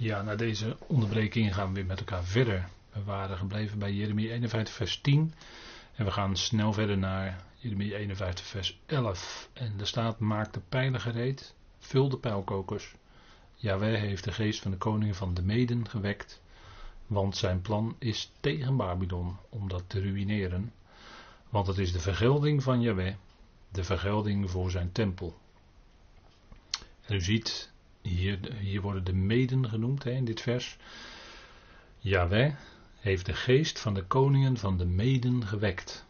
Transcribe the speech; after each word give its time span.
Ja, 0.00 0.22
na 0.22 0.36
deze 0.36 0.76
onderbreking 0.86 1.54
gaan 1.54 1.68
we 1.68 1.74
weer 1.74 1.86
met 1.86 1.98
elkaar 1.98 2.24
verder. 2.24 2.68
We 2.92 3.02
waren 3.02 3.36
gebleven 3.36 3.78
bij 3.78 3.92
Jeremie 3.92 4.30
51, 4.30 4.74
vers 4.74 5.00
10. 5.00 5.34
En 5.94 6.04
we 6.04 6.10
gaan 6.10 6.36
snel 6.36 6.72
verder 6.72 6.98
naar 6.98 7.44
Jeremie 7.54 7.96
51, 7.96 8.46
vers 8.46 8.80
11. 8.86 9.48
En 9.52 9.74
er 9.78 9.86
staat: 9.86 10.18
Maak 10.18 10.52
de 10.52 10.60
pijlen 10.68 11.00
gereed, 11.00 11.54
vul 11.78 12.08
de 12.08 12.18
pijlkokers. 12.18 12.94
Jaweh 13.54 14.00
heeft 14.00 14.24
de 14.24 14.32
geest 14.32 14.62
van 14.62 14.70
de 14.70 14.76
koningen 14.76 15.14
van 15.14 15.34
de 15.34 15.42
Meden 15.42 15.88
gewekt. 15.88 16.42
Want 17.06 17.36
zijn 17.36 17.60
plan 17.60 17.96
is 17.98 18.32
tegen 18.40 18.76
Babylon 18.76 19.36
om 19.48 19.68
dat 19.68 19.84
te 19.86 20.00
ruïneren. 20.00 20.72
Want 21.48 21.66
het 21.66 21.78
is 21.78 21.92
de 21.92 22.00
vergelding 22.00 22.62
van 22.62 22.80
Jaweh, 22.80 23.14
de 23.72 23.84
vergelding 23.84 24.50
voor 24.50 24.70
zijn 24.70 24.92
tempel. 24.92 25.38
En 27.00 27.14
u 27.14 27.20
ziet, 27.20 27.72
hier, 28.02 28.38
hier 28.54 28.80
worden 28.80 29.04
de 29.04 29.12
meden 29.12 29.68
genoemd 29.68 30.04
hè, 30.04 30.10
in 30.10 30.24
dit 30.24 30.40
vers. 30.40 30.76
Yahweh 31.98 32.54
heeft 32.98 33.26
de 33.26 33.34
geest 33.34 33.78
van 33.78 33.94
de 33.94 34.04
koningen 34.04 34.56
van 34.56 34.78
de 34.78 34.86
meden 34.86 35.46
gewekt. 35.46 36.06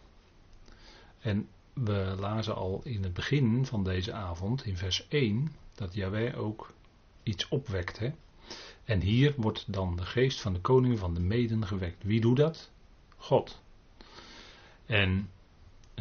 En 1.21 1.49
we 1.73 2.15
lazen 2.19 2.55
al 2.55 2.81
in 2.85 3.03
het 3.03 3.15
begin 3.15 3.67
van 3.67 3.85
deze 3.85 4.13
avond, 4.13 4.65
in 4.65 4.77
vers 4.77 5.09
1, 5.09 5.53
dat 5.75 5.95
Yahweh 5.95 6.39
ook 6.39 6.73
iets 7.23 7.49
opwekt. 7.49 7.99
Hè? 7.99 8.13
En 8.85 9.01
hier 9.01 9.35
wordt 9.37 9.73
dan 9.73 9.97
de 9.97 10.07
geest 10.07 10.41
van 10.41 10.53
de 10.53 10.61
koningen 10.61 10.99
van 10.99 11.15
de 11.15 11.21
meden 11.21 11.67
gewekt. 11.67 12.05
Wie 12.05 12.21
doet 12.21 12.37
dat? 12.37 12.71
God. 13.17 13.61
En 14.87 15.31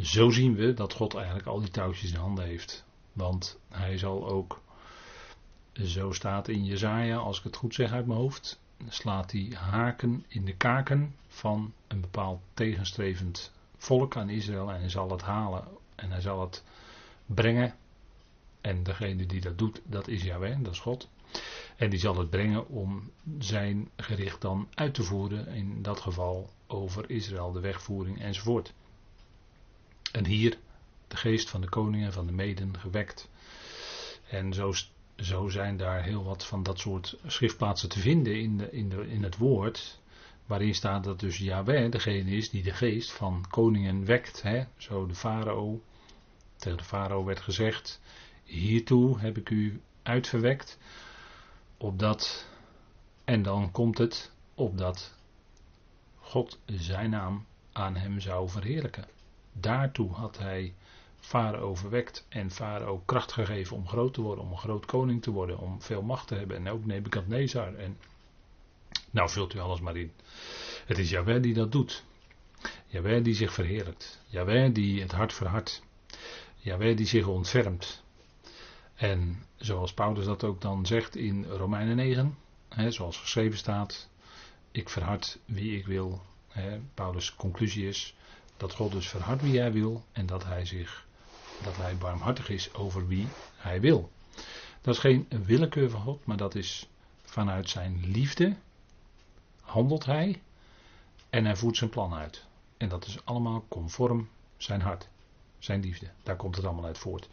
zo 0.01 0.29
zien 0.29 0.55
we 0.55 0.73
dat 0.73 0.93
God 0.93 1.15
eigenlijk 1.15 1.47
al 1.47 1.59
die 1.59 1.71
touwtjes 1.71 2.11
in 2.11 2.17
handen 2.17 2.45
heeft. 2.45 2.85
Want 3.13 3.59
hij 3.69 3.97
zal 3.97 4.27
ook 4.27 4.61
zo 5.83 6.11
staat 6.11 6.47
in 6.47 6.65
Jezaja, 6.65 7.17
als 7.17 7.37
ik 7.37 7.43
het 7.43 7.55
goed 7.55 7.73
zeg 7.73 7.91
uit 7.91 8.05
mijn 8.05 8.19
hoofd, 8.19 8.59
slaat 8.87 9.31
hij 9.31 9.51
haken 9.55 10.25
in 10.27 10.45
de 10.45 10.55
kaken 10.55 11.15
van 11.27 11.73
een 11.87 12.01
bepaald 12.01 12.41
tegenstrevend 12.53 13.51
volk 13.77 14.15
aan 14.15 14.29
Israël 14.29 14.71
en 14.71 14.79
hij 14.79 14.89
zal 14.89 15.11
het 15.11 15.21
halen 15.21 15.67
en 15.95 16.11
hij 16.11 16.21
zal 16.21 16.41
het 16.41 16.63
brengen. 17.25 17.75
En 18.61 18.83
degene 18.83 19.25
die 19.25 19.41
dat 19.41 19.57
doet, 19.57 19.81
dat 19.83 20.07
is 20.07 20.23
Yahweh, 20.23 20.57
dat 20.59 20.73
is 20.73 20.79
God. 20.79 21.09
En 21.75 21.89
die 21.89 21.99
zal 21.99 22.17
het 22.17 22.29
brengen 22.29 22.67
om 22.67 23.11
zijn 23.39 23.89
gericht 23.95 24.41
dan 24.41 24.67
uit 24.73 24.93
te 24.93 25.03
voeren, 25.03 25.47
in 25.47 25.81
dat 25.81 25.99
geval 25.99 26.49
over 26.67 27.09
Israël, 27.09 27.51
de 27.51 27.59
wegvoering 27.59 28.21
enzovoort. 28.21 28.73
En 30.11 30.25
hier 30.25 30.57
de 31.07 31.17
geest 31.17 31.49
van 31.49 31.61
de 31.61 31.69
koningen 31.69 32.13
van 32.13 32.25
de 32.25 32.31
meden 32.31 32.79
gewekt. 32.79 33.29
En 34.29 34.53
zo 34.53 34.73
zo 35.17 35.49
zijn 35.49 35.77
daar 35.77 36.03
heel 36.03 36.23
wat 36.23 36.45
van 36.45 36.63
dat 36.63 36.79
soort 36.79 37.17
schriftplaatsen 37.25 37.89
te 37.89 37.99
vinden 37.99 38.39
in, 38.39 38.57
de, 38.57 38.71
in, 38.71 38.89
de, 38.89 39.07
in 39.07 39.23
het 39.23 39.37
woord. 39.37 39.99
Waarin 40.45 40.75
staat 40.75 41.03
dat 41.03 41.19
dus 41.19 41.37
Yahweh 41.37 41.91
degene 41.91 42.31
is 42.31 42.49
die 42.49 42.63
de 42.63 42.71
geest 42.71 43.11
van 43.11 43.45
koningen 43.49 44.05
wekt. 44.05 44.41
Hè? 44.41 44.63
Zo 44.77 45.05
de 45.05 45.15
farao. 45.15 45.81
Tegen 46.55 46.77
de 46.77 46.83
farao 46.83 47.23
werd 47.23 47.39
gezegd: 47.39 48.01
Hiertoe 48.43 49.19
heb 49.19 49.37
ik 49.37 49.49
u 49.49 49.81
uitverwekt. 50.03 50.79
Opdat. 51.77 52.47
En 53.23 53.41
dan 53.41 53.71
komt 53.71 53.97
het. 53.97 54.31
Opdat 54.55 55.15
God 56.19 56.59
zijn 56.65 57.09
naam 57.09 57.45
aan 57.71 57.95
hem 57.95 58.19
zou 58.19 58.49
verheerlijken. 58.49 59.07
Daartoe 59.53 60.11
had 60.11 60.37
hij 60.37 60.73
Farao 61.27 61.75
verwekt 61.75 62.25
en 62.29 62.51
Farao 62.51 63.01
kracht 63.05 63.31
gegeven 63.31 63.75
om 63.75 63.87
groot 63.87 64.13
te 64.13 64.21
worden, 64.21 64.43
om 64.43 64.51
een 64.51 64.57
groot 64.57 64.85
koning 64.85 65.21
te 65.21 65.31
worden, 65.31 65.57
om 65.57 65.81
veel 65.81 66.01
macht 66.01 66.27
te 66.27 66.35
hebben. 66.35 66.57
En 66.57 66.69
ook 66.69 66.85
Nebukadnezar. 66.85 67.75
En 67.75 67.97
nou 69.11 69.29
vult 69.29 69.53
u 69.53 69.59
alles 69.59 69.79
maar 69.79 69.95
in. 69.95 70.11
Het 70.85 70.97
is 70.97 71.09
Jaweh 71.09 71.41
die 71.41 71.53
dat 71.53 71.71
doet. 71.71 72.03
Jaweh 72.85 73.23
die 73.23 73.33
zich 73.33 73.53
verheerlijkt. 73.53 74.21
Jaweh 74.27 74.73
die 74.73 75.01
het 75.01 75.11
hart 75.11 75.33
verhardt. 75.33 75.83
Jaweh 76.55 76.97
die 76.97 77.05
zich 77.05 77.27
ontfermt. 77.27 78.03
En 78.95 79.43
zoals 79.55 79.93
Paulus 79.93 80.25
dat 80.25 80.43
ook 80.43 80.61
dan 80.61 80.85
zegt 80.85 81.15
in 81.15 81.45
Romeinen 81.45 81.95
9, 81.95 82.37
hè, 82.69 82.91
zoals 82.91 83.17
geschreven 83.17 83.57
staat, 83.57 84.09
ik 84.71 84.89
verhard 84.89 85.39
wie 85.45 85.77
ik 85.77 85.85
wil. 85.85 86.21
Hè, 86.47 86.79
Paulus' 86.93 87.35
conclusie 87.35 87.87
is 87.87 88.15
dat 88.57 88.73
God 88.73 88.91
dus 88.91 89.07
verhardt 89.07 89.41
wie 89.41 89.59
hij 89.59 89.71
wil 89.71 90.03
en 90.11 90.25
dat 90.25 90.45
hij 90.45 90.65
zich 90.65 91.06
dat 91.57 91.77
hij 91.77 91.97
barmhartig 91.97 92.49
is 92.49 92.73
over 92.73 93.07
wie 93.07 93.27
hij 93.55 93.81
wil. 93.81 94.11
Dat 94.81 94.93
is 94.95 95.01
geen 95.01 95.27
willekeur 95.45 95.89
van 95.89 96.01
God, 96.01 96.25
maar 96.25 96.37
dat 96.37 96.55
is 96.55 96.89
vanuit 97.23 97.69
zijn 97.69 98.05
liefde 98.05 98.55
handelt 99.61 100.05
hij 100.05 100.41
en 101.29 101.45
hij 101.45 101.55
voert 101.55 101.77
zijn 101.77 101.89
plan 101.89 102.13
uit. 102.13 102.45
En 102.77 102.89
dat 102.89 103.05
is 103.05 103.25
allemaal 103.25 103.65
conform 103.67 104.29
zijn 104.57 104.81
hart, 104.81 105.07
zijn 105.59 105.81
liefde. 105.81 106.09
Daar 106.23 106.35
komt 106.35 106.55
het 106.55 106.65
allemaal 106.65 106.85
uit 106.85 106.97
voort. 106.97 107.29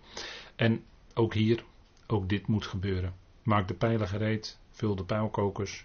En 0.56 0.84
ook 1.14 1.34
hier, 1.34 1.64
ook 2.06 2.28
dit 2.28 2.46
moet 2.46 2.66
gebeuren. 2.66 3.14
Maak 3.42 3.68
de 3.68 3.74
pijlen 3.74 4.08
gereed, 4.08 4.58
vul 4.70 4.94
de 4.94 5.04
pijlkokers. 5.04 5.84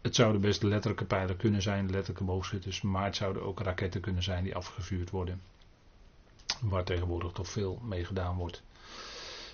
Het 0.00 0.14
zouden 0.14 0.40
best 0.40 0.62
letterlijke 0.62 1.04
pijlen 1.04 1.36
kunnen 1.36 1.62
zijn, 1.62 1.90
letterlijke 1.90 2.24
boogschutters, 2.24 2.80
maar 2.80 3.04
het 3.04 3.16
zouden 3.16 3.42
ook 3.42 3.60
raketten 3.60 4.00
kunnen 4.00 4.22
zijn 4.22 4.44
die 4.44 4.56
afgevuurd 4.56 5.10
worden 5.10 5.40
waar 6.62 6.84
tegenwoordig 6.84 7.32
toch 7.32 7.48
veel 7.48 7.80
mee 7.82 8.04
gedaan 8.04 8.36
wordt. 8.36 8.62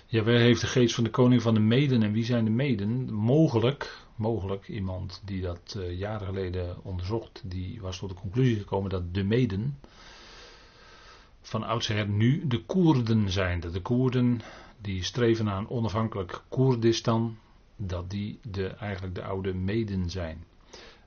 Ja, 0.05 0.23
wij 0.23 0.41
heeft 0.41 0.61
de 0.61 0.67
geest 0.67 0.95
van 0.95 1.03
de 1.03 1.09
koning 1.09 1.41
van 1.41 1.53
de 1.53 1.59
meden. 1.59 2.03
En 2.03 2.11
wie 2.11 2.25
zijn 2.25 2.45
de 2.45 2.51
meden? 2.51 3.13
Mogelijk, 3.13 4.05
mogelijk 4.15 4.67
iemand 4.67 5.21
die 5.25 5.41
dat 5.41 5.75
uh, 5.77 5.99
jaren 5.99 6.27
geleden 6.27 6.83
onderzocht, 6.83 7.41
die 7.45 7.81
was 7.81 7.97
tot 7.97 8.09
de 8.09 8.15
conclusie 8.15 8.57
gekomen 8.57 8.89
dat 8.89 9.13
de 9.13 9.23
meden 9.23 9.79
van 11.41 11.63
oudsher 11.63 12.07
nu 12.07 12.47
de 12.47 12.65
Koerden 12.65 13.31
zijn. 13.31 13.59
Dat 13.59 13.73
de 13.73 13.81
Koerden 13.81 14.41
die 14.81 15.03
streven 15.03 15.45
naar 15.45 15.57
een 15.57 15.69
onafhankelijk 15.69 16.41
Koerdistan, 16.49 17.37
dat 17.75 18.09
die 18.09 18.39
de, 18.41 18.67
eigenlijk 18.67 19.15
de 19.15 19.23
oude 19.23 19.53
meden 19.53 20.09
zijn 20.09 20.45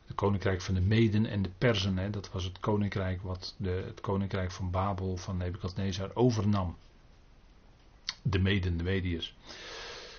het 0.08 0.16
koninkrijk 0.16 0.60
van 0.60 0.74
de 0.74 0.80
Meden 0.80 1.26
en 1.26 1.42
de 1.42 1.50
Perzen. 1.58 1.98
Hè, 1.98 2.10
dat 2.10 2.30
was 2.30 2.44
het 2.44 2.60
koninkrijk 2.60 3.22
wat 3.22 3.54
de, 3.56 3.82
het 3.86 4.00
koninkrijk 4.00 4.50
van 4.50 4.70
Babel 4.70 5.16
van 5.16 5.36
Nebukadnezar 5.36 6.10
overnam. 6.14 6.76
De 8.22 8.38
Meden, 8.38 8.76
de 8.76 8.84
Mediërs. 8.84 9.34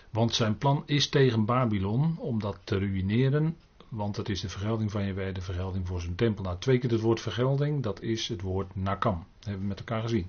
Want 0.09 0.33
zijn 0.33 0.57
plan 0.57 0.83
is 0.85 1.09
tegen 1.09 1.45
Babylon 1.45 2.17
om 2.17 2.39
dat 2.39 2.57
te 2.63 2.77
ruïneren. 2.77 3.57
Want 3.87 4.15
het 4.15 4.29
is 4.29 4.41
de 4.41 4.49
vergelding 4.49 4.91
van 4.91 5.05
Jewe, 5.05 5.31
de 5.31 5.41
vergelding 5.41 5.87
voor 5.87 6.01
zijn 6.01 6.15
tempel. 6.15 6.43
Nou, 6.43 6.57
twee 6.59 6.77
keer 6.77 6.91
het 6.91 7.01
woord 7.01 7.21
vergelding, 7.21 7.83
dat 7.83 8.01
is 8.01 8.27
het 8.27 8.41
woord 8.41 8.75
nakam. 8.75 9.25
Dat 9.37 9.45
hebben 9.45 9.61
we 9.61 9.67
met 9.67 9.79
elkaar 9.79 10.01
gezien. 10.01 10.27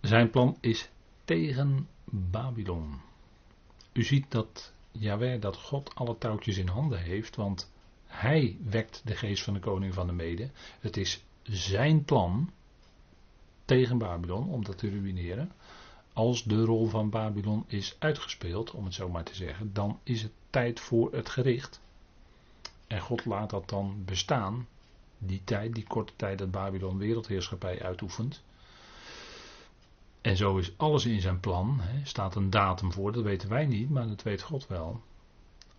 Zijn 0.00 0.30
plan 0.30 0.56
is 0.60 0.88
tegen 1.24 1.88
Babylon. 2.04 3.00
U 3.92 4.02
ziet 4.02 4.26
dat 4.28 4.72
Jaweh, 4.92 5.40
dat 5.40 5.56
God 5.56 5.94
alle 5.94 6.18
touwtjes 6.18 6.58
in 6.58 6.68
handen 6.68 7.02
heeft, 7.02 7.36
want 7.36 7.70
hij 8.10 8.56
wekt 8.64 9.02
de 9.04 9.16
geest 9.16 9.42
van 9.42 9.54
de 9.54 9.60
koning 9.60 9.94
van 9.94 10.06
de 10.06 10.12
mede. 10.12 10.50
Het 10.80 10.96
is 10.96 11.24
zijn 11.42 12.04
plan 12.04 12.50
tegen 13.64 13.98
Babylon 13.98 14.48
om 14.48 14.64
dat 14.64 14.78
te 14.78 14.90
ruïneren. 14.90 15.52
Als 16.12 16.44
de 16.44 16.64
rol 16.64 16.86
van 16.86 17.10
Babylon 17.10 17.64
is 17.66 17.96
uitgespeeld, 17.98 18.70
om 18.70 18.84
het 18.84 18.94
zo 18.94 19.08
maar 19.08 19.24
te 19.24 19.34
zeggen, 19.34 19.72
dan 19.72 19.98
is 20.02 20.22
het 20.22 20.32
tijd 20.50 20.80
voor 20.80 21.12
het 21.12 21.28
gericht. 21.28 21.80
En 22.86 23.00
God 23.00 23.24
laat 23.24 23.50
dat 23.50 23.68
dan 23.68 24.02
bestaan, 24.04 24.66
die 25.18 25.40
tijd, 25.44 25.74
die 25.74 25.86
korte 25.86 26.12
tijd 26.16 26.38
dat 26.38 26.50
Babylon 26.50 26.98
wereldheerschappij 26.98 27.82
uitoefent. 27.82 28.42
En 30.20 30.36
zo 30.36 30.56
is 30.56 30.72
alles 30.76 31.06
in 31.06 31.20
zijn 31.20 31.40
plan. 31.40 31.80
Er 31.80 32.06
staat 32.06 32.34
een 32.34 32.50
datum 32.50 32.92
voor, 32.92 33.12
dat 33.12 33.22
weten 33.22 33.48
wij 33.48 33.66
niet, 33.66 33.90
maar 33.90 34.08
dat 34.08 34.22
weet 34.22 34.42
God 34.42 34.66
wel. 34.66 35.00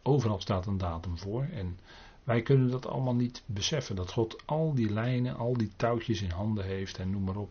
Overal 0.01 0.39
staat 0.39 0.65
een 0.65 0.77
datum 0.77 1.17
voor. 1.17 1.43
En 1.43 1.79
wij 2.23 2.41
kunnen 2.41 2.71
dat 2.71 2.87
allemaal 2.87 3.15
niet 3.15 3.43
beseffen. 3.45 3.95
Dat 3.95 4.11
God 4.11 4.43
al 4.45 4.73
die 4.73 4.89
lijnen, 4.89 5.35
al 5.35 5.53
die 5.53 5.71
touwtjes 5.75 6.21
in 6.21 6.29
handen 6.29 6.65
heeft 6.65 6.97
en 6.97 7.09
noem 7.09 7.23
maar 7.23 7.35
op. 7.35 7.49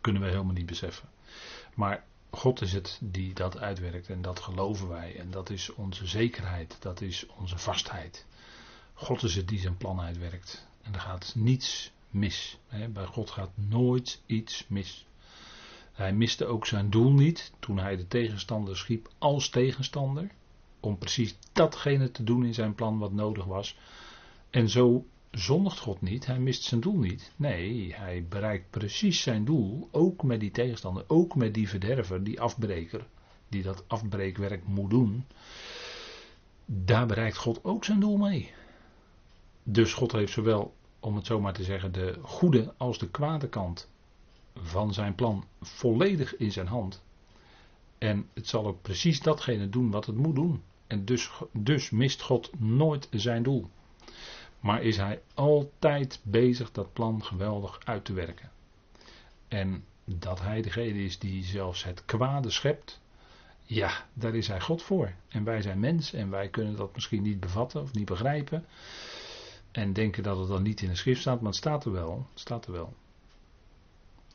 Kunnen 0.00 0.22
we 0.22 0.28
helemaal 0.28 0.52
niet 0.52 0.66
beseffen. 0.66 1.08
Maar 1.74 2.04
God 2.30 2.60
is 2.60 2.72
het 2.72 2.98
die 3.02 3.34
dat 3.34 3.58
uitwerkt 3.58 4.08
en 4.08 4.22
dat 4.22 4.40
geloven 4.40 4.88
wij. 4.88 5.18
En 5.18 5.30
dat 5.30 5.50
is 5.50 5.74
onze 5.74 6.06
zekerheid, 6.06 6.76
dat 6.80 7.00
is 7.00 7.26
onze 7.26 7.58
vastheid. 7.58 8.26
God 8.94 9.22
is 9.22 9.34
het 9.34 9.48
die 9.48 9.58
zijn 9.58 9.76
plan 9.76 10.00
uitwerkt. 10.00 10.66
En 10.82 10.94
er 10.94 11.00
gaat 11.00 11.32
niets 11.36 11.92
mis. 12.10 12.58
Bij 12.90 13.06
God 13.06 13.30
gaat 13.30 13.50
nooit 13.54 14.22
iets 14.26 14.64
mis. 14.68 15.06
Hij 15.92 16.12
miste 16.12 16.46
ook 16.46 16.66
zijn 16.66 16.90
doel 16.90 17.12
niet 17.12 17.52
toen 17.58 17.78
hij 17.78 17.96
de 17.96 18.08
tegenstander 18.08 18.76
schiep 18.76 19.10
als 19.18 19.48
tegenstander 19.48 20.30
om 20.80 20.98
precies 20.98 21.36
datgene 21.52 22.10
te 22.10 22.24
doen 22.24 22.44
in 22.44 22.54
zijn 22.54 22.74
plan 22.74 22.98
wat 22.98 23.12
nodig 23.12 23.44
was. 23.44 23.76
En 24.50 24.68
zo 24.68 25.04
zondigt 25.30 25.78
God 25.78 26.00
niet, 26.00 26.26
hij 26.26 26.38
mist 26.38 26.62
zijn 26.62 26.80
doel 26.80 26.98
niet. 26.98 27.32
Nee, 27.36 27.94
hij 27.94 28.26
bereikt 28.28 28.70
precies 28.70 29.22
zijn 29.22 29.44
doel, 29.44 29.88
ook 29.90 30.22
met 30.22 30.40
die 30.40 30.50
tegenstander, 30.50 31.04
ook 31.06 31.34
met 31.34 31.54
die 31.54 31.68
verderver, 31.68 32.24
die 32.24 32.40
afbreker, 32.40 33.06
die 33.48 33.62
dat 33.62 33.84
afbreekwerk 33.86 34.66
moet 34.66 34.90
doen. 34.90 35.24
daar 36.64 37.06
bereikt 37.06 37.36
God 37.36 37.64
ook 37.64 37.84
zijn 37.84 38.00
doel 38.00 38.16
mee. 38.16 38.50
Dus 39.62 39.92
God 39.92 40.12
heeft 40.12 40.32
zowel, 40.32 40.74
om 41.00 41.16
het 41.16 41.26
zo 41.26 41.40
maar 41.40 41.52
te 41.52 41.64
zeggen, 41.64 41.92
de 41.92 42.18
goede 42.22 42.74
als 42.76 42.98
de 42.98 43.08
kwade 43.08 43.48
kant 43.48 43.88
van 44.54 44.94
zijn 44.94 45.14
plan 45.14 45.44
volledig 45.60 46.36
in 46.36 46.52
zijn 46.52 46.66
hand. 46.66 47.02
En 47.98 48.28
het 48.34 48.48
zal 48.48 48.66
ook 48.66 48.82
precies 48.82 49.20
datgene 49.20 49.68
doen 49.68 49.90
wat 49.90 50.06
het 50.06 50.16
moet 50.16 50.34
doen. 50.34 50.62
En 50.86 51.04
dus, 51.04 51.30
dus 51.52 51.90
mist 51.90 52.22
God 52.22 52.60
nooit 52.60 53.08
zijn 53.10 53.42
doel. 53.42 53.70
Maar 54.60 54.82
is 54.82 54.96
hij 54.96 55.22
altijd 55.34 56.20
bezig 56.22 56.72
dat 56.72 56.92
plan 56.92 57.24
geweldig 57.24 57.80
uit 57.84 58.04
te 58.04 58.12
werken. 58.12 58.50
En 59.48 59.84
dat 60.04 60.40
hij 60.40 60.62
degene 60.62 61.04
is 61.04 61.18
die 61.18 61.44
zelfs 61.44 61.84
het 61.84 62.04
kwade 62.04 62.50
schept. 62.50 63.00
Ja, 63.62 64.06
daar 64.12 64.34
is 64.34 64.48
hij 64.48 64.60
God 64.60 64.82
voor. 64.82 65.12
En 65.28 65.44
wij 65.44 65.62
zijn 65.62 65.80
mens 65.80 66.12
en 66.12 66.30
wij 66.30 66.48
kunnen 66.48 66.76
dat 66.76 66.94
misschien 66.94 67.22
niet 67.22 67.40
bevatten 67.40 67.82
of 67.82 67.92
niet 67.92 68.06
begrijpen. 68.06 68.66
En 69.70 69.92
denken 69.92 70.22
dat 70.22 70.38
het 70.38 70.48
dan 70.48 70.62
niet 70.62 70.80
in 70.80 70.88
de 70.88 70.94
schrift 70.94 71.20
staat, 71.20 71.40
maar 71.40 71.50
het 71.50 71.60
staat 71.60 71.84
er 71.84 71.92
wel. 71.92 72.26
Het 72.30 72.40
staat 72.40 72.66
er 72.66 72.72
wel. 72.72 72.94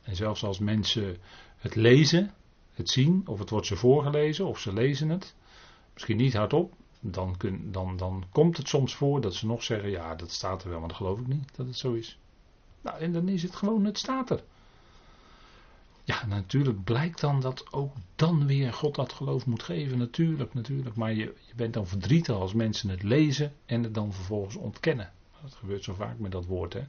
En 0.03 0.15
zelfs 0.15 0.43
als 0.43 0.59
mensen 0.59 1.17
het 1.57 1.75
lezen, 1.75 2.33
het 2.73 2.89
zien, 2.89 3.23
of 3.25 3.39
het 3.39 3.49
wordt 3.49 3.67
ze 3.67 3.75
voorgelezen, 3.75 4.45
of 4.45 4.59
ze 4.59 4.73
lezen 4.73 5.09
het, 5.09 5.35
misschien 5.93 6.17
niet 6.17 6.33
hardop, 6.33 6.73
dan, 6.99 7.37
kun, 7.37 7.71
dan, 7.71 7.97
dan 7.97 8.23
komt 8.31 8.57
het 8.57 8.67
soms 8.67 8.95
voor 8.95 9.21
dat 9.21 9.33
ze 9.33 9.45
nog 9.45 9.63
zeggen, 9.63 9.89
ja, 9.89 10.15
dat 10.15 10.31
staat 10.31 10.63
er 10.63 10.69
wel, 10.69 10.79
maar 10.79 10.87
dat 10.87 10.97
geloof 10.97 11.19
ik 11.19 11.27
niet 11.27 11.55
dat 11.55 11.65
het 11.65 11.77
zo 11.77 11.93
is. 11.93 12.19
Nou, 12.81 12.99
en 12.99 13.13
dan 13.13 13.27
is 13.27 13.43
het 13.43 13.55
gewoon, 13.55 13.85
het 13.85 13.97
staat 13.97 14.29
er. 14.29 14.43
Ja, 16.03 16.25
natuurlijk 16.25 16.83
blijkt 16.83 17.19
dan 17.19 17.39
dat 17.39 17.73
ook 17.73 17.95
dan 18.15 18.45
weer 18.45 18.73
God 18.73 18.95
dat 18.95 19.13
geloof 19.13 19.45
moet 19.45 19.63
geven. 19.63 19.97
Natuurlijk, 19.97 20.53
natuurlijk. 20.53 20.95
Maar 20.95 21.13
je, 21.13 21.35
je 21.47 21.55
bent 21.55 21.73
dan 21.73 21.87
verdrietig 21.87 22.35
als 22.35 22.53
mensen 22.53 22.89
het 22.89 23.03
lezen 23.03 23.53
en 23.65 23.83
het 23.83 23.93
dan 23.93 24.13
vervolgens 24.13 24.55
ontkennen. 24.55 25.11
Dat 25.41 25.53
gebeurt 25.53 25.83
zo 25.83 25.93
vaak 25.93 26.19
met 26.19 26.31
dat 26.31 26.45
woord, 26.45 26.73
hè. 26.73 26.83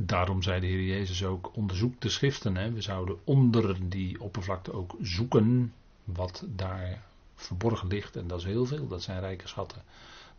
Daarom 0.00 0.42
zei 0.42 0.60
de 0.60 0.66
Heer 0.66 0.82
Jezus 0.82 1.24
ook: 1.24 1.56
onderzoek 1.56 2.00
de 2.00 2.08
schriften. 2.08 2.56
Hè. 2.56 2.72
We 2.72 2.80
zouden 2.80 3.18
onder 3.24 3.88
die 3.88 4.20
oppervlakte 4.20 4.72
ook 4.72 4.96
zoeken 5.02 5.72
wat 6.04 6.44
daar 6.46 7.02
verborgen 7.34 7.88
ligt. 7.88 8.16
En 8.16 8.26
dat 8.26 8.38
is 8.38 8.44
heel 8.44 8.66
veel. 8.66 8.88
Dat 8.88 9.02
zijn 9.02 9.20
rijke 9.20 9.48
schatten. 9.48 9.82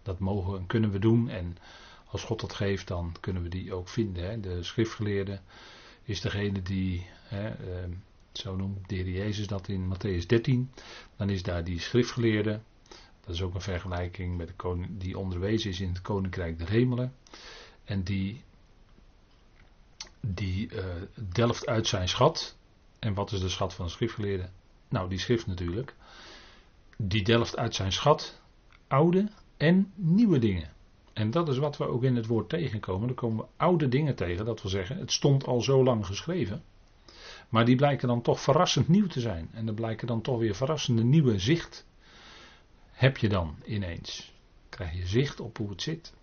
Dat 0.04 0.20
mogen 0.20 0.58
en 0.58 0.68
kunnen 0.68 0.92
we 0.92 1.00
doen. 1.00 1.30
En 1.30 1.58
als 2.06 2.24
God 2.24 2.40
dat 2.40 2.54
geeft, 2.54 2.88
dan 2.88 3.16
kunnen 3.20 3.44
we 3.44 3.50
die 3.50 3.74
ook 3.74 3.90
vinden. 3.90 4.24
Hè. 4.24 4.40
De 4.40 4.64
schriftgeleerde 4.64 5.40
is 6.04 6.22
degene 6.22 6.62
die, 6.62 7.06
hè, 7.24 7.48
eh, 7.48 7.90
zo 8.32 8.56
noemt 8.56 8.90
de 8.90 8.96
Heer 8.96 9.10
Jezus 9.10 9.48
dat 9.48 9.68
in 9.68 9.94
Matthäus 9.94 10.26
13. 10.26 10.72
Dan 11.16 11.30
is 11.30 11.44
daar 11.44 11.64
die 11.64 11.80
schriftgeleerde. 11.80 12.60
Dat 13.26 13.36
is 13.36 13.42
ook 13.42 13.54
een 13.54 13.62
vergelijking 13.62 14.38
met 14.38 14.48
de 14.48 14.54
koning 14.54 14.90
die 14.98 15.18
onderwezen 15.18 15.70
is 15.70 15.80
in 15.80 15.90
het 15.90 16.02
koninkrijk 16.02 16.58
der 16.58 16.70
hemelen. 16.70 17.14
En 17.84 18.04
die 18.04 18.44
die 20.20 20.74
uh, 20.74 20.84
delft 21.32 21.68
uit 21.68 21.88
zijn 21.88 22.08
schat. 22.08 22.58
En 23.00 23.14
wat 23.14 23.32
is 23.32 23.40
de 23.40 23.50
schat 23.50 23.74
van 23.74 23.86
de 23.86 23.92
schriftgeleerde? 23.92 24.50
Nou, 24.90 25.10
die 25.10 25.20
schrift 25.20 25.48
natuurlijk. 25.48 25.96
Die 26.98 27.24
delft 27.24 27.58
uit 27.58 27.76
zijn 27.76 27.92
schat 27.92 28.42
oude 28.88 29.30
en 29.58 29.92
nieuwe 29.96 30.40
dingen. 30.40 30.74
En 31.14 31.32
dat 31.32 31.50
is 31.50 31.58
wat 31.58 31.78
we 31.78 31.88
ook 31.88 32.04
in 32.04 32.16
het 32.16 32.26
woord 32.26 32.50
tegenkomen. 32.50 33.10
Er 33.10 33.16
komen 33.16 33.38
we 33.38 33.52
oude 33.58 33.88
dingen 33.88 34.16
tegen, 34.16 34.46
dat 34.46 34.62
wil 34.62 34.72
zeggen, 34.72 34.98
het 34.98 35.12
stond 35.12 35.46
al 35.46 35.62
zo 35.62 35.84
lang 35.84 36.06
geschreven. 36.06 36.64
Maar 37.50 37.66
die 37.66 37.76
blijken 37.76 38.08
dan 38.08 38.22
toch 38.22 38.42
verrassend 38.42 38.88
nieuw 38.88 39.08
te 39.08 39.20
zijn. 39.20 39.50
En 39.54 39.68
er 39.68 39.74
blijken 39.74 40.08
dan 40.08 40.22
toch 40.22 40.40
weer 40.40 40.56
verrassende 40.56 41.04
nieuwe 41.04 41.40
zicht. 41.40 41.86
Heb 42.92 43.18
je 43.18 43.30
dan 43.30 43.56
ineens. 43.66 44.34
Krijg 44.70 44.94
je 44.94 45.08
zicht 45.08 45.40
op 45.40 45.58
hoe 45.58 45.70
het 45.70 45.82
zit. 45.82 46.14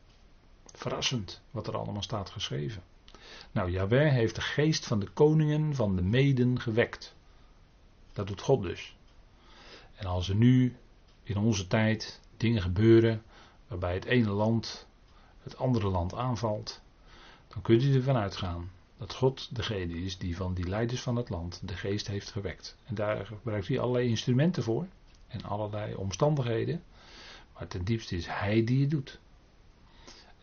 Verrassend 0.64 1.42
wat 1.50 1.66
er 1.66 1.76
allemaal 1.76 2.02
staat 2.02 2.30
geschreven. 2.30 2.82
Nou, 3.56 3.70
Jahweh 3.70 4.10
heeft 4.12 4.34
de 4.34 4.40
geest 4.40 4.86
van 4.86 5.00
de 5.00 5.08
koningen 5.08 5.74
van 5.74 5.96
de 5.96 6.02
meden 6.02 6.60
gewekt. 6.60 7.14
Dat 8.12 8.26
doet 8.26 8.40
God 8.40 8.62
dus. 8.62 8.96
En 9.94 10.06
als 10.06 10.28
er 10.28 10.34
nu 10.34 10.76
in 11.22 11.36
onze 11.36 11.66
tijd 11.66 12.20
dingen 12.36 12.62
gebeuren 12.62 13.22
waarbij 13.68 13.94
het 13.94 14.04
ene 14.04 14.30
land 14.30 14.86
het 15.42 15.56
andere 15.56 15.88
land 15.88 16.14
aanvalt, 16.14 16.80
dan 17.48 17.62
kunt 17.62 17.82
u 17.82 17.94
ervan 17.94 18.16
uitgaan 18.16 18.70
dat 18.96 19.14
God 19.14 19.54
degene 19.56 19.94
is 19.94 20.18
die 20.18 20.36
van 20.36 20.54
die 20.54 20.68
leiders 20.68 21.00
van 21.00 21.16
het 21.16 21.28
land 21.28 21.60
de 21.64 21.76
geest 21.76 22.06
heeft 22.06 22.30
gewekt. 22.30 22.76
En 22.84 22.94
daar 22.94 23.26
gebruikt 23.26 23.68
hij 23.68 23.80
allerlei 23.80 24.08
instrumenten 24.08 24.62
voor 24.62 24.86
en 25.28 25.42
allerlei 25.42 25.94
omstandigheden. 25.94 26.82
Maar 27.54 27.68
ten 27.68 27.84
diepste 27.84 28.16
is 28.16 28.26
hij 28.26 28.64
die 28.64 28.80
het 28.80 28.90
doet. 28.90 29.20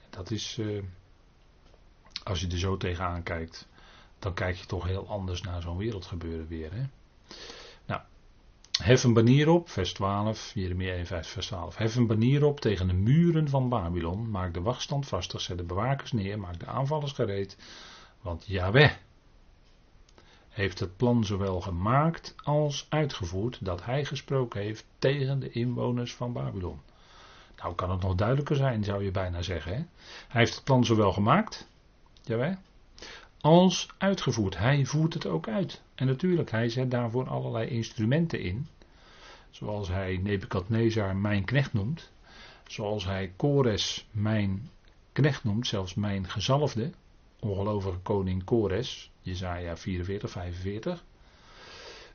Dat 0.09 0.31
is. 0.31 0.57
Uh, 0.57 0.83
als 2.23 2.41
je 2.41 2.47
er 2.47 2.57
zo 2.57 2.77
tegenaan 2.77 3.23
kijkt, 3.23 3.67
dan 4.19 4.33
kijk 4.33 4.55
je 4.55 4.65
toch 4.65 4.83
heel 4.83 5.07
anders 5.07 5.41
naar 5.41 5.61
zo'n 5.61 5.77
wereldgebeuren 5.77 6.47
weer. 6.47 6.73
Hè? 6.73 6.83
Nou, 7.85 8.01
hef 8.81 9.03
een 9.03 9.13
banier 9.13 9.49
op, 9.49 9.69
vers 9.69 9.93
12, 9.93 10.51
Jeremia 10.53 10.93
1, 10.93 11.05
vers 11.05 11.45
12. 11.47 11.75
Hef 11.77 11.95
een 11.95 12.07
banier 12.07 12.45
op 12.45 12.59
tegen 12.59 12.87
de 12.87 12.93
muren 12.93 13.49
van 13.49 13.69
Babylon, 13.69 14.29
maak 14.29 14.53
de 14.53 14.61
wachtstand 14.61 15.07
vastig, 15.07 15.41
zet 15.41 15.57
de 15.57 15.63
bewakers 15.63 16.11
neer, 16.11 16.39
maak 16.39 16.59
de 16.59 16.65
aanvallers 16.65 17.11
gereed, 17.11 17.57
want 18.21 18.45
Yahweh 18.47 18.91
heeft 20.49 20.79
het 20.79 20.97
plan 20.97 21.25
zowel 21.25 21.61
gemaakt 21.61 22.35
als 22.43 22.85
uitgevoerd 22.89 23.65
dat 23.65 23.85
hij 23.85 24.05
gesproken 24.05 24.61
heeft 24.61 24.85
tegen 24.99 25.39
de 25.39 25.51
inwoners 25.51 26.13
van 26.13 26.33
Babylon. 26.33 26.81
Nou 27.57 27.75
kan 27.75 27.91
het 27.91 28.01
nog 28.01 28.15
duidelijker 28.15 28.55
zijn, 28.55 28.83
zou 28.83 29.03
je 29.03 29.11
bijna 29.11 29.41
zeggen. 29.41 29.71
Hè? 29.71 29.83
Hij 30.27 30.41
heeft 30.41 30.55
het 30.55 30.63
plan 30.63 30.85
zowel 30.85 31.13
gemaakt 31.13 31.67
Jawel. 32.25 32.55
Als 33.41 33.89
uitgevoerd. 33.97 34.57
Hij 34.57 34.85
voert 34.85 35.13
het 35.13 35.25
ook 35.25 35.47
uit. 35.47 35.81
En 35.95 36.07
natuurlijk, 36.07 36.51
hij 36.51 36.69
zet 36.69 36.91
daarvoor 36.91 37.29
allerlei 37.29 37.69
instrumenten 37.69 38.39
in. 38.39 38.67
Zoals 39.49 39.87
hij 39.87 40.17
Nebukadnezar 40.17 41.15
mijn 41.15 41.45
knecht 41.45 41.73
noemt. 41.73 42.11
Zoals 42.67 43.05
hij 43.05 43.33
Kores 43.35 44.07
mijn 44.11 44.69
knecht 45.11 45.43
noemt, 45.43 45.67
zelfs 45.67 45.93
mijn 45.93 46.29
gezalfde. 46.29 46.91
Ongelovige 47.39 47.97
koning 47.97 48.43
Kores. 48.43 49.11
Jezaja 49.21 49.77
44, 49.77 50.29
45. 50.29 51.03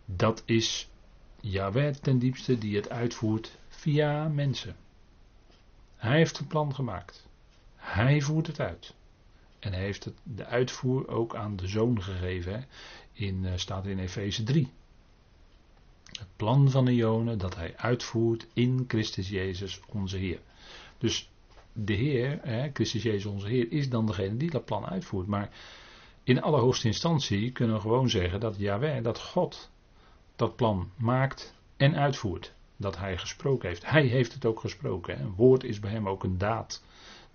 Dat 0.04 0.42
is 0.44 0.88
Yahweh 1.40 1.94
ten 1.94 2.18
diepste 2.18 2.58
die 2.58 2.76
het 2.76 2.90
uitvoert 2.90 3.58
via 3.68 4.28
mensen. 4.28 4.76
Hij 5.96 6.16
heeft 6.16 6.38
een 6.38 6.46
plan 6.46 6.74
gemaakt. 6.74 7.26
Hij 7.76 8.20
voert 8.20 8.46
het 8.46 8.60
uit. 8.60 8.94
En 9.58 9.72
hij 9.72 9.82
heeft 9.82 10.12
de 10.22 10.44
uitvoer 10.44 11.08
ook 11.08 11.34
aan 11.34 11.56
de 11.56 11.66
zoon 11.66 12.02
gegeven. 12.02 12.52
Hè? 12.52 12.60
In, 13.12 13.44
uh, 13.44 13.52
staat 13.54 13.86
in 13.86 13.98
Efeze 13.98 14.42
3. 14.42 14.72
Het 16.04 16.28
plan 16.36 16.70
van 16.70 16.84
de 16.84 16.94
Jonen 16.94 17.38
dat 17.38 17.56
hij 17.56 17.76
uitvoert 17.76 18.46
in 18.52 18.84
Christus 18.88 19.28
Jezus 19.28 19.80
onze 19.88 20.16
Heer. 20.16 20.40
Dus 20.98 21.30
de 21.72 21.92
Heer, 21.92 22.40
Christus 22.72 23.02
Jezus 23.02 23.24
onze 23.24 23.48
Heer, 23.48 23.72
is 23.72 23.88
dan 23.88 24.06
degene 24.06 24.36
die 24.36 24.50
dat 24.50 24.64
plan 24.64 24.86
uitvoert. 24.86 25.26
Maar 25.26 25.50
in 26.22 26.42
allerhoogste 26.42 26.86
instantie 26.86 27.52
kunnen 27.52 27.74
we 27.74 27.80
gewoon 27.80 28.10
zeggen 28.10 28.40
dat 28.40 28.58
Yahweh, 28.58 29.02
dat 29.02 29.20
God 29.20 29.70
dat 30.36 30.56
plan 30.56 30.90
maakt 30.96 31.54
en 31.76 31.96
uitvoert. 31.96 32.54
Dat 32.76 32.98
hij 32.98 33.18
gesproken 33.18 33.68
heeft. 33.68 33.90
Hij 33.90 34.06
heeft 34.06 34.32
het 34.32 34.44
ook 34.44 34.60
gesproken. 34.60 35.20
Een 35.20 35.34
woord 35.34 35.64
is 35.64 35.80
bij 35.80 35.90
hem 35.90 36.08
ook 36.08 36.24
een 36.24 36.38
daad 36.38 36.82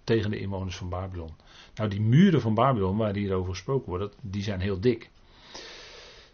tegen 0.03 0.31
de 0.31 0.39
inwoners 0.39 0.75
van 0.75 0.89
Babylon. 0.89 1.31
Nou, 1.75 1.89
die 1.89 2.01
muren 2.01 2.41
van 2.41 2.53
Babylon, 2.53 2.98
waar 2.98 3.15
hier 3.15 3.33
over 3.33 3.50
gesproken 3.50 3.89
wordt, 3.89 4.15
die 4.22 4.43
zijn 4.43 4.60
heel 4.60 4.79
dik. 4.79 5.10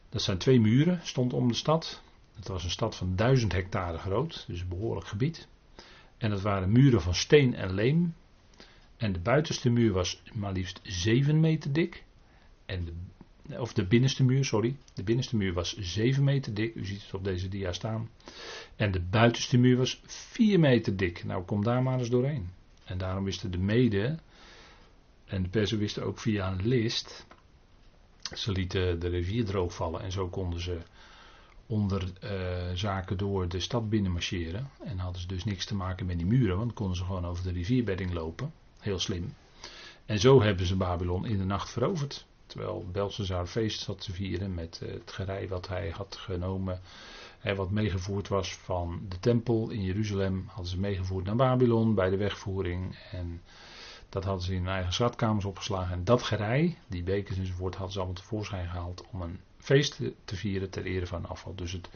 Dat 0.09 0.21
zijn 0.21 0.37
twee 0.37 0.59
muren, 0.59 0.99
stond 1.03 1.33
om 1.33 1.47
de 1.47 1.53
stad. 1.53 2.01
Het 2.35 2.47
was 2.47 2.63
een 2.63 2.69
stad 2.69 2.95
van 2.95 3.15
duizend 3.15 3.51
hectare 3.51 3.97
groot, 3.97 4.43
dus 4.47 4.61
een 4.61 4.67
behoorlijk 4.67 5.07
gebied. 5.07 5.47
En 6.17 6.29
dat 6.29 6.41
waren 6.41 6.71
muren 6.71 7.01
van 7.01 7.15
steen 7.15 7.55
en 7.55 7.73
leem. 7.73 8.15
En 8.97 9.11
de 9.11 9.19
buitenste 9.19 9.69
muur 9.69 9.91
was 9.93 10.21
maar 10.33 10.51
liefst 10.51 10.79
7 10.83 11.39
meter 11.39 11.73
dik. 11.73 12.03
En 12.65 12.85
de, 12.85 13.61
of 13.61 13.73
de 13.73 13.85
binnenste 13.85 14.23
muur, 14.23 14.45
sorry. 14.45 14.75
De 14.93 15.03
binnenste 15.03 15.35
muur 15.35 15.53
was 15.53 15.77
7 15.77 16.23
meter 16.23 16.53
dik. 16.53 16.75
U 16.75 16.85
ziet 16.85 17.01
het 17.03 17.13
op 17.13 17.23
deze 17.23 17.47
dia 17.47 17.73
staan. 17.73 18.09
En 18.75 18.91
de 18.91 19.01
buitenste 19.01 19.57
muur 19.57 19.77
was 19.77 20.01
4 20.05 20.59
meter 20.59 20.95
dik. 20.97 21.23
Nou, 21.23 21.43
kom 21.43 21.63
daar 21.63 21.83
maar 21.83 21.99
eens 21.99 22.09
doorheen. 22.09 22.49
En 22.89 22.97
daarom 22.97 23.23
wisten 23.23 23.51
de 23.51 23.57
mede 23.57 24.17
en 25.25 25.43
de 25.43 25.49
persen 25.49 25.77
wisten 25.77 26.03
ook 26.03 26.19
via 26.19 26.51
een 26.51 26.67
list. 26.67 27.25
Ze 28.35 28.51
lieten 28.51 28.99
de 28.99 29.07
rivier 29.07 29.45
droogvallen 29.45 30.01
en 30.01 30.11
zo 30.11 30.27
konden 30.27 30.61
ze 30.61 30.77
onder 31.65 32.03
uh, 32.23 32.73
zaken 32.73 33.17
door 33.17 33.47
de 33.47 33.59
stad 33.59 33.89
binnen 33.89 34.11
marcheren. 34.11 34.69
En 34.83 34.97
hadden 34.97 35.21
ze 35.21 35.27
dus 35.27 35.43
niks 35.43 35.65
te 35.65 35.75
maken 35.75 36.05
met 36.05 36.17
die 36.17 36.27
muren, 36.27 36.57
want 36.57 36.73
konden 36.73 36.97
ze 36.97 37.03
gewoon 37.03 37.25
over 37.25 37.43
de 37.43 37.51
rivierbedding 37.51 38.13
lopen. 38.13 38.53
Heel 38.79 38.99
slim. 38.99 39.33
En 40.05 40.19
zo 40.19 40.41
hebben 40.41 40.65
ze 40.65 40.75
Babylon 40.75 41.25
in 41.25 41.37
de 41.37 41.45
nacht 41.45 41.69
veroverd. 41.69 42.25
Terwijl 42.45 42.85
Belshazzar 42.91 43.47
feest 43.47 43.81
zat 43.81 44.01
te 44.01 44.11
vieren 44.11 44.53
met 44.53 44.79
uh, 44.83 44.91
het 44.91 45.11
gerei 45.11 45.47
wat 45.47 45.67
hij 45.67 45.89
had 45.89 46.15
genomen 46.15 46.81
wat 47.41 47.69
meegevoerd 47.69 48.27
was 48.27 48.55
van 48.55 49.01
de 49.09 49.19
tempel 49.19 49.69
in 49.69 49.83
Jeruzalem, 49.83 50.43
hadden 50.47 50.71
ze 50.71 50.79
meegevoerd 50.79 51.25
naar 51.25 51.35
Babylon 51.35 51.95
bij 51.95 52.09
de 52.09 52.17
wegvoering. 52.17 52.97
En 53.11 53.41
dat 54.09 54.23
hadden 54.23 54.43
ze 54.43 54.53
in 54.53 54.63
hun 54.63 54.73
eigen 54.73 54.93
schatkamers 54.93 55.45
opgeslagen. 55.45 55.93
En 55.93 56.03
dat 56.03 56.23
gerei, 56.23 56.77
die 56.87 57.03
bekers 57.03 57.37
enzovoort, 57.37 57.73
hadden 57.73 57.93
ze 57.93 57.99
allemaal 57.99 58.17
tevoorschijn 58.17 58.69
gehaald 58.69 59.05
om 59.11 59.21
een 59.21 59.39
feest 59.57 60.01
te 60.25 60.35
vieren 60.35 60.69
ter 60.69 60.85
ere 60.85 61.07
van 61.07 61.25
afval. 61.25 61.55
Dus 61.55 61.71
het 61.71 61.89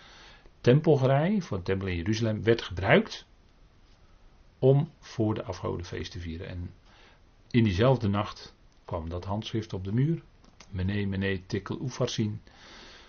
tempelgerei 0.62 1.42
voor 1.42 1.58
de 1.58 1.64
tempel 1.64 1.88
in 1.88 1.96
Jeruzalem 1.96 2.44
werd 2.44 2.62
gebruikt 2.62 3.26
om 4.60 4.92
voor 5.00 5.34
de 5.34 5.44
afgodenfeest 5.44 6.12
te 6.12 6.20
vieren. 6.20 6.48
En 6.48 6.74
in 7.52 7.64
diezelfde 7.64 8.08
nacht 8.08 8.56
kwam 8.86 9.10
dat 9.10 9.26
handschrift 9.26 9.74
op 9.74 9.84
de 9.84 9.94
muur. 9.94 10.22
Mene, 10.70 11.06
mene, 11.06 11.46
tikkel, 11.46 11.80
oefarsin. 11.82 12.42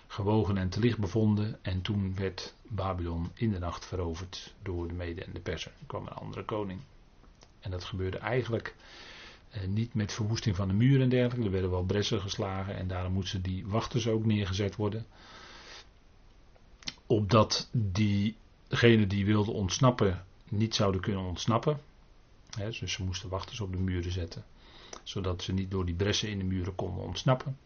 Gewogen 0.07 0.57
en 0.57 0.69
te 0.69 0.79
licht 0.79 0.97
bevonden. 0.97 1.59
En 1.61 1.81
toen 1.81 2.15
werd 2.15 2.53
Babylon 2.67 3.31
in 3.33 3.51
de 3.51 3.59
nacht 3.59 3.85
veroverd 3.85 4.53
door 4.61 4.87
de 4.87 4.93
Mede 4.93 5.23
en 5.23 5.33
de 5.33 5.39
Persen. 5.39 5.71
Er 5.79 5.85
kwam 5.87 6.07
een 6.07 6.13
andere 6.13 6.43
koning. 6.43 6.79
En 7.59 7.71
dat 7.71 7.83
gebeurde 7.83 8.17
eigenlijk 8.17 8.75
eh, 9.49 9.67
niet 9.67 9.93
met 9.93 10.13
verwoesting 10.13 10.55
van 10.55 10.67
de 10.67 10.73
muur 10.73 11.01
en 11.01 11.09
dergelijke. 11.09 11.45
Er 11.45 11.51
werden 11.51 11.69
wel 11.69 11.83
bressen 11.83 12.21
geslagen 12.21 12.75
en 12.75 12.87
daarom 12.87 13.13
moesten 13.13 13.41
die 13.41 13.67
wachters 13.67 14.07
ook 14.07 14.25
neergezet 14.25 14.75
worden. 14.75 15.05
Opdat 17.05 17.69
diegenen 17.71 19.07
die 19.07 19.25
wilden 19.25 19.53
ontsnappen 19.53 20.25
niet 20.49 20.75
zouden 20.75 21.01
kunnen 21.01 21.21
ontsnappen. 21.21 21.81
dus 22.57 22.91
ze 22.91 23.03
moesten 23.03 23.29
wachters 23.29 23.59
op 23.59 23.71
de 23.71 23.79
muren 23.79 24.11
zetten. 24.11 24.43
Zodat 25.03 25.43
ze 25.43 25.53
niet 25.53 25.71
door 25.71 25.85
die 25.85 25.95
bressen 25.95 26.29
in 26.29 26.37
de 26.37 26.43
muren 26.43 26.75
konden 26.75 27.03
ontsnappen. 27.03 27.57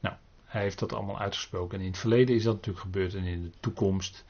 Nou, 0.00 0.16
hij 0.54 0.62
heeft 0.62 0.78
dat 0.78 0.92
allemaal 0.92 1.18
uitgesproken. 1.18 1.78
En 1.78 1.84
in 1.84 1.90
het 1.90 2.00
verleden 2.00 2.34
is 2.34 2.42
dat 2.42 2.54
natuurlijk 2.54 2.84
gebeurd. 2.84 3.14
En 3.14 3.24
in 3.24 3.42
de 3.42 3.50
toekomst 3.60 4.24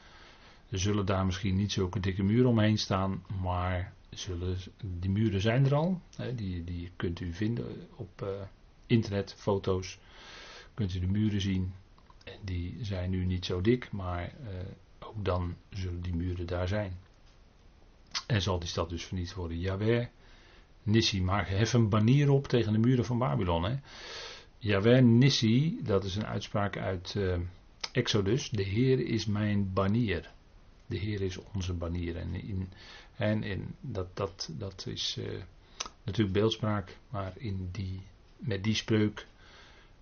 zullen 0.71 1.07
daar 1.07 1.27
misschien 1.27 1.57
niet 1.57 1.73
zulke 1.73 2.01
dikke 2.01 2.23
muren 2.23 2.51
omheen 2.51 2.79
staan. 2.79 3.25
Maar 3.43 3.93
zullen, 4.11 4.57
die 4.83 5.11
muren 5.11 5.41
zijn 5.41 5.65
er 5.65 5.75
al. 5.75 6.01
die, 6.35 6.65
die 6.65 6.91
kunt 6.97 7.21
u 7.21 7.33
vinden 7.33 7.89
op 7.97 8.23
uh, 8.23 8.29
internet, 8.87 9.35
foto's. 9.39 9.99
Kunt 10.75 10.95
u 10.95 11.01
de 11.01 11.07
muren 11.07 11.41
zien. 11.41 11.73
En 12.25 12.39
die 12.45 12.79
zijn 12.83 13.11
nu 13.11 13.25
niet 13.25 13.45
zo 13.45 13.61
dik. 13.61 13.93
Maar 13.93 14.23
uh, 14.23 14.49
ook 14.99 15.25
dan 15.25 15.55
zullen 15.71 16.03
die 16.03 16.15
muren 16.15 16.47
daar 16.47 16.69
zijn. 16.69 16.99
En 18.27 18.43
zal 18.43 18.59
die 18.59 18.69
stad 18.69 18.89
dus 18.89 19.05
vernietigd 19.05 19.37
worden. 19.37 19.59
Jaweh, 19.59 20.07
Nissi, 20.83 21.23
maar 21.23 21.49
hef 21.49 21.73
een 21.73 21.89
banier 21.89 22.31
op 22.31 22.49
tegen 22.49 22.73
de 22.73 22.79
muren 22.79 23.05
van 23.05 23.19
Babylon. 23.19 23.65
Hè. 23.65 23.77
Jaweh, 24.65 25.03
Nissi, 25.03 25.81
dat 25.83 26.05
is 26.05 26.17
een 26.17 26.27
uitspraak 26.27 26.77
uit 26.77 27.15
uh, 27.17 27.39
Exodus. 27.93 28.51
De 28.51 28.63
Heer 28.63 29.07
is 29.07 29.27
mijn 29.27 29.73
banier. 29.73 30.31
De 30.87 30.97
Heer 30.97 31.21
is 31.21 31.39
onze 31.55 31.73
banier. 31.73 32.17
En, 32.17 32.35
in, 32.35 32.73
en 33.17 33.43
in, 33.43 33.75
dat, 33.81 34.17
dat, 34.17 34.51
dat 34.53 34.87
is 34.87 35.17
uh, 35.19 35.43
natuurlijk 36.03 36.39
beeldspraak, 36.39 36.97
maar 37.09 37.33
in 37.37 37.69
die, 37.73 38.01
met 38.37 38.65
die 38.65 38.75
spreuk 38.75 39.27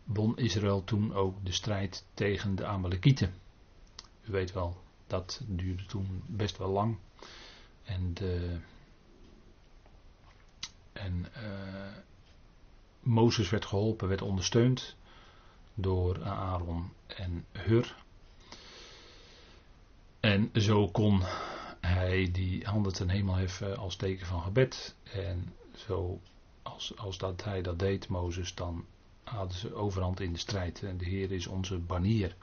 won 0.05 0.37
Israël 0.37 0.85
toen 0.85 1.15
ook 1.15 1.45
de 1.45 1.53
strijd 1.53 2.05
tegen 2.15 2.55
de 2.55 2.65
Amalekieten. 2.65 3.35
U 4.25 4.33
weet 4.33 4.53
wel, 4.53 4.77
dat 5.07 5.41
duurde 5.47 5.85
toen 5.85 6.23
best 6.27 6.59
wel 6.59 6.71
lang. 6.71 6.99
En, 7.85 8.15
de, 8.15 8.59
en 10.93 11.27
uh, 11.37 11.97
Mozes 13.03 13.51
werd 13.51 13.65
geholpen, 13.65 14.09
werd 14.09 14.23
ondersteund 14.23 14.97
door 15.75 16.25
Aaron 16.25 16.93
en 17.07 17.45
Hur. 17.53 17.95
En 20.21 20.51
zo 20.55 20.89
kon 20.89 21.23
hij 21.81 22.29
die 22.33 22.65
handen 22.65 22.93
ten 22.93 23.09
hemel 23.09 23.35
heffen 23.35 23.77
als 23.77 23.97
teken 23.97 24.27
van 24.27 24.43
gebed. 24.43 24.95
En 25.03 25.53
zo, 25.77 26.21
als, 26.63 26.93
als 26.97 27.19
dat 27.19 27.45
hij 27.45 27.63
dat 27.63 27.79
deed, 27.79 28.09
Mozes, 28.09 28.55
dan 28.55 28.85
hadden 29.25 29.57
ze 29.57 29.75
overhand 29.75 30.21
in 30.21 30.33
de 30.33 30.39
strijd. 30.39 30.83
En 30.83 30.99
de 30.99 31.05
Heer 31.05 31.33
is 31.33 31.47
onze 31.47 31.79
banier. 31.79 32.37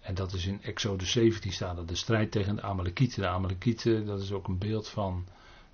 En 0.00 0.14
dat 0.14 0.32
is 0.32 0.46
in 0.46 0.62
Exodus 0.62 1.10
17 1.10 1.52
staat 1.52 1.76
dat 1.76 1.88
de 1.88 1.94
strijd 1.94 2.30
tegen 2.30 2.56
de 2.56 2.62
Amalekieten. 2.62 3.22
De 3.22 3.28
Amalekieten, 3.28 4.06
dat 4.06 4.22
is 4.22 4.32
ook 4.32 4.48
een 4.48 4.58
beeld 4.58 4.88
van 4.88 5.26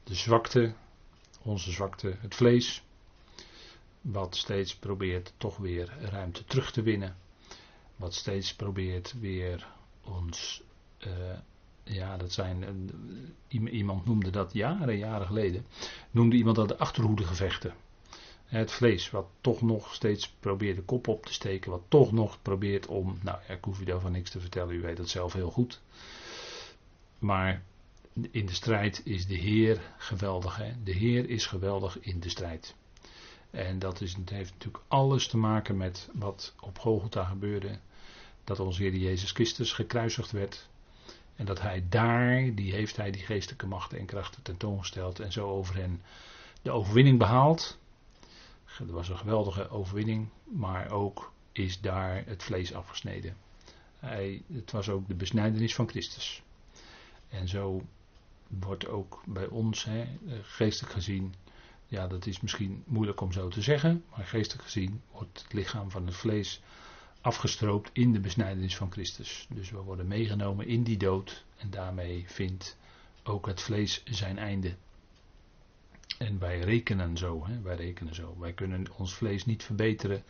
de 0.04 0.14
zwakte, 0.14 0.74
onze 1.42 1.72
zwakte, 1.72 2.16
het 2.20 2.34
vlees. 2.34 2.82
Wat 4.02 4.36
steeds 4.36 4.76
probeert 4.76 5.32
toch 5.36 5.56
weer 5.56 5.92
ruimte 6.00 6.44
terug 6.44 6.72
te 6.72 6.82
winnen. 6.82 7.16
Wat 7.96 8.14
steeds 8.14 8.54
probeert 8.54 9.14
weer 9.20 9.66
ons, 10.04 10.62
uh, 11.06 11.12
ja 11.82 12.16
dat 12.16 12.32
zijn, 12.32 12.90
uh, 13.48 13.72
iemand 13.72 14.04
noemde 14.04 14.30
dat 14.30 14.52
jaren, 14.52 14.98
jaren 14.98 15.26
geleden, 15.26 15.66
noemde 16.10 16.36
iemand 16.36 16.56
dat 16.56 16.68
de 16.68 16.78
achterhoedegevechten. 16.78 17.74
Het 18.44 18.72
vlees 18.72 19.10
wat 19.10 19.26
toch 19.40 19.62
nog 19.62 19.94
steeds 19.94 20.28
probeert 20.40 20.76
de 20.76 20.82
kop 20.82 21.08
op 21.08 21.26
te 21.26 21.32
steken, 21.32 21.70
wat 21.70 21.82
toch 21.88 22.12
nog 22.12 22.42
probeert 22.42 22.86
om, 22.86 23.18
nou 23.22 23.38
ik 23.48 23.64
hoef 23.64 23.80
u 23.80 23.84
daarvan 23.84 24.12
niks 24.12 24.30
te 24.30 24.40
vertellen, 24.40 24.74
u 24.74 24.80
weet 24.80 24.96
dat 24.96 25.08
zelf 25.08 25.32
heel 25.32 25.50
goed. 25.50 25.80
Maar 27.18 27.62
in 28.30 28.46
de 28.46 28.54
strijd 28.54 29.00
is 29.04 29.26
de 29.26 29.34
Heer 29.34 29.94
geweldig. 29.96 30.56
Hè? 30.56 30.72
De 30.84 30.92
Heer 30.92 31.28
is 31.28 31.46
geweldig 31.46 31.98
in 32.00 32.20
de 32.20 32.28
strijd. 32.28 32.74
En 33.52 33.78
dat 33.78 34.00
is, 34.00 34.16
heeft 34.24 34.52
natuurlijk 34.52 34.84
alles 34.88 35.28
te 35.28 35.36
maken 35.36 35.76
met 35.76 36.08
wat 36.12 36.54
op 36.60 36.78
Golgotha 36.78 37.24
gebeurde. 37.24 37.78
Dat 38.44 38.60
onze 38.60 38.82
Heer 38.82 38.94
Jezus 38.94 39.30
Christus 39.30 39.72
gekruisigd 39.72 40.30
werd. 40.30 40.68
En 41.36 41.44
dat 41.44 41.60
hij 41.60 41.84
daar, 41.88 42.54
die 42.54 42.72
heeft 42.72 42.96
hij 42.96 43.10
die 43.10 43.22
geestelijke 43.22 43.66
machten 43.66 43.98
en 43.98 44.06
krachten 44.06 44.42
tentoongesteld. 44.42 45.20
En 45.20 45.32
zo 45.32 45.48
over 45.48 45.76
hen 45.76 46.02
de 46.62 46.70
overwinning 46.70 47.18
behaald. 47.18 47.78
Het 48.64 48.90
was 48.90 49.08
een 49.08 49.18
geweldige 49.18 49.68
overwinning, 49.68 50.28
maar 50.44 50.90
ook 50.90 51.32
is 51.52 51.80
daar 51.80 52.22
het 52.26 52.42
vlees 52.42 52.74
afgesneden. 52.74 53.36
Hij, 53.98 54.42
het 54.52 54.70
was 54.70 54.88
ook 54.88 55.08
de 55.08 55.14
besnijdenis 55.14 55.74
van 55.74 55.88
Christus. 55.88 56.42
En 57.28 57.48
zo 57.48 57.82
wordt 58.48 58.86
ook 58.86 59.22
bij 59.26 59.46
ons, 59.46 59.84
hè, 59.84 60.18
geestelijk 60.42 60.92
gezien, 60.92 61.34
ja 61.92 62.06
dat 62.06 62.26
is 62.26 62.40
misschien 62.40 62.82
moeilijk 62.86 63.20
om 63.20 63.32
zo 63.32 63.48
te 63.48 63.62
zeggen, 63.62 64.04
maar 64.16 64.26
geestelijk 64.26 64.64
gezien 64.64 65.02
wordt 65.10 65.42
het 65.42 65.52
lichaam 65.52 65.90
van 65.90 66.06
het 66.06 66.14
vlees 66.14 66.62
afgestroopt 67.20 67.90
in 67.92 68.12
de 68.12 68.20
besnijdenis 68.20 68.76
van 68.76 68.92
Christus. 68.92 69.46
Dus 69.50 69.70
we 69.70 69.78
worden 69.78 70.06
meegenomen 70.06 70.66
in 70.66 70.82
die 70.82 70.96
dood 70.96 71.44
en 71.56 71.70
daarmee 71.70 72.24
vindt 72.26 72.76
ook 73.22 73.46
het 73.46 73.60
vlees 73.60 74.02
zijn 74.04 74.38
einde. 74.38 74.74
En 76.18 76.38
wij 76.38 76.60
rekenen 76.60 77.16
zo, 77.16 77.46
hè? 77.46 77.60
wij 77.60 77.76
rekenen 77.76 78.14
zo. 78.14 78.36
Wij 78.38 78.52
kunnen 78.52 78.86
ons 78.96 79.14
vlees 79.14 79.44
niet 79.44 79.62
verbeteren. 79.62 80.24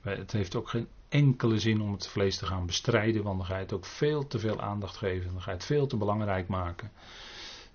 het 0.00 0.32
heeft 0.32 0.54
ook 0.54 0.68
geen 0.68 0.88
enkele 1.08 1.58
zin 1.58 1.80
om 1.80 1.92
het 1.92 2.06
vlees 2.06 2.36
te 2.38 2.46
gaan 2.46 2.66
bestrijden, 2.66 3.22
want 3.22 3.38
dan 3.38 3.46
ga 3.46 3.54
je 3.54 3.62
het 3.62 3.72
ook 3.72 3.86
veel 3.86 4.26
te 4.26 4.38
veel 4.38 4.60
aandacht 4.60 4.96
geven. 4.96 5.32
Dan 5.32 5.42
ga 5.42 5.50
je 5.50 5.56
het 5.56 5.66
veel 5.66 5.86
te 5.86 5.96
belangrijk 5.96 6.48
maken. 6.48 6.90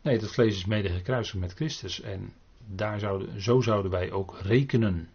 Nee, 0.02 0.18
het 0.18 0.32
vlees 0.32 0.56
is 0.56 0.66
mede 0.66 0.90
gekruisigd 0.90 1.38
met 1.40 1.54
Christus. 1.54 2.02
En 2.02 2.34
daar 2.68 3.00
zouden, 3.00 3.42
zo 3.42 3.62
zouden 3.62 3.92
wij 3.92 4.12
ook 4.12 4.38
rekenen. 4.42 5.10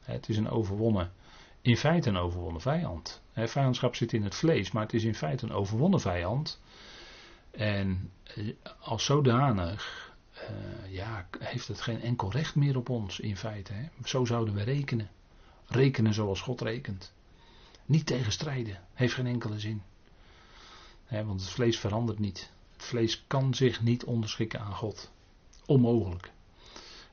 Het 0.00 0.28
is 0.28 0.36
een 0.36 0.48
overwonnen, 0.48 1.12
in 1.60 1.76
feite 1.76 2.08
een 2.08 2.16
overwonnen 2.16 2.60
vijand. 2.60 3.22
Vijandschap 3.34 3.94
zit 3.94 4.12
in 4.12 4.22
het 4.22 4.34
vlees, 4.34 4.70
maar 4.70 4.82
het 4.82 4.92
is 4.92 5.04
in 5.04 5.14
feite 5.14 5.44
een 5.44 5.52
overwonnen 5.52 6.00
vijand. 6.00 6.60
En 7.50 8.10
eh, 8.24 8.48
als 8.80 9.04
zodanig 9.04 10.10
uh, 10.34 10.92
ja, 10.92 11.28
heeft 11.38 11.68
het 11.68 11.80
geen 11.80 12.00
enkel 12.00 12.30
recht 12.30 12.54
meer 12.54 12.76
op 12.76 12.88
ons 12.88 13.20
in 13.20 13.36
feite. 13.36 13.72
Hè? 13.72 13.88
Zo 14.04 14.24
zouden 14.24 14.54
we 14.54 14.62
rekenen. 14.62 15.10
Rekenen 15.66 16.14
zoals 16.14 16.40
God 16.40 16.60
rekent. 16.60 17.12
Niet 17.86 18.06
tegenstrijden, 18.06 18.80
heeft 18.94 19.14
geen 19.14 19.26
enkele 19.26 19.58
zin. 19.58 19.82
Hè, 21.04 21.24
want 21.24 21.40
het 21.40 21.50
vlees 21.50 21.78
verandert 21.78 22.18
niet. 22.18 22.50
Het 22.72 22.84
vlees 22.84 23.24
kan 23.26 23.54
zich 23.54 23.82
niet 23.82 24.04
onderschikken 24.04 24.60
aan 24.60 24.74
God. 24.74 25.12
Onmogelijk. 25.66 26.32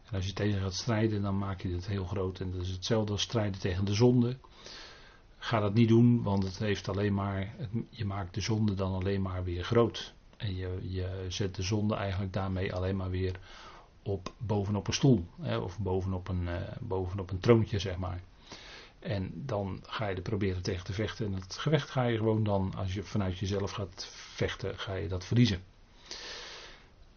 En 0.09 0.15
als 0.15 0.25
je 0.25 0.33
tegen 0.33 0.61
gaat 0.61 0.73
strijden, 0.73 1.21
dan 1.21 1.37
maak 1.37 1.61
je 1.61 1.73
het 1.73 1.87
heel 1.87 2.05
groot. 2.05 2.39
En 2.39 2.51
dat 2.51 2.61
is 2.61 2.69
hetzelfde 2.69 3.11
als 3.11 3.21
strijden 3.21 3.59
tegen 3.59 3.85
de 3.85 3.93
zonde. 3.93 4.37
Ga 5.37 5.59
dat 5.59 5.73
niet 5.73 5.87
doen, 5.87 6.23
want 6.23 6.43
het 6.43 6.57
heeft 6.57 6.89
alleen 6.89 7.13
maar, 7.13 7.55
je 7.89 8.05
maakt 8.05 8.33
de 8.33 8.41
zonde 8.41 8.73
dan 8.73 8.93
alleen 8.93 9.21
maar 9.21 9.43
weer 9.43 9.63
groot. 9.63 10.13
En 10.37 10.55
je, 10.55 10.79
je 10.81 11.25
zet 11.27 11.55
de 11.55 11.61
zonde 11.61 11.95
eigenlijk 11.95 12.33
daarmee 12.33 12.73
alleen 12.73 12.95
maar 12.95 13.09
weer 13.09 13.39
op, 14.03 14.33
bovenop 14.37 14.87
een 14.87 14.93
stoel. 14.93 15.25
Hè, 15.41 15.57
of 15.57 15.79
bovenop 15.79 16.27
een, 16.27 16.41
uh, 16.41 16.55
bovenop 16.79 17.31
een 17.31 17.39
troontje, 17.39 17.79
zeg 17.79 17.97
maar. 17.97 18.21
En 18.99 19.31
dan 19.35 19.79
ga 19.83 20.07
je 20.07 20.15
er 20.15 20.21
proberen 20.21 20.61
tegen 20.61 20.85
te 20.85 20.93
vechten. 20.93 21.25
En 21.25 21.33
het 21.33 21.57
gevecht 21.57 21.89
ga 21.89 22.03
je 22.03 22.17
gewoon 22.17 22.43
dan, 22.43 22.73
als 22.75 22.93
je 22.93 23.03
vanuit 23.03 23.37
jezelf 23.37 23.71
gaat 23.71 24.07
vechten, 24.13 24.79
ga 24.79 24.93
je 24.93 25.07
dat 25.07 25.25
verliezen. 25.25 25.63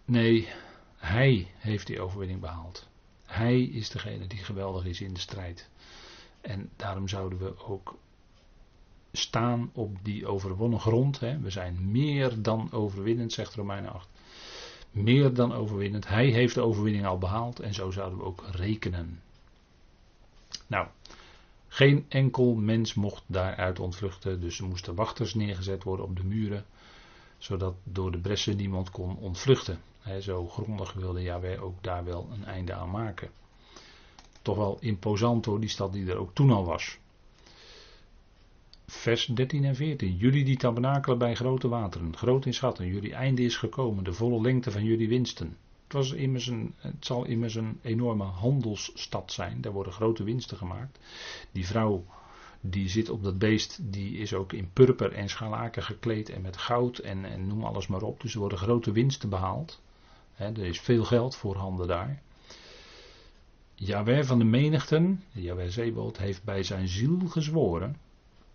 Nee, 0.05 0.49
hij 1.03 1.49
heeft 1.57 1.87
die 1.87 2.01
overwinning 2.01 2.41
behaald. 2.41 2.89
Hij 3.27 3.63
is 3.63 3.91
degene 3.91 4.27
die 4.27 4.39
geweldig 4.39 4.85
is 4.85 5.01
in 5.01 5.15
de 5.15 5.21
strijd. 5.21 5.71
En 6.41 6.71
daarom 6.77 7.09
zouden 7.09 7.39
we 7.39 7.65
ook 7.65 7.97
staan 9.13 9.71
op 9.73 9.97
die 10.03 10.27
overwonnen 10.27 10.81
grond. 10.81 11.21
Hè. 11.21 11.39
We 11.39 11.51
zijn 11.51 11.91
meer 11.91 12.43
dan 12.43 12.73
overwinnend, 12.73 13.33
zegt 13.33 13.55
Romeinen 13.55 13.93
8. 13.93 14.09
Meer 14.91 15.35
dan 15.35 15.53
overwinnend. 15.53 16.09
Hij 16.09 16.27
heeft 16.27 16.55
de 16.55 16.63
overwinning 16.63 17.07
al 17.07 17.19
behaald 17.19 17.61
en 17.61 17.75
zo 17.75 17.91
zouden 17.91 18.19
we 18.19 18.25
ook 18.25 18.45
rekenen. 18.51 19.23
Nou, 20.67 20.89
geen 21.69 22.05
enkel 22.09 22.55
mens 22.55 22.95
mocht 22.95 23.25
daaruit 23.27 23.79
ontvluchten, 23.79 24.41
dus 24.41 24.59
er 24.59 24.67
moesten 24.67 24.95
wachters 24.95 25.35
neergezet 25.35 25.83
worden 25.83 26.07
op 26.07 26.17
de 26.17 26.25
muren, 26.25 26.65
zodat 27.39 27.75
door 27.85 28.13
de 28.13 28.21
bressen 28.21 28.57
niemand 28.57 28.91
kon 28.91 29.17
ontvluchten. 29.17 29.81
Zo 30.21 30.49
grondig 30.49 30.93
wilde 30.93 31.23
Yahweh 31.23 31.65
ook 31.65 31.83
daar 31.83 32.05
wel 32.05 32.29
een 32.33 32.45
einde 32.45 32.73
aan 32.73 32.91
maken. 32.91 33.31
Toch 34.43 34.57
wel 34.57 34.77
imposant 34.81 35.45
hoor, 35.45 35.61
die 35.61 35.69
stad 35.69 35.93
die 35.93 36.11
er 36.11 36.17
ook 36.17 36.35
toen 36.35 36.51
al 36.51 36.65
was. 36.65 36.99
Vers 38.87 39.27
13 39.27 39.65
en 39.65 39.75
14. 39.75 40.17
Jullie 40.17 40.45
die 40.45 40.57
tabernakelen 40.57 41.19
bij 41.19 41.35
grote 41.35 41.69
wateren, 41.69 42.17
groot 42.17 42.47
in 42.47 42.55
schatten, 42.55 42.87
jullie 42.87 43.15
einde 43.15 43.43
is 43.43 43.57
gekomen, 43.57 44.05
de 44.05 44.13
volle 44.13 44.41
lengte 44.41 44.71
van 44.71 44.85
jullie 44.85 45.09
winsten. 45.09 45.57
Het, 45.85 45.93
was 45.93 46.13
immers 46.13 46.47
een, 46.47 46.75
het 46.77 47.07
zal 47.07 47.25
immers 47.25 47.55
een 47.55 47.79
enorme 47.83 48.25
handelsstad 48.25 49.33
zijn. 49.33 49.61
Daar 49.61 49.73
worden 49.73 49.93
grote 49.93 50.25
winsten 50.25 50.57
gemaakt. 50.57 50.99
Die 51.53 51.67
vrouw 51.67 52.05
die 52.65 52.89
zit 52.89 53.09
op 53.09 53.23
dat 53.23 53.39
beest, 53.39 53.79
die 53.83 54.19
is 54.19 54.35
ook 54.35 54.53
in 54.53 54.71
purper 54.73 55.13
en 55.13 55.29
scharlaken 55.29 55.83
gekleed 55.83 56.29
en 56.29 56.43
met 56.43 56.57
goud 56.57 56.99
en, 56.99 57.25
en 57.25 57.47
noem 57.47 57.65
alles 57.65 57.87
maar 57.87 58.03
op. 58.03 58.21
Dus 58.21 58.35
er 58.35 58.41
worden 58.41 58.59
grote 58.59 58.93
winsten 58.93 59.29
behaald. 59.29 59.81
Er 60.43 60.65
is 60.65 60.81
veel 60.81 61.05
geld 61.05 61.37
voorhanden 61.37 61.89
daar. 61.89 62.23
Jawel 63.75 64.25
van 64.25 64.39
de 64.39 64.45
menigten, 64.45 65.25
Jawel 65.31 65.71
Zeebold, 65.71 66.19
heeft 66.19 66.45
bij 66.45 66.63
zijn 66.63 66.89
ziel 66.89 67.19
gezworen. 67.29 67.97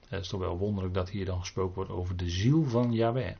Het 0.07 0.21
is 0.21 0.27
toch 0.27 0.39
wel 0.39 0.57
wonderlijk 0.57 0.93
dat 0.93 1.09
hier 1.09 1.25
dan 1.25 1.39
gesproken 1.39 1.75
wordt 1.75 1.91
over 1.91 2.17
de 2.17 2.29
ziel 2.29 2.63
van 2.63 2.93
Yahweh. 2.93 3.35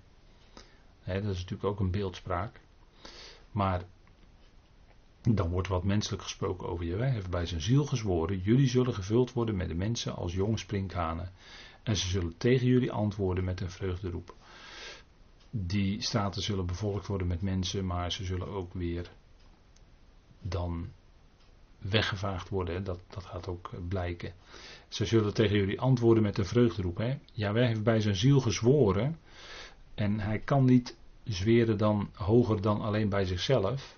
dat 1.06 1.16
is 1.16 1.24
natuurlijk 1.24 1.64
ook 1.64 1.80
een 1.80 1.92
beeldspraak. 1.92 2.60
Maar 3.52 3.84
dan 5.22 5.50
wordt 5.50 5.68
wat 5.68 5.84
menselijk 5.84 6.24
gesproken 6.24 6.68
over 6.68 6.86
je. 6.86 6.96
Hij 6.96 7.12
heeft 7.12 7.30
bij 7.30 7.46
zijn 7.46 7.62
ziel 7.62 7.86
gezworen: 7.86 8.40
Jullie 8.40 8.68
zullen 8.68 8.94
gevuld 8.94 9.34
worden 9.34 9.56
met 9.56 9.68
de 9.68 9.76
mensen 9.76 10.16
als 10.16 10.34
jonge 10.34 10.58
sprinkhanen. 10.58 11.32
En 11.84 11.98
ze 11.98 12.08
zullen 12.08 12.38
tegen 12.38 12.68
jullie 12.68 12.92
antwoorden 12.92 13.44
met 13.44 13.62
een 13.62 13.72
vreugderoep. 13.72 14.36
Die 15.66 16.02
staten 16.02 16.42
zullen 16.42 16.66
bevolkt 16.66 17.08
worden 17.08 17.28
met 17.28 17.42
mensen, 17.42 17.86
maar 17.86 18.12
ze 18.12 18.26
zullen 18.26 18.48
ook 18.48 18.74
weer 18.74 19.12
dan 20.42 20.88
weggevaagd 21.78 22.50
worden. 22.50 22.84
Dat, 22.84 23.00
dat 23.10 23.26
gaat 23.26 23.48
ook 23.48 23.70
blijken. 23.88 24.34
Ze 24.88 25.06
zullen 25.06 25.34
tegen 25.34 25.58
jullie 25.58 25.82
antwoorden 25.82 26.24
met 26.24 26.38
een 26.38 26.46
vreugderoep. 26.46 26.98
Hè? 26.98 27.18
Ja, 27.32 27.54
wij 27.54 27.68
heeft 27.68 27.84
bij 27.84 28.02
zijn 28.02 28.16
ziel 28.16 28.40
gezworen. 28.40 29.20
En 29.96 30.20
hij 30.20 30.40
kan 30.40 30.66
niet 30.66 30.96
zweren 31.24 31.78
dan 31.78 32.10
hoger 32.14 32.62
dan 32.62 32.82
alleen 32.82 33.10
bij 33.10 33.26
zichzelf. 33.26 33.98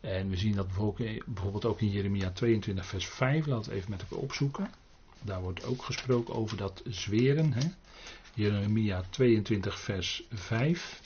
En 0.00 0.28
we 0.28 0.36
zien 0.36 0.54
dat 0.54 0.66
bijvoorbeeld 1.26 1.64
ook 1.64 1.80
in 1.80 1.90
Jeremia 1.90 2.30
22, 2.30 2.86
vers 2.86 3.06
5. 3.06 3.46
Laten 3.46 3.70
we 3.70 3.76
even 3.76 3.90
met 3.90 4.00
elkaar 4.00 4.18
opzoeken. 4.18 4.70
Daar 5.22 5.40
wordt 5.40 5.64
ook 5.64 5.82
gesproken 5.82 6.34
over 6.34 6.56
dat 6.56 6.82
zweren. 6.84 7.52
Hè? 7.52 7.68
Jeremia 8.34 9.02
22, 9.10 9.80
vers 9.80 10.22
5. 10.30 11.00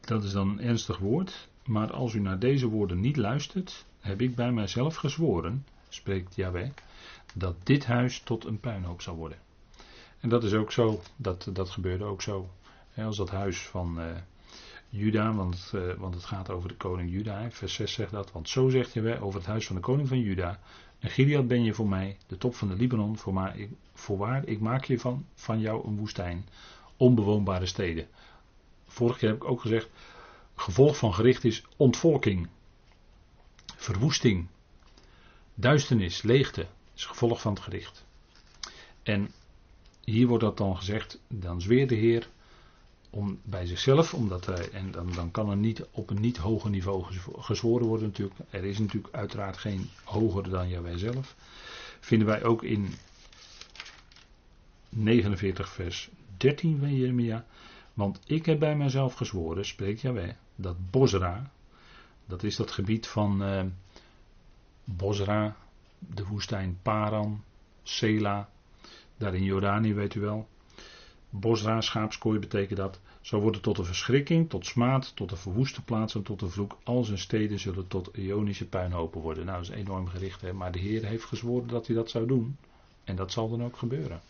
Dat 0.00 0.24
is 0.24 0.32
dan 0.32 0.48
een 0.48 0.60
ernstig 0.60 0.98
woord. 0.98 1.48
Maar 1.64 1.92
als 1.92 2.14
u 2.14 2.20
naar 2.20 2.38
deze 2.38 2.66
woorden 2.66 3.00
niet 3.00 3.16
luistert, 3.16 3.84
heb 4.00 4.20
ik 4.20 4.34
bij 4.34 4.52
mijzelf 4.52 4.96
gezworen, 4.96 5.66
spreekt 5.88 6.34
Yahweh, 6.34 6.70
dat 7.34 7.56
dit 7.62 7.86
huis 7.86 8.20
tot 8.20 8.44
een 8.44 8.60
puinhoop 8.60 9.02
zal 9.02 9.16
worden. 9.16 9.38
En 10.20 10.28
dat 10.28 10.44
is 10.44 10.52
ook 10.52 10.72
zo, 10.72 11.02
dat, 11.16 11.48
dat 11.52 11.70
gebeurde 11.70 12.04
ook 12.04 12.22
zo. 12.22 12.50
Als 12.96 13.16
dat 13.16 13.30
huis 13.30 13.60
van 13.60 14.00
uh, 14.00 14.06
Juda, 14.88 15.32
want, 15.32 15.72
uh, 15.74 15.94
want 15.94 16.14
het 16.14 16.24
gaat 16.24 16.50
over 16.50 16.68
de 16.68 16.76
koning 16.76 17.10
Juda, 17.10 17.50
vers 17.50 17.74
6 17.74 17.92
zegt 17.92 18.10
dat, 18.10 18.32
want 18.32 18.48
zo 18.48 18.68
zegt 18.68 18.92
Yahweh 18.92 19.24
over 19.24 19.38
het 19.38 19.48
huis 19.48 19.66
van 19.66 19.76
de 19.76 19.82
koning 19.82 20.08
van 20.08 20.20
Juda. 20.20 20.60
En 20.98 21.10
Gilead 21.10 21.48
ben 21.48 21.64
je 21.64 21.74
voor 21.74 21.88
mij, 21.88 22.16
de 22.26 22.38
top 22.38 22.54
van 22.54 22.68
de 22.68 22.74
Libanon, 22.74 23.18
voor 23.18 23.32
maar, 23.32 23.58
ik, 23.58 23.70
voorwaar, 23.94 24.46
ik 24.46 24.60
maak 24.60 24.84
je 24.84 24.98
van, 24.98 25.26
van 25.34 25.60
jou 25.60 25.86
een 25.86 25.96
woestijn, 25.96 26.48
onbewoonbare 26.96 27.66
steden. 27.66 28.06
Vorige 28.86 29.18
keer 29.18 29.28
heb 29.28 29.42
ik 29.42 29.48
ook 29.48 29.60
gezegd, 29.60 29.88
gevolg 30.54 30.96
van 30.96 31.14
gericht 31.14 31.44
is 31.44 31.64
ontvolking, 31.76 32.48
verwoesting, 33.76 34.46
duisternis, 35.54 36.22
leegte. 36.22 36.66
is 36.94 37.04
gevolg 37.04 37.40
van 37.40 37.52
het 37.52 37.62
gericht. 37.62 38.04
En 39.02 39.30
hier 40.04 40.26
wordt 40.26 40.44
dat 40.44 40.56
dan 40.56 40.76
gezegd, 40.76 41.20
dan 41.28 41.60
zweert 41.60 41.88
de 41.88 41.94
Heer 41.94 42.28
om 43.14 43.40
bij 43.42 43.66
zichzelf, 43.66 44.14
omdat 44.14 44.46
hij, 44.46 44.70
en 44.70 44.90
dan, 44.90 45.12
dan 45.12 45.30
kan 45.30 45.50
er 45.50 45.56
niet 45.56 45.84
op 45.90 46.10
een 46.10 46.20
niet 46.20 46.36
hoger 46.36 46.70
niveau 46.70 47.04
gezworen 47.38 47.86
worden 47.86 48.06
natuurlijk. 48.06 48.40
Er 48.50 48.64
is 48.64 48.78
natuurlijk 48.78 49.14
uiteraard 49.14 49.56
geen 49.56 49.90
hoger 50.04 50.50
dan 50.50 50.82
wij 50.82 50.98
zelf. 50.98 51.34
Vinden 52.00 52.28
wij 52.28 52.44
ook 52.44 52.62
in 52.62 52.94
49 54.88 55.68
vers 55.68 56.10
13 56.36 56.78
van 56.78 56.94
Jeremia. 56.94 57.44
Want 57.94 58.20
ik 58.26 58.46
heb 58.46 58.58
bij 58.58 58.76
mijzelf 58.76 59.14
gezworen, 59.14 59.66
spreekt 59.66 60.00
Jaweh, 60.00 60.34
dat 60.54 60.90
Bosra, 60.90 61.50
dat 62.26 62.42
is 62.42 62.56
dat 62.56 62.70
gebied 62.70 63.06
van 63.06 63.42
uh, 63.42 63.62
Bosra, 64.84 65.56
de 65.98 66.26
woestijn 66.26 66.78
Paran, 66.82 67.44
Sela, 67.82 68.48
daar 69.16 69.34
in 69.34 69.44
Jordanië 69.44 69.94
weet 69.94 70.14
u 70.14 70.20
wel. 70.20 70.48
Bosra, 71.34 71.80
schaapskooi 71.80 72.38
betekent 72.38 72.78
dat. 72.78 73.00
Zo 73.20 73.40
wordt 73.40 73.54
het 73.56 73.64
tot 73.64 73.78
een 73.78 73.84
verschrikking, 73.84 74.50
tot 74.50 74.66
smaad, 74.66 75.16
tot 75.16 75.30
een 75.30 75.36
verwoeste 75.36 75.82
plaats 75.82 76.14
en 76.14 76.22
tot 76.22 76.42
een 76.42 76.50
vloek. 76.50 76.78
Al 76.82 77.04
zijn 77.04 77.18
steden 77.18 77.58
zullen 77.58 77.88
tot 77.88 78.10
Ionische 78.14 78.66
puinhopen 78.66 79.20
worden. 79.20 79.44
Nou, 79.44 79.62
dat 79.62 79.70
is 79.70 79.76
enorm 79.76 80.08
gericht, 80.08 80.40
hè? 80.40 80.52
maar 80.52 80.72
de 80.72 80.78
Heer 80.78 81.04
heeft 81.04 81.24
gezworen 81.24 81.68
dat 81.68 81.86
hij 81.86 81.96
dat 81.96 82.10
zou 82.10 82.26
doen. 82.26 82.56
En 83.04 83.16
dat 83.16 83.32
zal 83.32 83.50
dan 83.50 83.64
ook 83.64 83.76
gebeuren. 83.76 84.20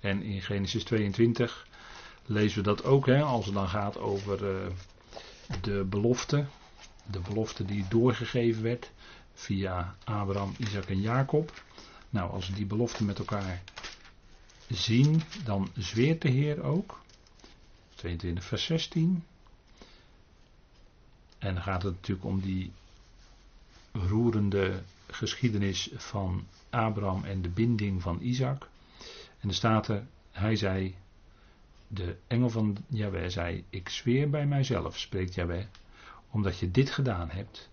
En 0.00 0.22
in 0.22 0.42
Genesis 0.42 0.84
22 0.84 1.66
lezen 2.26 2.58
we 2.58 2.64
dat 2.64 2.84
ook, 2.84 3.06
hè, 3.06 3.22
als 3.22 3.44
het 3.44 3.54
dan 3.54 3.68
gaat 3.68 3.98
over 3.98 4.42
uh, 4.42 4.66
de 5.60 5.84
belofte. 5.84 6.44
De 7.10 7.20
belofte 7.20 7.64
die 7.64 7.84
doorgegeven 7.88 8.62
werd 8.62 8.90
via 9.34 9.96
Abraham, 10.04 10.54
Isaac 10.58 10.84
en 10.84 11.00
Jacob. 11.00 11.62
Nou, 12.10 12.30
als 12.30 12.54
die 12.54 12.66
belofte 12.66 13.04
met 13.04 13.18
elkaar 13.18 13.62
zien, 14.74 15.22
dan 15.44 15.70
zweert 15.76 16.22
de 16.22 16.28
Heer 16.28 16.62
ook. 16.62 17.00
22 17.94 18.44
vers 18.44 18.64
16. 18.64 19.24
En 21.38 21.54
dan 21.54 21.62
gaat 21.62 21.82
het 21.82 21.94
natuurlijk 21.94 22.26
om 22.26 22.40
die 22.40 22.72
roerende 23.92 24.82
geschiedenis 25.06 25.90
van 25.94 26.46
Abraham 26.70 27.24
en 27.24 27.42
de 27.42 27.48
binding 27.48 28.02
van 28.02 28.20
Isaac. 28.20 28.68
En 29.40 29.48
er 29.48 29.54
staat 29.54 29.88
er, 29.88 30.06
hij 30.30 30.56
zei, 30.56 30.94
de 31.88 32.16
engel 32.26 32.50
van 32.50 32.76
Jahweh 32.88 33.28
zei: 33.28 33.64
Ik 33.70 33.88
zweer 33.88 34.30
bij 34.30 34.46
mijzelf, 34.46 34.98
spreekt 34.98 35.34
Jahweh, 35.34 35.66
omdat 36.30 36.58
je 36.58 36.70
dit 36.70 36.90
gedaan 36.90 37.30
hebt 37.30 37.70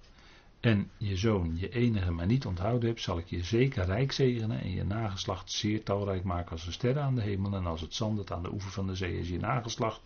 en 0.59 0.91
je 0.97 1.17
zoon, 1.17 1.57
je 1.57 1.69
enige, 1.69 2.11
maar 2.11 2.25
niet 2.25 2.45
onthouden 2.45 2.89
hebt, 2.89 3.01
zal 3.01 3.17
ik 3.17 3.27
je 3.27 3.43
zeker 3.43 3.85
rijk 3.85 4.11
zegenen 4.11 4.61
en 4.61 4.71
je 4.71 4.83
nageslacht 4.83 5.51
zeer 5.51 5.83
talrijk 5.83 6.23
maken 6.23 6.51
als 6.51 6.65
de 6.65 6.71
sterren 6.71 7.03
aan 7.03 7.15
de 7.15 7.21
hemel 7.21 7.53
en 7.53 7.65
als 7.65 7.81
het 7.81 7.95
zand 7.95 8.17
dat 8.17 8.31
aan 8.31 8.43
de 8.43 8.51
oever 8.51 8.71
van 8.71 8.87
de 8.87 8.95
zee 8.95 9.19
is. 9.19 9.29
Je 9.29 9.39
nageslacht 9.39 10.01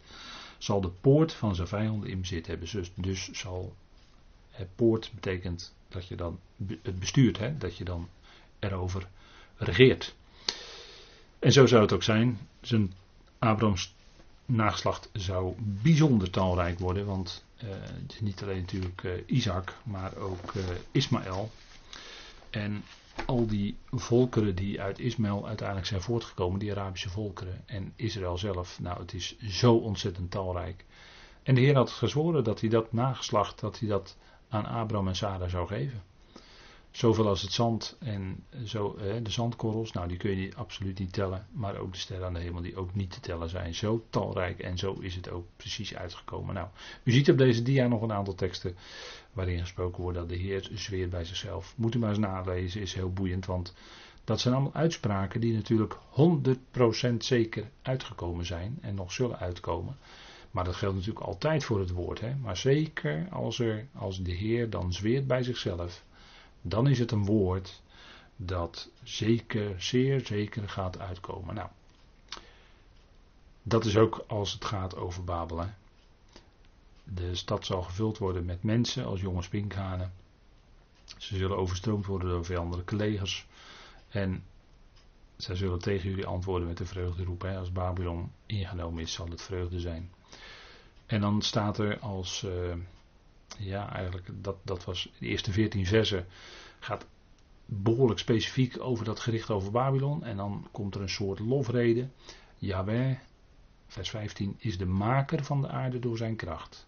zal 0.58 0.82
de 0.82 0.92
poort 1.02 1.34
van 1.34 1.56
zijn 1.56 1.68
vijanden 1.68 2.10
in 2.10 2.20
bezit 2.20 2.48
hebben. 2.48 2.68
Dus, 2.72 2.92
dus 2.96 3.30
zal 3.32 3.76
het 4.50 4.76
poort 4.76 5.12
betekent 5.14 5.76
dat 5.90 6.08
je 6.08 6.16
dan 6.16 6.40
het 6.82 7.00
bestuurt, 7.00 7.38
hè, 7.38 7.58
dat 7.58 7.78
je 7.78 7.84
dan 7.84 8.10
erover 8.60 9.08
regeert. 9.56 10.16
En 11.40 11.52
zo 11.52 11.66
zou 11.66 11.82
het 11.82 11.94
ook 11.94 12.04
zijn. 12.04 12.40
Zijn 12.62 12.94
Abrahams 13.40 13.94
nageslacht 14.46 15.10
zou 15.14 15.56
bijzonder 15.58 16.30
talrijk 16.30 16.80
worden, 16.80 17.06
want 17.06 17.46
het 17.72 18.14
is 18.14 18.20
niet 18.20 18.42
alleen 18.42 18.60
natuurlijk 18.60 19.04
uh, 19.04 19.12
Isaac, 19.26 19.78
maar 19.84 20.16
ook 20.16 20.54
uh, 20.54 20.64
Ismaël. 20.92 21.52
En 22.50 22.84
al 23.26 23.48
die 23.48 23.78
volkeren 23.92 24.56
die 24.56 24.82
uit 24.82 25.00
Ismaël 25.00 25.48
uiteindelijk 25.48 25.88
zijn 25.88 26.02
voortgekomen, 26.02 26.60
die 26.60 26.72
Arabische 26.72 27.10
volkeren 27.10 27.64
en 27.66 27.94
Israël 27.96 28.38
zelf, 28.38 28.80
nou 28.80 29.00
het 29.00 29.14
is 29.14 29.38
zo 29.40 29.76
ontzettend 29.76 30.32
talrijk. 30.32 30.86
En 31.44 31.56
de 31.56 31.62
Heer 31.62 31.76
had 31.76 31.92
gezworen 31.92 32.44
dat 32.44 32.60
hij 32.60 32.70
dat 32.70 32.94
nageslacht, 32.94 33.60
dat 33.60 33.80
hij 33.80 33.88
dat 33.88 34.18
aan 34.50 34.66
Abraham 34.66 35.08
en 35.08 35.16
Sarah 35.16 35.50
zou 35.50 35.68
geven. 35.68 36.04
Zoveel 36.94 37.28
als 37.28 37.42
het 37.42 37.52
zand 37.52 37.98
en 38.00 38.46
zo, 38.66 38.96
de 39.24 39.30
zandkorrels, 39.30 39.92
nou 39.92 40.08
die 40.08 40.18
kun 40.18 40.38
je 40.38 40.56
absoluut 40.56 41.00
niet 41.00 41.14
tellen. 41.14 41.48
Maar 41.52 41.78
ook 41.78 41.92
de 41.92 42.00
sterren 42.00 42.26
aan 42.26 42.34
de 42.34 42.40
hemel 42.40 42.62
die 42.62 42.76
ook 42.76 42.96
niet 42.96 43.12
te 43.12 43.20
tellen 43.20 43.50
zijn. 43.50 43.76
Zo 43.76 44.06
talrijk 44.10 44.60
en 44.60 44.78
zo 44.78 44.94
is 45.00 45.16
het 45.16 45.30
ook 45.30 45.46
precies 45.58 45.96
uitgekomen. 45.96 46.56
Nou, 46.56 46.68
u 47.04 47.12
ziet 47.12 47.30
op 47.30 47.38
deze 47.38 47.62
dia 47.62 47.88
nog 47.88 48.02
een 48.02 48.12
aantal 48.12 48.36
teksten 48.36 48.76
waarin 49.32 49.60
gesproken 49.60 50.02
wordt 50.02 50.18
dat 50.18 50.30
de 50.30 50.36
Heer 50.36 50.70
zweert 50.74 51.10
bij 51.10 51.26
zichzelf. 51.26 51.74
Moet 51.78 51.96
u 51.96 52.00
maar 52.00 52.10
eens 52.10 52.18
nalezen, 52.18 52.82
is 52.82 52.94
heel 52.94 53.14
boeiend. 53.14 53.46
Want 53.46 53.74
dat 54.24 54.40
zijn 54.40 54.54
allemaal 54.54 54.74
uitspraken 54.74 55.42
die 55.42 55.54
natuurlijk 55.54 55.98
100% 57.14 57.18
zeker 57.18 57.70
uitgekomen 57.82 58.46
zijn 58.46 58.78
en 58.82 58.96
nog 58.96 59.12
zullen 59.12 59.40
uitkomen. 59.40 59.98
Maar 60.52 60.64
dat 60.64 60.76
geldt 60.76 60.96
natuurlijk 60.96 61.26
altijd 61.26 61.64
voor 61.64 61.80
het 61.80 61.92
woord. 61.92 62.20
Hè? 62.20 62.36
Maar 62.36 62.58
zeker 62.58 63.28
als, 63.32 63.60
er, 63.60 63.88
als 63.94 64.24
de 64.24 64.34
Heer 64.34 64.70
dan 64.70 64.94
zweert 64.94 65.28
bij 65.28 65.44
zichzelf, 65.44 66.04
dan 66.66 66.88
is 66.88 67.00
het 67.00 67.12
een 67.12 67.26
woord 67.26 67.82
dat 68.36 68.90
zeker, 69.04 69.82
zeer 69.82 70.26
zeker 70.26 70.70
gaat 70.70 71.00
uitkomen. 71.00 71.56
Nou, 71.56 71.70
dat 73.64 73.86
is 73.86 73.98
ook 73.98 74.24
als 74.28 74.54
het 74.54 74.66
gaat 74.66 74.96
over 74.96 75.24
Babel. 75.24 75.60
Hè? 75.60 75.68
De 77.04 77.36
stad 77.36 77.66
zal 77.66 77.82
gevuld 77.82 78.18
worden 78.18 78.46
met 78.46 78.64
mensen 78.64 79.06
als 79.06 79.22
jonge 79.22 79.42
spinkhanen. 79.42 80.14
Ze 81.18 81.38
zullen 81.38 81.58
overstroomd 81.58 82.06
worden 82.06 82.30
door 82.30 82.46
vijandelijke 82.46 82.96
legers. 82.96 83.48
En 84.10 84.44
zij 85.36 85.56
zullen 85.56 85.80
tegen 85.80 86.10
jullie 86.10 86.26
antwoorden 86.26 86.68
met 86.68 86.78
de 86.78 86.86
vreugde 86.86 87.24
roepen. 87.24 87.58
Als 87.58 87.72
Babylon 87.72 88.32
ingenomen 88.46 89.04
is, 89.04 89.14
zal 89.14 89.30
het 89.30 89.42
vreugde 89.42 89.80
zijn. 89.80 90.12
En 91.06 91.22
dan 91.22 91.42
staat 91.42 91.78
er 91.78 92.00
als, 92.00 92.44
uh, 92.44 92.74
ja 93.60 93.94
eigenlijk, 93.94 94.30
dat, 94.42 94.56
dat 94.64 94.84
was 94.84 95.10
de 95.20 95.28
eerste 95.28 95.52
14 95.52 95.86
versen, 95.86 96.26
gaat 96.80 97.06
behoorlijk 97.66 98.20
specifiek 98.20 98.80
over 98.80 99.06
dat 99.06 99.20
gericht 99.20 99.50
over 99.50 99.72
Babylon. 99.72 100.24
En 100.24 100.38
dan 100.38 100.68
komt 100.72 100.96
er 100.96 101.02
een 101.02 101.10
soort 101.10 101.40
lofrede. 101.40 102.08
Jawel, 102.58 103.18
vers 103.88 104.10
15, 104.10 104.56
is 104.58 104.78
de 104.78 104.86
maker 104.86 105.44
van 105.44 105.62
de 105.62 105.68
aarde 105.68 106.00
door 106.00 106.18
zijn 106.18 106.36
kracht. 106.36 106.88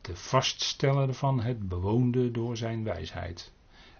De 0.00 0.16
vaststeller 0.16 1.14
van 1.14 1.40
het 1.40 1.68
bewoonde 1.68 2.30
door 2.30 2.56
zijn 2.56 2.84
wijsheid. 2.84 3.52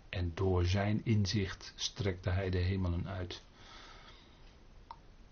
En 0.08 0.32
door 0.34 0.64
zijn 0.64 1.00
inzicht 1.04 1.72
strekte 1.76 2.30
hij 2.30 2.50
de 2.50 2.58
hemelen 2.58 3.08
uit. 3.08 3.42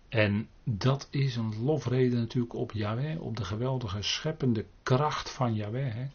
En 0.09 0.49
dat 0.63 1.07
is 1.09 1.35
een 1.35 1.63
lofrede 1.63 2.15
natuurlijk 2.15 2.53
op 2.53 2.71
Yahweh, 2.71 3.21
op 3.21 3.37
de 3.37 3.45
geweldige 3.45 4.01
scheppende 4.01 4.65
kracht 4.83 5.29
van 5.29 5.53
Yahweh. 5.55 5.93
Hè. 5.93 6.07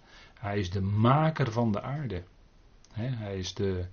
Hij 0.42 0.58
is 0.58 0.70
de 0.70 0.80
maker 0.80 1.52
van 1.52 1.72
de 1.72 1.82
aarde. 1.82 2.22
Hè. 2.92 3.06
Hij 3.06 3.38
is 3.38 3.54
de, 3.54 3.84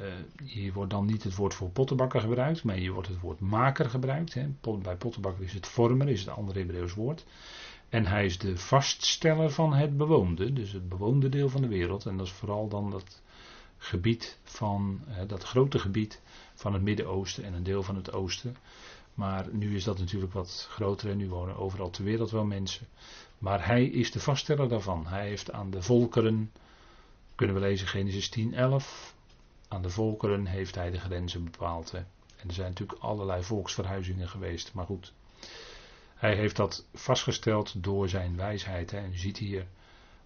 uh, 0.00 0.06
hier 0.44 0.72
wordt 0.72 0.90
dan 0.90 1.06
niet 1.06 1.22
het 1.22 1.34
woord 1.34 1.54
voor 1.54 1.70
pottenbakker 1.70 2.20
gebruikt, 2.20 2.64
maar 2.64 2.76
hier 2.76 2.92
wordt 2.92 3.08
het 3.08 3.20
woord 3.20 3.40
maker 3.40 3.90
gebruikt. 3.90 4.36
Bij 4.82 4.96
pottenbakker 4.96 5.44
is 5.44 5.52
het 5.52 5.66
vormer, 5.66 6.08
is 6.08 6.20
het 6.20 6.28
andere 6.28 6.58
Hebreeuws 6.58 6.94
woord. 6.94 7.24
En 7.88 8.06
hij 8.06 8.24
is 8.24 8.38
de 8.38 8.58
vaststeller 8.58 9.50
van 9.50 9.72
het 9.72 9.96
bewoonde, 9.96 10.52
dus 10.52 10.72
het 10.72 10.88
bewoonde 10.88 11.28
deel 11.28 11.48
van 11.48 11.60
de 11.60 11.68
wereld. 11.68 12.06
En 12.06 12.16
dat 12.16 12.26
is 12.26 12.32
vooral 12.32 12.68
dan 12.68 12.90
dat 12.90 13.22
gebied 13.78 14.38
van, 14.42 15.00
dat 15.26 15.42
grote 15.42 15.78
gebied 15.78 16.20
van 16.54 16.72
het 16.72 16.82
Midden-Oosten 16.82 17.44
en 17.44 17.52
een 17.52 17.62
deel 17.62 17.82
van 17.82 17.96
het 17.96 18.12
Oosten. 18.12 18.56
Maar 19.14 19.46
nu 19.52 19.76
is 19.76 19.84
dat 19.84 19.98
natuurlijk 19.98 20.32
wat 20.32 20.68
groter 20.70 21.10
en 21.10 21.16
nu 21.16 21.28
wonen 21.28 21.56
overal 21.56 21.90
ter 21.90 22.04
wereld 22.04 22.30
wel 22.30 22.44
mensen. 22.44 22.86
Maar 23.38 23.66
hij 23.66 23.84
is 23.84 24.10
de 24.10 24.20
vaststeller 24.20 24.68
daarvan. 24.68 25.06
Hij 25.06 25.26
heeft 25.26 25.52
aan 25.52 25.70
de 25.70 25.82
volkeren, 25.82 26.52
kunnen 27.34 27.56
we 27.56 27.62
lezen 27.62 27.86
Genesis 27.86 28.28
10, 28.28 28.54
11. 28.54 29.14
Aan 29.68 29.82
de 29.82 29.90
volkeren 29.90 30.46
heeft 30.46 30.74
hij 30.74 30.90
de 30.90 30.98
grenzen 30.98 31.44
bepaald. 31.44 31.90
Hè. 31.90 31.98
En 32.36 32.48
er 32.48 32.54
zijn 32.54 32.68
natuurlijk 32.68 33.00
allerlei 33.00 33.42
volksverhuizingen 33.42 34.28
geweest, 34.28 34.74
maar 34.74 34.86
goed. 34.86 35.12
Hij 36.14 36.34
heeft 36.34 36.56
dat 36.56 36.86
vastgesteld 36.94 37.82
door 37.82 38.08
zijn 38.08 38.36
wijsheid. 38.36 38.90
Hè. 38.90 38.98
En 38.98 39.12
u 39.12 39.16
ziet 39.16 39.38
hier, 39.38 39.66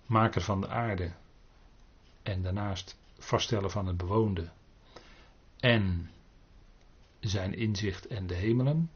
maker 0.06 0.40
van 0.40 0.60
de 0.60 0.68
aarde. 0.68 1.12
En 2.22 2.42
daarnaast 2.42 2.96
vaststellen 3.18 3.70
van 3.70 3.86
het 3.86 3.96
bewoonde. 3.96 4.48
En 5.60 6.10
zijn 7.20 7.54
inzicht 7.54 8.06
en 8.06 8.26
de 8.26 8.34
hemelen. 8.34 8.90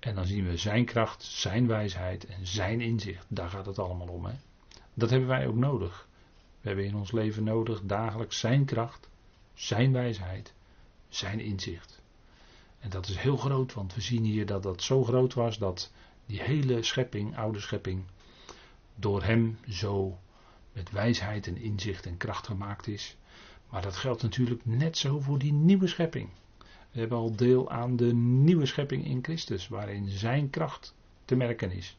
En 0.00 0.14
dan 0.14 0.26
zien 0.26 0.46
we 0.46 0.56
zijn 0.56 0.84
kracht, 0.84 1.22
zijn 1.22 1.66
wijsheid 1.66 2.26
en 2.26 2.46
zijn 2.46 2.80
inzicht. 2.80 3.26
Daar 3.28 3.48
gaat 3.48 3.66
het 3.66 3.78
allemaal 3.78 4.08
om. 4.08 4.24
Hè? 4.24 4.34
Dat 4.94 5.10
hebben 5.10 5.28
wij 5.28 5.46
ook 5.46 5.54
nodig. 5.54 6.08
We 6.60 6.68
hebben 6.68 6.86
in 6.86 6.94
ons 6.94 7.12
leven 7.12 7.44
nodig 7.44 7.80
dagelijks 7.82 8.38
zijn 8.38 8.64
kracht, 8.64 9.08
zijn 9.54 9.92
wijsheid, 9.92 10.52
zijn 11.08 11.40
inzicht. 11.40 12.02
En 12.78 12.90
dat 12.90 13.08
is 13.08 13.16
heel 13.16 13.36
groot, 13.36 13.74
want 13.74 13.94
we 13.94 14.00
zien 14.00 14.24
hier 14.24 14.46
dat 14.46 14.62
dat 14.62 14.82
zo 14.82 15.04
groot 15.04 15.34
was 15.34 15.58
dat 15.58 15.92
die 16.26 16.40
hele 16.42 16.82
schepping, 16.82 17.36
oude 17.36 17.60
schepping, 17.60 18.04
door 18.94 19.22
hem 19.22 19.58
zo 19.68 20.18
met 20.72 20.90
wijsheid 20.90 21.46
en 21.46 21.56
inzicht 21.56 22.06
en 22.06 22.16
kracht 22.16 22.46
gemaakt 22.46 22.86
is. 22.86 23.16
Maar 23.68 23.82
dat 23.82 23.96
geldt 23.96 24.22
natuurlijk 24.22 24.64
net 24.64 24.98
zo 24.98 25.20
voor 25.20 25.38
die 25.38 25.52
nieuwe 25.52 25.86
schepping. 25.86 26.28
We 26.92 27.00
hebben 27.00 27.18
al 27.18 27.36
deel 27.36 27.70
aan 27.70 27.96
de 27.96 28.14
nieuwe 28.14 28.66
schepping 28.66 29.04
in 29.04 29.18
Christus, 29.22 29.68
waarin 29.68 30.08
zijn 30.08 30.50
kracht 30.50 30.94
te 31.24 31.36
merken 31.36 31.70
is. 31.70 31.96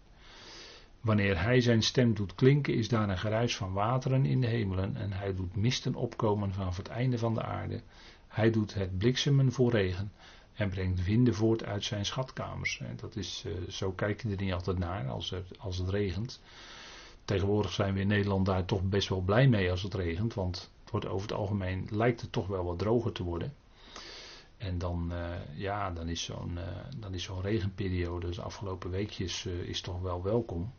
Wanneer 1.01 1.41
hij 1.41 1.61
zijn 1.61 1.83
stem 1.83 2.13
doet 2.13 2.35
klinken, 2.35 2.73
is 2.73 2.89
daar 2.89 3.09
een 3.09 3.17
geruis 3.17 3.55
van 3.55 3.73
wateren 3.73 4.25
in 4.25 4.41
de 4.41 4.47
hemelen 4.47 4.95
en 4.95 5.11
hij 5.11 5.35
doet 5.35 5.55
misten 5.55 5.95
opkomen 5.95 6.53
vanaf 6.53 6.77
het 6.77 6.87
einde 6.87 7.17
van 7.17 7.33
de 7.33 7.41
aarde. 7.41 7.81
Hij 8.27 8.51
doet 8.51 8.73
het 8.73 8.97
bliksemen 8.97 9.51
voor 9.51 9.71
regen 9.71 10.11
en 10.53 10.69
brengt 10.69 11.05
winden 11.05 11.33
voort 11.33 11.63
uit 11.63 11.83
zijn 11.83 12.05
schatkamers. 12.05 12.81
Dat 12.95 13.15
is, 13.15 13.43
eh, 13.45 13.69
zo 13.69 13.91
kijk 13.91 14.21
je 14.21 14.29
er 14.29 14.43
niet 14.43 14.53
altijd 14.53 14.77
naar 14.77 15.07
als 15.09 15.33
als 15.57 15.77
het 15.77 15.89
regent. 15.89 16.41
Tegenwoordig 17.25 17.71
zijn 17.71 17.93
we 17.93 17.99
in 17.99 18.07
Nederland 18.07 18.45
daar 18.45 18.65
toch 18.65 18.83
best 18.83 19.09
wel 19.09 19.21
blij 19.21 19.47
mee 19.47 19.71
als 19.71 19.83
het 19.83 19.93
regent, 19.93 20.33
want 20.33 20.71
het 20.81 20.91
wordt 20.91 21.05
over 21.05 21.29
het 21.29 21.37
algemeen 21.37 21.87
lijkt 21.89 22.21
het 22.21 22.31
toch 22.31 22.47
wel 22.47 22.63
wat 22.63 22.79
droger 22.79 23.11
te 23.11 23.23
worden. 23.23 23.53
En 24.61 24.77
dan, 24.77 25.11
uh, 25.11 25.29
ja, 25.55 25.91
dan 25.91 26.07
is 26.07 26.23
zo'n 26.23 26.51
uh, 26.51 26.61
dan 26.97 27.13
is 27.13 27.23
zo'n 27.23 27.41
regenperiode, 27.41 28.27
dus 28.27 28.35
de 28.35 28.41
afgelopen 28.41 28.89
weekjes, 28.89 29.45
uh, 29.45 29.53
is 29.53 29.81
toch 29.81 30.01
wel 30.01 30.23
welkom. 30.23 30.71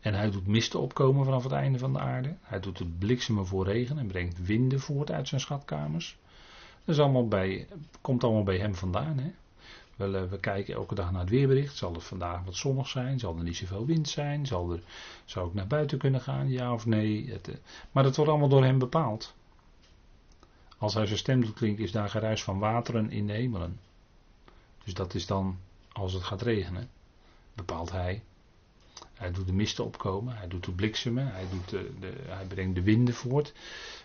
En 0.00 0.14
hij 0.14 0.30
doet 0.30 0.46
misten 0.46 0.80
opkomen 0.80 1.24
vanaf 1.24 1.42
het 1.42 1.52
einde 1.52 1.78
van 1.78 1.92
de 1.92 1.98
aarde. 1.98 2.36
Hij 2.42 2.60
doet 2.60 2.78
het 2.78 2.98
bliksemen 2.98 3.46
voor 3.46 3.64
regen 3.64 3.98
en 3.98 4.06
brengt 4.06 4.46
winden 4.46 4.80
voort 4.80 5.10
uit 5.10 5.28
zijn 5.28 5.40
schatkamers. 5.40 6.18
Dat 6.84 6.94
is 6.94 7.00
allemaal 7.00 7.28
bij, 7.28 7.68
komt 8.00 8.24
allemaal 8.24 8.42
bij 8.42 8.58
hem 8.58 8.74
vandaan. 8.74 9.18
Hè? 9.18 9.30
We, 9.96 10.28
we 10.28 10.40
kijken 10.40 10.74
elke 10.74 10.94
dag 10.94 11.10
naar 11.10 11.20
het 11.20 11.30
weerbericht. 11.30 11.76
Zal 11.76 11.92
het 11.92 12.04
vandaag 12.04 12.44
wat 12.44 12.56
zonnig 12.56 12.88
zijn? 12.88 13.18
Zal 13.18 13.36
er 13.36 13.42
niet 13.42 13.56
zoveel 13.56 13.86
wind 13.86 14.08
zijn? 14.08 14.46
Zal 14.46 14.72
er, 14.72 14.80
zou 15.24 15.48
ik 15.48 15.54
naar 15.54 15.66
buiten 15.66 15.98
kunnen 15.98 16.20
gaan? 16.20 16.48
Ja 16.48 16.72
of 16.72 16.86
nee? 16.86 17.30
Het, 17.30 17.60
maar 17.92 18.02
dat 18.02 18.16
wordt 18.16 18.30
allemaal 18.30 18.48
door 18.48 18.64
hem 18.64 18.78
bepaald. 18.78 19.34
Als 20.78 20.94
hij 20.94 21.06
zijn 21.06 21.18
stem 21.18 21.40
doet 21.40 21.54
klinken, 21.54 21.84
is 21.84 21.92
daar 21.92 22.10
geruis 22.10 22.42
van 22.42 22.58
wateren 22.58 23.10
in 23.10 23.26
de 23.26 23.32
hemelen. 23.32 23.80
Dus 24.84 24.94
dat 24.94 25.14
is 25.14 25.26
dan, 25.26 25.58
als 25.92 26.12
het 26.12 26.22
gaat 26.22 26.42
regenen, 26.42 26.90
bepaalt 27.54 27.90
hij. 27.90 28.22
Hij 29.14 29.32
doet 29.32 29.46
de 29.46 29.52
misten 29.52 29.84
opkomen, 29.84 30.36
hij 30.36 30.48
doet 30.48 30.64
de 30.64 30.72
bliksemen, 30.72 31.32
hij, 31.32 31.44
doet 31.50 31.68
de, 31.68 31.90
hij 32.26 32.44
brengt 32.44 32.74
de 32.74 32.82
winden 32.82 33.14
voort. 33.14 33.52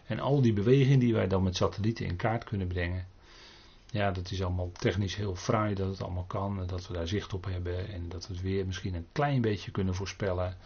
En 0.05 0.19
al 0.19 0.41
die 0.41 0.53
bewegingen 0.53 0.99
die 0.99 1.13
wij 1.13 1.27
dan 1.27 1.43
met 1.43 1.55
satellieten 1.55 2.05
in 2.05 2.15
kaart 2.15 2.43
kunnen 2.43 2.67
brengen. 2.67 3.07
Ja, 3.89 4.11
dat 4.11 4.31
is 4.31 4.43
allemaal 4.43 4.71
technisch 4.71 5.15
heel 5.15 5.35
fraai 5.35 5.73
dat 5.73 5.87
het 5.87 6.01
allemaal 6.01 6.23
kan. 6.23 6.59
En 6.59 6.67
dat 6.67 6.87
we 6.87 6.93
daar 6.93 7.07
zicht 7.07 7.33
op 7.33 7.45
hebben. 7.45 7.87
En 7.87 8.09
dat 8.09 8.27
we 8.27 8.33
het 8.33 8.43
weer 8.43 8.65
misschien 8.65 8.93
een 8.93 9.07
klein 9.11 9.41
beetje 9.41 9.71
kunnen 9.71 9.95
voorspellen. 9.95 10.57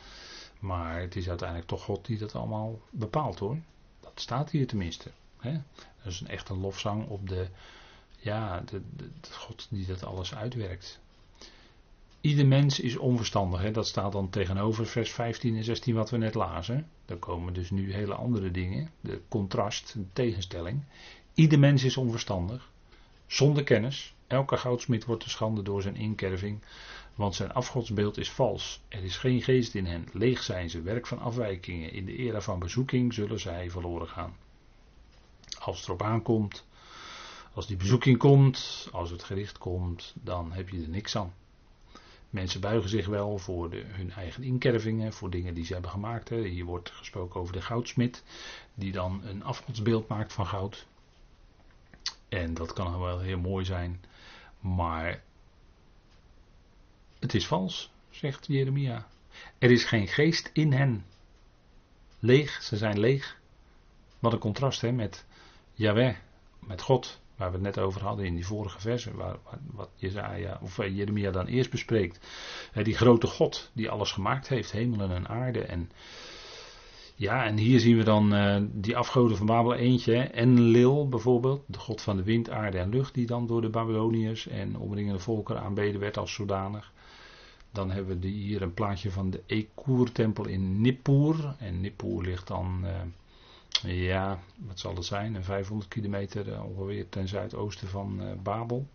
Maar 0.60 1.00
het 1.00 1.16
is 1.16 1.30
uiteindelijk 1.30 1.70
toch 1.70 1.84
God 1.84 2.06
die 2.06 2.18
dat 2.18 2.36
allemaal 2.36 2.80
bepaalt 2.90 3.40
hoor. 3.40 3.58
Dat 4.00 4.12
staat 4.16 4.50
hier 4.50 4.68
tenminste. 4.68 5.12
Dat 5.42 6.12
is 6.14 6.22
een 6.22 6.28
echt 6.28 6.50
een 6.50 6.60
lofzang 6.60 7.08
op 7.08 7.30
de, 7.30 7.48
ja, 8.20 8.60
de, 8.60 8.82
God 9.32 9.68
die 9.70 9.86
dat 9.86 10.04
alles 10.04 10.36
uitwerkt. 10.36 11.00
Ieder 12.22 12.48
mens 12.48 12.80
is 12.80 12.98
onverstandig. 12.98 13.62
Hè? 13.62 13.72
Dat 13.72 13.88
staat 13.88 14.12
dan 14.12 14.30
tegenover 14.30 14.86
vers 14.86 15.12
15 15.12 15.56
en 15.56 15.64
16 15.64 15.96
wat 15.96 16.10
we 16.10 16.18
net 16.18 16.34
lazen. 16.34 16.90
Daar 17.06 17.18
komen 17.18 17.54
dus 17.54 17.70
nu 17.70 17.94
hele 17.94 18.14
andere 18.14 18.52
dingen. 18.52 18.92
De 19.02 19.22
contrast, 19.30 19.94
de 19.94 20.06
tegenstelling. 20.14 20.84
Ieder 21.34 21.60
mens 21.60 21.84
is 21.84 21.98
onverstandig. 21.98 22.70
Zonder 23.26 23.64
kennis. 23.64 24.14
Elke 24.28 24.58
goudsmid 24.58 25.06
wordt 25.06 25.24
te 25.24 25.30
schande 25.30 25.62
door 25.62 25.82
zijn 25.82 25.96
inkerving. 25.96 26.60
Want 27.16 27.36
zijn 27.36 27.54
afgodsbeeld 27.54 28.18
is 28.18 28.32
vals. 28.32 28.82
Er 28.88 29.04
is 29.04 29.18
geen 29.18 29.42
geest 29.42 29.76
in 29.76 29.86
hen. 29.86 30.08
Leeg 30.14 30.44
zijn 30.44 30.70
ze. 30.70 30.82
Werk 30.82 31.08
van 31.08 31.20
afwijkingen. 31.20 31.94
In 31.94 32.06
de 32.06 32.16
era 32.16 32.42
van 32.42 32.60
bezoeking 32.60 33.14
zullen 33.14 33.40
zij 33.40 33.70
verloren 33.70 34.08
gaan 34.08 34.36
als 35.60 35.78
het 35.78 35.86
erop 35.86 36.02
aankomt, 36.02 36.66
als 37.54 37.68
die 37.68 37.78
bezoeking 37.78 38.18
komt, 38.18 38.88
als 38.92 39.10
het 39.10 39.24
gericht 39.24 39.58
komt, 39.58 40.14
dan 40.16 40.52
heb 40.52 40.70
je 40.70 40.82
er 40.82 40.90
niks 40.90 41.16
aan. 41.16 41.34
Mensen 42.30 42.62
buigen 42.62 42.90
zich 42.90 43.06
wel 43.06 43.38
voor 43.38 43.70
de, 43.70 43.84
hun 43.86 44.12
eigen 44.12 44.44
inkervingen, 44.44 45.14
voor 45.14 45.30
dingen 45.30 45.54
die 45.54 45.66
ze 45.66 45.74
hebben 45.74 45.92
gemaakt. 45.92 46.30
Hè. 46.30 46.42
Hier 46.42 46.66
wordt 46.66 46.92
gesproken 46.92 47.40
over 47.40 47.54
de 47.54 47.62
goudsmid, 47.62 48.24
die 48.74 48.92
dan 48.92 49.22
een 49.24 49.44
afgodsbeeld 49.44 50.08
maakt 50.08 50.34
van 50.34 50.46
goud. 50.46 50.88
En 52.30 52.54
dat 52.54 52.74
kan 52.74 53.00
wel 53.00 53.20
heel 53.20 53.40
mooi 53.40 53.66
zijn, 53.66 54.04
maar 54.60 55.24
het 57.20 57.34
is 57.34 57.48
vals, 57.48 57.92
zegt 58.10 58.48
Jeremia. 58.48 59.08
Er 59.58 59.72
is 59.72 59.84
geen 59.84 60.08
geest 60.08 60.50
in 60.54 60.74
hen. 60.74 61.06
Leeg, 62.20 62.62
ze 62.62 62.78
zijn 62.78 63.00
leeg. 63.00 63.40
Wat 64.20 64.34
een 64.34 64.40
contrast 64.40 64.82
hè, 64.82 64.92
met 64.92 65.26
Yahweh, 65.78 66.16
met 66.60 66.82
God, 66.82 67.20
waar 67.36 67.48
we 67.48 67.54
het 67.54 67.64
net 67.64 67.80
over 67.80 68.04
hadden 68.04 68.26
in 68.26 68.36
die 68.36 68.46
vorige 68.46 68.80
versen, 68.80 69.16
waar, 69.16 69.38
wat 69.72 69.90
Jezaja, 69.96 70.60
of 70.62 70.80
eh, 70.80 70.98
Jeremia 70.98 71.32
dan 71.32 71.46
eerst 71.46 71.70
bespreekt. 71.70 72.28
Die 72.74 72.96
grote 72.96 73.28
God 73.28 73.72
die 73.74 73.90
alles 73.90 74.12
gemaakt 74.12 74.48
heeft, 74.48 74.72
hemelen 74.72 75.12
en 75.12 75.28
aarde. 75.28 75.62
En 75.64 75.92
ja, 77.16 77.46
en 77.46 77.58
hier 77.58 77.80
zien 77.80 77.98
we 77.98 78.04
dan 78.04 78.34
uh, 78.34 78.58
die 78.72 78.98
afgoden 78.98 79.38
van 79.38 79.46
Babel 79.46 79.74
eentje. 79.74 80.18
En 80.18 80.60
Lil 80.62 81.10
bijvoorbeeld, 81.10 81.64
de 81.66 81.80
god 81.80 82.02
van 82.02 82.18
de 82.18 82.24
wind, 82.24 82.50
aarde 82.50 82.78
en 82.78 82.90
lucht, 82.90 83.14
die 83.14 83.26
dan 83.26 83.48
door 83.48 83.62
de 83.62 83.70
Babyloniërs 83.70 84.48
en 84.48 84.78
omringende 84.78 85.20
volkeren 85.20 85.62
aanbeden 85.62 86.00
werd 86.00 86.18
als 86.18 86.34
zodanig. 86.34 86.92
Dan 87.72 87.92
hebben 87.92 88.20
we 88.20 88.28
hier 88.28 88.62
een 88.62 88.74
plaatje 88.74 89.12
van 89.12 89.30
de 89.30 89.42
Ekur-tempel 89.46 90.48
in 90.48 90.82
Nippur. 90.82 91.56
En 91.60 91.82
Nippur 91.82 92.22
ligt 92.22 92.48
dan, 92.48 92.86
ja, 93.84 94.40
wat 94.58 94.80
zal 94.80 94.96
het 94.96 95.06
zijn, 95.06 95.44
500 95.44 95.90
kilometer 95.90 96.64
ongeveer 96.64 97.10
ten 97.10 97.28
zuidoosten 97.28 97.88
van 97.88 98.22
uh, 98.22 98.34
Babel. 98.44 98.88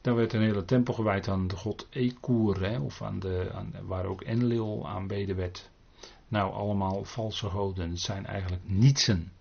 Dan 0.00 0.14
werd 0.14 0.32
een 0.32 0.42
hele 0.42 0.64
tempel 0.64 0.94
gewijd 0.94 1.28
aan 1.28 1.46
de 1.46 1.56
god 1.56 1.86
Ekur, 1.90 2.60
hè, 2.60 2.78
of 2.78 3.02
aan 3.02 3.18
de, 3.18 3.50
aan, 3.54 3.74
waar 3.82 4.04
ook 4.04 4.22
Enlil 4.22 4.88
aanbeden 4.88 5.36
werd. 5.36 5.70
Nou, 6.28 6.52
allemaal 6.52 7.04
valse 7.04 7.50
goden. 7.50 7.90
Het 7.90 8.00
zijn 8.00 8.26
eigenlijk 8.26 8.62
nietsen. 8.66 9.32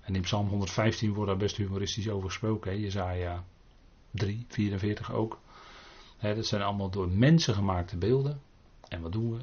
En 0.00 0.14
in 0.14 0.22
Psalm 0.22 0.48
115 0.48 1.12
wordt 1.12 1.30
daar 1.30 1.38
best 1.38 1.56
humoristisch 1.56 2.08
over 2.08 2.28
gesproken. 2.28 2.70
Hè? 2.70 2.76
Jezaja 2.76 3.44
3, 4.10 4.44
44 4.48 5.12
ook. 5.12 5.40
Hè, 6.16 6.34
dat 6.34 6.46
zijn 6.46 6.62
allemaal 6.62 6.90
door 6.90 7.08
mensen 7.08 7.54
gemaakte 7.54 7.96
beelden. 7.96 8.40
En 8.88 9.00
wat 9.00 9.12
doen 9.12 9.32
we? 9.32 9.40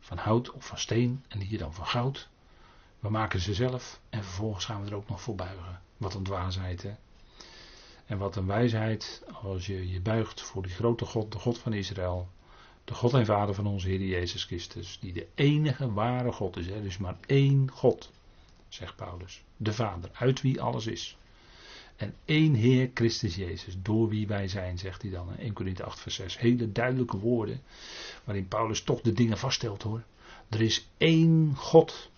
Van 0.00 0.16
hout 0.16 0.50
of 0.50 0.66
van 0.66 0.78
steen. 0.78 1.24
En 1.28 1.40
hier 1.40 1.58
dan 1.58 1.74
van 1.74 1.86
goud. 1.86 2.28
We 3.00 3.10
maken 3.10 3.40
ze 3.40 3.54
zelf. 3.54 4.00
En 4.10 4.24
vervolgens 4.24 4.64
gaan 4.64 4.84
we 4.84 4.90
er 4.90 4.96
ook 4.96 5.08
nog 5.08 5.20
voor 5.20 5.34
buigen. 5.34 5.80
Wat 5.96 6.14
een 6.14 6.22
dwaasheid, 6.22 6.82
hè? 6.82 6.94
En 8.06 8.18
wat 8.18 8.36
een 8.36 8.46
wijsheid 8.46 9.22
als 9.42 9.66
je 9.66 9.90
je 9.90 10.00
buigt 10.00 10.40
voor 10.40 10.62
die 10.62 10.72
grote 10.72 11.04
God, 11.04 11.32
de 11.32 11.38
God 11.38 11.58
van 11.58 11.72
Israël. 11.72 12.28
De 12.84 12.94
God 12.94 13.14
en 13.14 13.26
Vader 13.26 13.54
van 13.54 13.66
onze 13.66 13.88
Heer 13.88 14.02
Jezus 14.02 14.44
Christus, 14.44 14.98
die 15.00 15.12
de 15.12 15.26
enige 15.34 15.92
ware 15.92 16.32
God 16.32 16.56
is. 16.56 16.66
Hè? 16.66 16.82
Dus 16.82 16.98
maar 16.98 17.16
één 17.26 17.70
God, 17.70 18.10
zegt 18.68 18.96
Paulus. 18.96 19.42
De 19.56 19.72
Vader, 19.72 20.10
uit 20.12 20.40
wie 20.40 20.60
alles 20.60 20.86
is. 20.86 21.16
En 21.96 22.14
één 22.24 22.54
Heer 22.54 22.90
Christus 22.94 23.34
Jezus, 23.34 23.76
door 23.82 24.08
wie 24.08 24.26
wij 24.26 24.48
zijn, 24.48 24.78
zegt 24.78 25.02
hij 25.02 25.10
dan. 25.10 25.28
in 25.30 25.38
1 25.38 25.52
Corinthië 25.52 25.82
8 25.82 26.00
vers 26.00 26.14
6. 26.14 26.38
Hele 26.38 26.72
duidelijke 26.72 27.18
woorden, 27.18 27.62
waarin 28.24 28.48
Paulus 28.48 28.82
toch 28.82 29.00
de 29.00 29.12
dingen 29.12 29.38
vaststelt 29.38 29.82
hoor. 29.82 30.02
Er 30.48 30.60
is 30.60 30.88
één 30.96 31.52
God, 31.56 32.10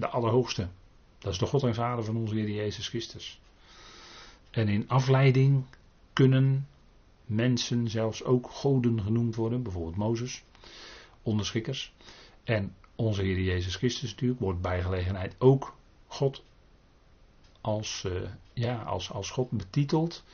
de 0.00 0.08
Allerhoogste. 0.08 0.68
Dat 1.18 1.32
is 1.32 1.38
de 1.38 1.46
God 1.46 1.62
en 1.62 1.74
Vader 1.74 2.04
van 2.04 2.16
onze 2.16 2.34
Heer 2.34 2.50
Jezus 2.50 2.88
Christus. 2.88 3.40
En 4.50 4.68
in 4.68 4.88
afleiding 4.88 5.64
kunnen 6.12 6.68
mensen 7.24 7.88
zelfs 7.88 8.24
ook 8.24 8.50
goden 8.50 9.02
genoemd 9.02 9.34
worden, 9.34 9.62
bijvoorbeeld 9.62 9.96
Mozes, 9.96 10.42
onderschikkers. 11.22 11.92
En 12.44 12.74
onze 12.94 13.22
Heer 13.22 13.40
Jezus 13.40 13.76
Christus 13.76 14.10
natuurlijk 14.10 14.40
wordt 14.40 14.60
bij 14.60 14.82
gelegenheid 14.82 15.34
ook 15.38 15.76
God 16.06 16.42
als, 17.60 18.04
uh, 18.06 18.28
ja, 18.52 18.82
als, 18.82 19.10
als 19.10 19.30
God 19.30 19.50
betiteld. 19.50 20.24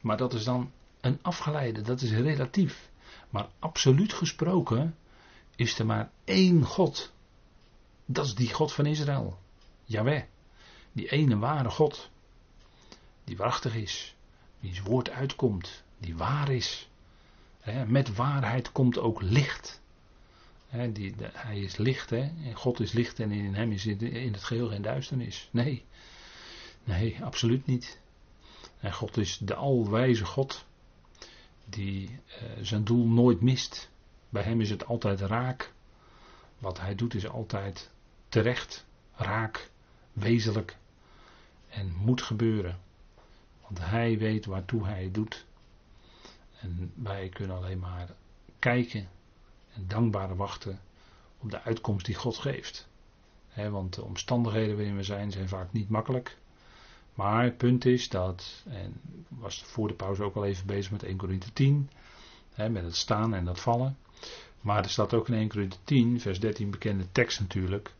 Maar 0.00 0.16
dat 0.16 0.34
is 0.34 0.44
dan 0.44 0.70
een 1.00 1.18
afgeleide, 1.22 1.80
dat 1.80 2.00
is 2.00 2.10
relatief. 2.10 2.90
Maar 3.30 3.48
absoluut 3.58 4.12
gesproken 4.12 4.96
is 5.56 5.78
er 5.78 5.86
maar 5.86 6.10
één 6.24 6.64
God. 6.64 7.12
Dat 8.06 8.26
is 8.26 8.34
die 8.34 8.52
God 8.52 8.72
van 8.72 8.86
Israël. 8.86 9.38
Yahweh. 9.84 10.22
Die 10.92 11.10
ene 11.10 11.38
ware 11.38 11.70
God. 11.70 12.10
Die 13.24 13.36
waarachtig 13.36 13.74
is. 13.74 14.14
Wiens 14.60 14.80
woord 14.80 15.10
uitkomt 15.10 15.84
die 15.98 16.16
waar 16.16 16.48
is. 16.48 16.88
met 17.86 18.14
waarheid 18.14 18.72
komt 18.72 18.98
ook 18.98 19.22
licht. 19.22 19.80
hij 21.32 21.60
is 21.60 21.76
licht, 21.76 22.12
God 22.54 22.80
is 22.80 22.92
licht 22.92 23.20
en 23.20 23.30
in 23.30 23.54
hem 23.54 23.72
is 23.72 23.86
in 23.86 24.32
het 24.32 24.44
geheel 24.44 24.68
geen 24.68 24.82
duisternis. 24.82 25.48
Nee, 25.50 25.84
nee, 26.84 27.24
absoluut 27.24 27.66
niet. 27.66 28.00
En 28.80 28.92
God 28.92 29.16
is 29.16 29.38
de 29.38 29.54
alwijze 29.54 30.24
God, 30.24 30.64
die 31.64 32.10
uh, 32.10 32.42
zijn 32.62 32.84
doel 32.84 33.06
nooit 33.06 33.40
mist. 33.40 33.90
Bij 34.28 34.42
hem 34.42 34.60
is 34.60 34.70
het 34.70 34.86
altijd 34.86 35.20
raak. 35.20 35.72
Wat 36.58 36.80
hij 36.80 36.94
doet 36.94 37.14
is 37.14 37.28
altijd 37.28 37.90
terecht, 38.28 38.86
raak, 39.14 39.70
wezenlijk 40.12 40.76
en 41.68 41.94
moet 41.94 42.22
gebeuren. 42.22 42.78
Want 43.60 43.78
hij 43.80 44.18
weet 44.18 44.46
waartoe 44.46 44.84
hij 44.84 45.02
het 45.02 45.14
doet. 45.14 45.46
En 46.60 46.92
wij 46.94 47.28
kunnen 47.28 47.56
alleen 47.56 47.78
maar 47.78 48.08
kijken 48.58 49.08
en 49.74 49.84
dankbaar 49.86 50.36
wachten 50.36 50.80
op 51.38 51.50
de 51.50 51.62
uitkomst 51.62 52.06
die 52.06 52.14
God 52.14 52.38
geeft. 52.38 52.88
want 53.54 53.94
de 53.94 54.02
omstandigheden 54.04 54.76
waarin 54.76 54.96
we 54.96 55.02
zijn 55.02 55.30
zijn 55.30 55.48
vaak 55.48 55.72
niet 55.72 55.88
makkelijk. 55.88 56.36
Maar 57.14 57.44
het 57.44 57.56
punt 57.56 57.84
is 57.84 58.08
dat, 58.08 58.64
en 58.68 59.00
was 59.28 59.62
voor 59.62 59.88
de 59.88 59.94
pauze 59.94 60.22
ook 60.22 60.34
al 60.34 60.44
even 60.44 60.66
bezig 60.66 60.90
met 60.90 61.02
1 61.02 61.16
Corinthië 61.16 61.52
10, 61.52 61.90
met 62.56 62.82
het 62.82 62.96
staan 62.96 63.34
en 63.34 63.44
dat 63.44 63.60
vallen. 63.60 63.96
Maar 64.60 64.82
er 64.84 64.90
staat 64.90 65.14
ook 65.14 65.28
in 65.28 65.34
1 65.34 65.48
Corinthië 65.48 65.78
10, 65.84 66.20
vers 66.20 66.40
13, 66.40 66.70
bekende 66.70 67.12
tekst 67.12 67.40
natuurlijk. 67.40 67.94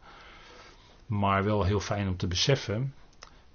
Maar 1.07 1.45
wel 1.45 1.65
heel 1.65 1.81
fijn 1.81 2.09
om 2.09 2.17
te 2.17 2.27
beseffen 2.27 2.95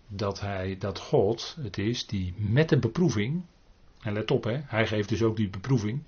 dat 0.07 0.39
hij, 0.39 0.77
dat 0.77 0.99
God 0.99 1.57
het 1.61 1.77
is 1.77 2.05
die 2.05 2.33
met 2.37 2.69
de 2.69 2.79
beproeving, 2.79 3.43
en 4.01 4.13
let 4.13 4.31
op, 4.31 4.43
hè, 4.43 4.61
hij 4.65 4.87
geeft 4.87 5.09
dus 5.09 5.23
ook 5.23 5.35
die 5.35 5.49
beproeving. 5.49 6.03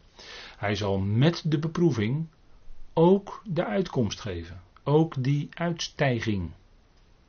Hij 0.58 0.75
zal 0.75 0.99
met 0.99 1.43
de 1.45 1.60
beproeving 1.60 2.27
ook 2.93 3.41
de 3.45 3.65
uitkomst 3.65 4.19
geven. 4.19 4.62
Ook 4.84 5.23
die 5.23 5.49
uitstijging. 5.53 6.51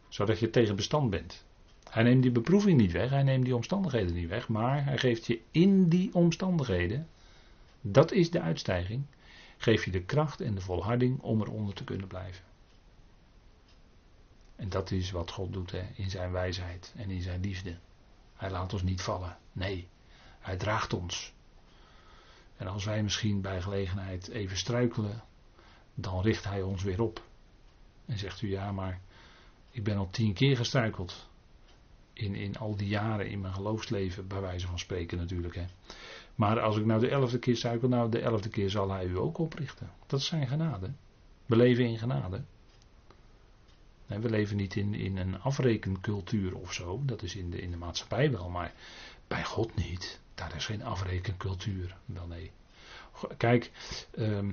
Zodat 0.09 0.38
je 0.38 0.50
tegen 0.50 0.77
bestand 0.77 1.11
bent. 1.11 1.44
Hij 1.90 2.03
neemt 2.03 2.22
die 2.22 2.31
beproeving 2.31 2.81
niet 2.81 2.92
weg, 2.92 3.11
hij 3.11 3.22
neemt 3.22 3.44
die 3.44 3.55
omstandigheden 3.55 4.14
niet 4.14 4.29
weg, 4.29 4.48
maar 4.48 4.85
hij 4.85 4.98
geeft 4.98 5.27
je 5.27 5.40
in 5.50 5.88
die 5.88 6.14
omstandigheden, 6.14 7.09
dat 7.81 8.12
is 8.12 8.31
de 8.31 8.40
uitstijging, 8.40 9.05
geef 9.57 9.85
je 9.85 9.90
de 9.90 10.03
kracht 10.03 10.40
en 10.40 10.55
de 10.55 10.61
volharding 10.61 11.20
om 11.20 11.40
eronder 11.40 11.74
te 11.74 11.85
kunnen 11.85 12.07
blijven. 12.07 12.44
En 14.56 14.68
dat 14.68 14.90
is 14.90 15.10
wat 15.10 15.30
God 15.30 15.52
doet 15.52 15.70
hè, 15.70 15.82
in 15.94 16.10
zijn 16.10 16.32
wijsheid 16.32 16.94
en 16.96 17.10
in 17.10 17.22
zijn 17.22 17.40
liefde. 17.40 17.78
Hij 18.34 18.50
laat 18.50 18.72
ons 18.72 18.82
niet 18.82 19.02
vallen. 19.02 19.36
Nee, 19.52 19.88
hij 20.40 20.56
draagt 20.56 20.92
ons. 20.92 21.32
En 22.56 22.66
als 22.66 22.84
wij 22.84 23.02
misschien 23.02 23.40
bij 23.40 23.62
gelegenheid 23.62 24.28
even 24.28 24.56
struikelen, 24.56 25.22
dan 25.94 26.22
richt 26.22 26.44
hij 26.44 26.62
ons 26.62 26.82
weer 26.82 27.00
op. 27.00 27.22
En 28.06 28.18
zegt 28.18 28.42
u 28.42 28.50
ja, 28.50 28.72
maar 28.72 29.00
ik 29.70 29.84
ben 29.84 29.96
al 29.96 30.10
tien 30.10 30.32
keer 30.32 30.56
gestruikeld. 30.56 31.28
In, 32.12 32.34
in 32.34 32.56
al 32.56 32.76
die 32.76 32.88
jaren 32.88 33.28
in 33.28 33.40
mijn 33.40 33.54
geloofsleven, 33.54 34.26
bij 34.28 34.40
wijze 34.40 34.66
van 34.66 34.78
spreken 34.78 35.18
natuurlijk. 35.18 35.54
Hè. 35.54 35.64
Maar 36.34 36.60
als 36.60 36.76
ik 36.76 36.84
nou 36.84 37.00
de 37.00 37.08
elfde 37.08 37.38
keer 37.38 37.56
struikel, 37.56 37.88
nou 37.88 38.10
de 38.10 38.20
elfde 38.20 38.48
keer 38.48 38.70
zal 38.70 38.90
hij 38.90 39.06
u 39.06 39.18
ook 39.18 39.38
oprichten. 39.38 39.90
Dat 40.06 40.20
is 40.20 40.26
zijn 40.26 40.48
genade. 40.48 40.92
We 41.46 41.56
leven 41.56 41.84
in 41.84 41.98
genade. 41.98 42.44
We 44.06 44.30
leven 44.30 44.56
niet 44.56 44.76
in, 44.76 44.94
in 44.94 45.16
een 45.16 45.40
afrekencultuur 45.40 46.56
of 46.56 46.72
zo. 46.72 47.02
Dat 47.04 47.22
is 47.22 47.36
in 47.36 47.50
de, 47.50 47.60
in 47.60 47.70
de 47.70 47.76
maatschappij 47.76 48.30
wel, 48.30 48.48
maar 48.48 48.72
bij 49.28 49.44
God 49.44 49.74
niet. 49.74 50.20
Daar 50.34 50.56
is 50.56 50.66
geen 50.66 50.82
afrekencultuur. 50.82 51.96
Wel 52.04 52.26
nee. 52.26 52.50
Kijk, 53.36 53.70
ehm, 54.10 54.50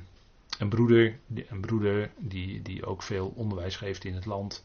een 0.59 0.69
broeder, 0.69 1.19
een 1.47 1.61
broeder 1.61 2.11
die, 2.17 2.61
die 2.61 2.85
ook 2.85 3.03
veel 3.03 3.33
onderwijs 3.35 3.75
geeft 3.75 4.03
in 4.03 4.13
het 4.13 4.25
land, 4.25 4.63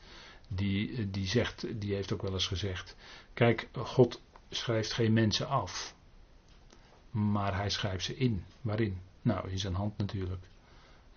die, 0.48 1.10
die, 1.10 1.26
zegt, 1.26 1.80
die 1.80 1.94
heeft 1.94 2.12
ook 2.12 2.22
wel 2.22 2.32
eens 2.32 2.46
gezegd: 2.46 2.96
Kijk, 3.34 3.68
God 3.72 4.20
schrijft 4.50 4.92
geen 4.92 5.12
mensen 5.12 5.48
af, 5.48 5.94
maar 7.10 7.56
hij 7.56 7.70
schrijft 7.70 8.04
ze 8.04 8.16
in. 8.16 8.44
Waarin? 8.60 9.00
Nou, 9.22 9.50
in 9.50 9.58
zijn 9.58 9.74
hand 9.74 9.98
natuurlijk. 9.98 10.44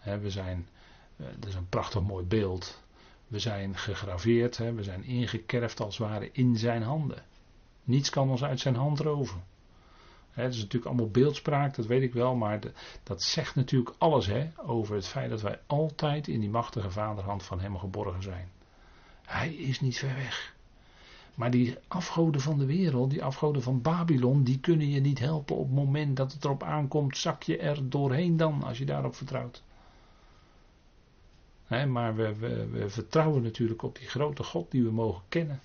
we 0.03 0.29
zijn, 0.29 0.69
eh, 1.15 1.25
dat 1.37 1.49
is 1.49 1.55
een 1.55 1.69
prachtig 1.69 2.01
mooi 2.01 2.25
beeld. 2.25 2.83
We 3.29 3.39
zijn 3.39 3.77
gegraveerd, 3.77 4.57
we 4.57 4.83
zijn 4.83 5.03
ingekerfd 5.03 5.79
als 5.79 5.97
het 5.97 6.07
ware 6.07 6.29
in 6.31 6.57
zijn 6.57 6.81
handen. 6.81 7.23
Niets 7.83 8.09
kan 8.09 8.29
ons 8.29 8.43
uit 8.43 8.59
zijn 8.59 8.75
hand 8.75 8.99
roven. 8.99 9.43
Het 10.31 10.53
is 10.53 10.59
natuurlijk 10.59 10.85
allemaal 10.85 11.09
beeldspraak, 11.09 11.75
dat 11.75 11.85
weet 11.85 12.01
ik 12.01 12.13
wel, 12.13 12.35
maar 12.35 12.59
dat 13.03 13.23
zegt 13.23 13.55
natuurlijk 13.55 13.95
alles 13.97 14.25
hè, 14.25 14.49
over 14.55 14.95
het 14.95 15.07
feit 15.07 15.29
dat 15.29 15.41
wij 15.41 15.59
altijd 15.67 16.27
in 16.27 16.39
die 16.39 16.49
machtige 16.49 16.91
vaderhand 16.91 17.43
van 17.43 17.59
Hem 17.59 17.77
geborgen 17.77 18.23
zijn. 18.23 18.49
Hij 19.25 19.53
is 19.53 19.81
niet 19.81 19.97
ver 19.97 20.15
weg. 20.15 20.55
Maar 21.35 21.51
die 21.51 21.77
afgoden 21.87 22.41
van 22.41 22.57
de 22.57 22.65
wereld, 22.65 23.09
die 23.09 23.23
afgoden 23.23 23.61
van 23.61 23.81
Babylon, 23.81 24.43
die 24.43 24.59
kunnen 24.59 24.89
je 24.89 24.99
niet 24.99 25.19
helpen 25.19 25.55
op 25.55 25.65
het 25.65 25.75
moment 25.75 26.17
dat 26.17 26.33
het 26.33 26.43
erop 26.45 26.63
aankomt, 26.63 27.17
zak 27.17 27.43
je 27.43 27.57
er 27.57 27.89
doorheen 27.89 28.37
dan, 28.37 28.63
als 28.63 28.77
je 28.77 28.85
daarop 28.85 29.15
vertrouwt. 29.15 29.63
Maar 31.69 32.15
we, 32.15 32.35
we, 32.35 32.67
we, 32.67 32.89
vertrouwen 32.89 33.43
natuurlijk 33.43 33.81
op 33.81 33.97
die 33.97 34.07
grote 34.07 34.43
God 34.43 34.71
die 34.71 34.83
we 34.83 34.91
mogen 34.91 35.23
kennen. 35.29 35.59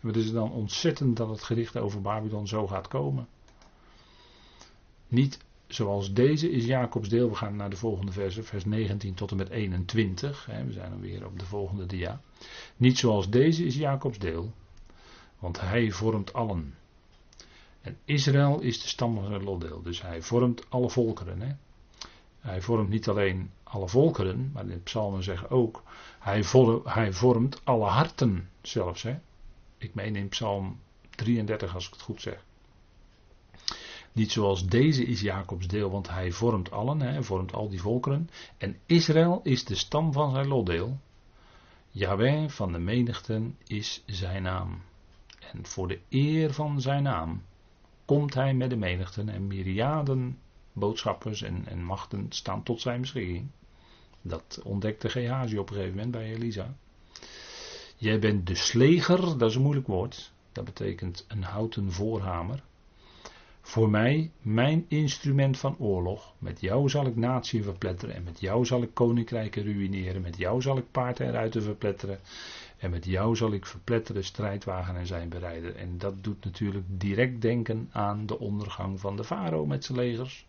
Het 0.00 0.16
is 0.16 0.32
dan 0.32 0.52
ontzettend 0.52 1.16
dat 1.16 1.28
het 1.28 1.42
gericht 1.42 1.76
over 1.76 2.00
Babylon 2.00 2.46
zo 2.46 2.66
gaat 2.66 2.88
komen. 2.88 3.28
Niet 5.08 5.38
zoals 5.66 6.12
deze 6.12 6.50
is 6.50 6.64
Jacobs 6.64 7.08
deel. 7.08 7.28
We 7.28 7.34
gaan 7.34 7.56
naar 7.56 7.70
de 7.70 7.76
volgende 7.76 8.12
verse, 8.12 8.42
vers 8.42 8.64
19 8.64 9.14
tot 9.14 9.30
en 9.30 9.36
met 9.36 9.48
21. 9.48 10.46
we 10.46 10.72
zijn 10.72 10.90
dan 10.90 11.00
weer 11.00 11.26
op 11.26 11.38
de 11.38 11.44
volgende 11.44 11.86
dia. 11.86 12.20
Niet 12.76 12.98
zoals 12.98 13.30
deze 13.30 13.64
is 13.64 13.76
Jacobs 13.76 14.18
deel, 14.18 14.52
want 15.38 15.60
hij 15.60 15.90
vormt 15.90 16.32
allen. 16.32 16.74
En 17.80 17.96
Israël 18.04 18.60
is 18.60 18.82
de 18.82 18.88
stam 18.88 19.14
van 19.14 19.26
zijn 19.26 19.44
lotdeel, 19.44 19.82
dus 19.82 20.02
hij 20.02 20.22
vormt 20.22 20.70
alle 20.70 20.90
volkeren. 20.90 21.58
Hij 22.48 22.62
vormt 22.62 22.88
niet 22.88 23.08
alleen 23.08 23.50
alle 23.62 23.88
volkeren, 23.88 24.50
maar 24.52 24.66
de 24.66 24.76
psalmen 24.76 25.22
zeggen 25.22 25.50
ook, 25.50 25.82
hij, 26.18 26.44
hij 26.84 27.12
vormt 27.12 27.60
alle 27.64 27.86
harten 27.86 28.48
zelfs. 28.62 29.02
Hè? 29.02 29.18
Ik 29.78 29.94
meen 29.94 30.16
in 30.16 30.28
psalm 30.28 30.80
33 31.10 31.74
als 31.74 31.86
ik 31.86 31.92
het 31.92 32.02
goed 32.02 32.20
zeg. 32.20 32.44
Niet 34.12 34.32
zoals 34.32 34.66
deze 34.66 35.04
is 35.04 35.20
Jacobs 35.20 35.66
deel, 35.66 35.90
want 35.90 36.08
hij 36.08 36.32
vormt 36.32 36.70
allen, 36.70 37.00
hij 37.00 37.22
vormt 37.22 37.52
al 37.52 37.68
die 37.68 37.80
volkeren. 37.80 38.30
En 38.58 38.78
Israël 38.86 39.40
is 39.42 39.64
de 39.64 39.74
stam 39.74 40.12
van 40.12 40.30
zijn 40.30 40.48
lotdeel. 40.48 40.98
Yahweh 41.90 42.48
van 42.48 42.72
de 42.72 42.78
menigten 42.78 43.56
is 43.66 44.02
zijn 44.06 44.42
naam. 44.42 44.82
En 45.52 45.66
voor 45.66 45.88
de 45.88 46.00
eer 46.08 46.52
van 46.52 46.80
zijn 46.80 47.02
naam 47.02 47.42
komt 48.04 48.34
hij 48.34 48.54
met 48.54 48.70
de 48.70 48.76
menigten 48.76 49.28
en 49.28 49.46
myriaden 49.46 50.38
boodschappers 50.78 51.42
en, 51.42 51.62
en 51.66 51.84
machten 51.84 52.26
staan 52.28 52.62
tot 52.62 52.80
zijn 52.80 53.00
beschikking. 53.00 53.46
Dat 54.22 54.60
ontdekte 54.64 55.08
Gehazi 55.08 55.58
op 55.58 55.68
een 55.68 55.74
gegeven 55.74 55.96
moment 55.96 56.12
bij 56.12 56.32
Elisa. 56.32 56.74
Jij 57.96 58.18
bent 58.18 58.46
de 58.46 58.54
sleger, 58.54 59.38
dat 59.38 59.50
is 59.50 59.56
een 59.56 59.62
moeilijk 59.62 59.86
woord. 59.86 60.32
Dat 60.52 60.64
betekent 60.64 61.24
een 61.28 61.42
houten 61.42 61.92
voorhamer. 61.92 62.62
Voor 63.60 63.90
mij, 63.90 64.30
mijn 64.42 64.84
instrument 64.88 65.58
van 65.58 65.76
oorlog. 65.78 66.34
Met 66.38 66.60
jou 66.60 66.88
zal 66.88 67.06
ik 67.06 67.16
natie 67.16 67.62
verpletteren. 67.62 68.14
En 68.14 68.22
met 68.22 68.40
jou 68.40 68.64
zal 68.64 68.82
ik 68.82 68.94
koninkrijken 68.94 69.62
ruïneren. 69.62 70.22
Met 70.22 70.36
jou 70.36 70.60
zal 70.62 70.78
ik 70.78 70.90
paard 70.90 71.20
en 71.20 71.30
ruiten 71.30 71.62
verpletteren. 71.62 72.20
En 72.78 72.90
met 72.90 73.04
jou 73.04 73.36
zal 73.36 73.52
ik 73.52 73.66
verpletteren 73.66 74.24
strijdwagen 74.24 74.96
en 74.96 75.06
zijn 75.06 75.28
bereiden. 75.28 75.76
En 75.76 75.98
dat 75.98 76.24
doet 76.24 76.44
natuurlijk 76.44 76.84
direct 76.88 77.40
denken 77.42 77.88
aan 77.92 78.26
de 78.26 78.38
ondergang 78.38 79.00
van 79.00 79.16
de 79.16 79.24
farao 79.24 79.66
met 79.66 79.84
zijn 79.84 79.98
legers. 79.98 80.46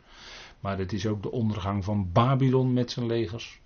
Maar 0.60 0.78
het 0.78 0.94
is 0.94 1.08
ook 1.08 1.24
de 1.24 1.32
ondergang 1.32 1.84
van 1.84 2.12
Babylon 2.12 2.74
met 2.74 2.92
zijn 2.92 3.06
legers. 3.06 3.62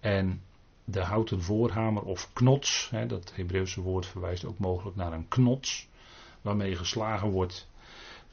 En 0.00 0.42
de 0.84 1.00
houten 1.00 1.42
voorhamer 1.42 2.02
of 2.02 2.32
knots, 2.32 2.88
hè, 2.90 3.06
dat 3.06 3.32
Hebreeuwse 3.34 3.80
woord 3.80 4.06
verwijst 4.06 4.44
ook 4.44 4.58
mogelijk 4.58 4.96
naar 4.96 5.12
een 5.12 5.28
knots, 5.28 5.88
waarmee 6.40 6.76
geslagen 6.76 7.30
wordt. 7.30 7.68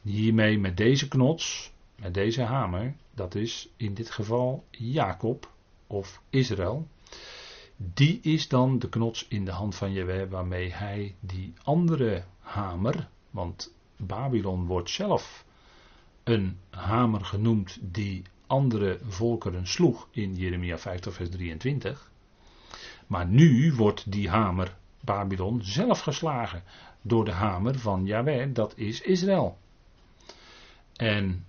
Hiermee 0.02 0.60
met 0.60 0.78
deze 0.78 1.08
knots, 1.08 1.72
met 1.96 2.14
deze 2.14 2.42
hamer, 2.42 2.94
dat 3.14 3.36
is 3.36 3.70
in 3.78 3.94
dit 3.94 4.12
geval 4.12 4.64
Jacob 4.70 5.50
of 5.88 6.22
Israël. 6.30 6.88
Die 7.94 8.20
is 8.22 8.48
dan 8.48 8.80
de 8.80 8.90
knots 8.90 9.28
in 9.28 9.46
de 9.46 9.52
hand 9.52 9.76
van 9.76 9.92
Jewe 9.94 10.28
waarmee 10.30 10.74
hij 10.74 11.16
die 11.20 11.54
andere 11.64 12.24
hamer, 12.40 13.10
want 13.30 13.74
Babylon 13.98 14.66
wordt 14.66 14.90
zelf 14.90 15.46
een 16.24 16.58
hamer 16.70 17.26
genoemd 17.26 17.80
die 17.82 18.24
andere 18.48 19.00
volkeren 19.08 19.68
sloeg 19.68 20.08
in 20.12 20.36
Jeremia 20.36 20.78
50 20.78 21.14
vers 21.14 21.30
23. 21.30 22.12
Maar 23.08 23.28
nu 23.28 23.74
wordt 23.74 24.12
die 24.12 24.30
hamer 24.30 24.76
Babylon 25.00 25.64
zelf 25.64 26.00
geslagen 26.00 26.64
door 27.02 27.26
de 27.26 27.32
hamer 27.32 27.80
van 27.80 28.06
Yahweh, 28.06 28.54
dat 28.54 28.78
is 28.78 29.02
Israël. 29.02 29.58
En 30.96 31.46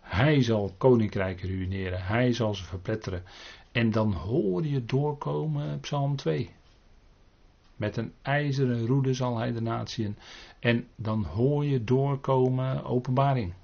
hij 0.00 0.42
zal 0.42 0.74
koninkrijken 0.78 1.48
ruïneren, 1.48 2.04
hij 2.04 2.32
zal 2.32 2.54
ze 2.54 2.64
verpletteren. 2.64 3.24
En 3.72 3.90
dan 3.90 4.12
hoor 4.12 4.66
je 4.66 4.84
doorkomen 4.84 5.80
Psalm 5.80 6.16
2. 6.16 6.50
Met 7.76 7.96
een 7.96 8.12
ijzeren 8.22 8.86
roede 8.86 9.14
zal 9.14 9.38
hij 9.38 9.52
de 9.52 9.60
natieën. 9.60 10.16
En 10.58 10.88
dan 10.96 11.24
hoor 11.24 11.64
je 11.64 11.84
doorkomen 11.84 12.84
openbaring. 12.84 13.54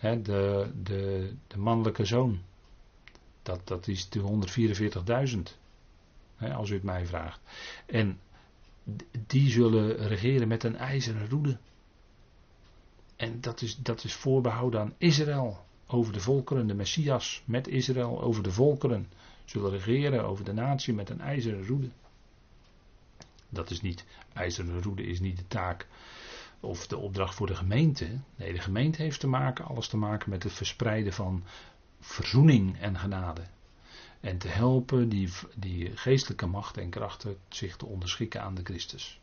de, 0.00 0.70
de, 0.82 1.32
de 1.46 1.58
mannelijke 1.58 2.04
zoon. 2.04 2.38
Dat, 3.42 3.60
dat 3.68 3.88
is 3.88 4.08
de 4.08 4.20
144.000 5.36 6.48
als 6.52 6.70
u 6.70 6.74
het 6.74 6.82
mij 6.82 7.06
vraagt. 7.06 7.40
En 7.86 8.20
die 9.26 9.50
zullen 9.50 9.96
regeren 9.96 10.48
met 10.48 10.64
een 10.64 10.76
ijzeren 10.76 11.28
roede. 11.28 11.58
En 13.16 13.40
dat 13.40 13.62
is, 13.62 13.76
dat 13.76 14.04
is 14.04 14.14
voorbehouden 14.14 14.80
aan 14.80 14.94
Israël. 14.98 15.64
Over 15.92 16.12
de 16.12 16.20
volkeren, 16.20 16.66
de 16.66 16.74
Messias 16.74 17.42
met 17.44 17.68
Israël 17.68 18.22
over 18.22 18.42
de 18.42 18.52
volkeren. 18.52 19.08
Zullen 19.44 19.70
regeren 19.70 20.24
over 20.24 20.44
de 20.44 20.52
natie 20.52 20.94
met 20.94 21.10
een 21.10 21.20
ijzeren 21.20 21.66
roede. 21.66 21.90
Dat 23.48 23.70
is 23.70 23.80
niet, 23.80 24.04
ijzeren 24.32 24.82
roede 24.82 25.02
is 25.02 25.20
niet 25.20 25.36
de 25.36 25.46
taak 25.48 25.86
of 26.60 26.86
de 26.86 26.96
opdracht 26.96 27.34
voor 27.34 27.46
de 27.46 27.54
gemeente. 27.54 28.20
Nee, 28.36 28.52
de 28.52 28.60
gemeente 28.60 29.02
heeft 29.02 29.20
te 29.20 29.26
maken, 29.26 29.64
alles 29.64 29.88
te 29.88 29.96
maken 29.96 30.30
met 30.30 30.42
het 30.42 30.52
verspreiden 30.52 31.12
van 31.12 31.44
verzoening 32.00 32.78
en 32.80 32.98
genade. 32.98 33.42
En 34.20 34.38
te 34.38 34.48
helpen 34.48 35.08
die, 35.08 35.28
die 35.54 35.96
geestelijke 35.96 36.46
macht 36.46 36.76
en 36.76 36.90
krachten 36.90 37.36
zich 37.48 37.76
te 37.76 37.86
onderschikken 37.86 38.42
aan 38.42 38.54
de 38.54 38.62
Christus. 38.64 39.20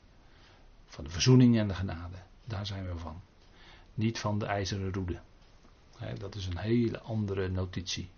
Van 0.85 1.03
de 1.03 1.09
verzoening 1.09 1.57
en 1.57 1.67
de 1.67 1.73
genade. 1.73 2.17
Daar 2.45 2.65
zijn 2.65 2.87
we 2.87 2.97
van. 2.97 3.21
Niet 3.93 4.19
van 4.19 4.39
de 4.39 4.45
ijzeren 4.45 4.93
roede. 4.93 5.19
Dat 6.17 6.35
is 6.35 6.45
een 6.45 6.57
hele 6.57 6.99
andere 6.99 7.49
notitie. 7.49 8.09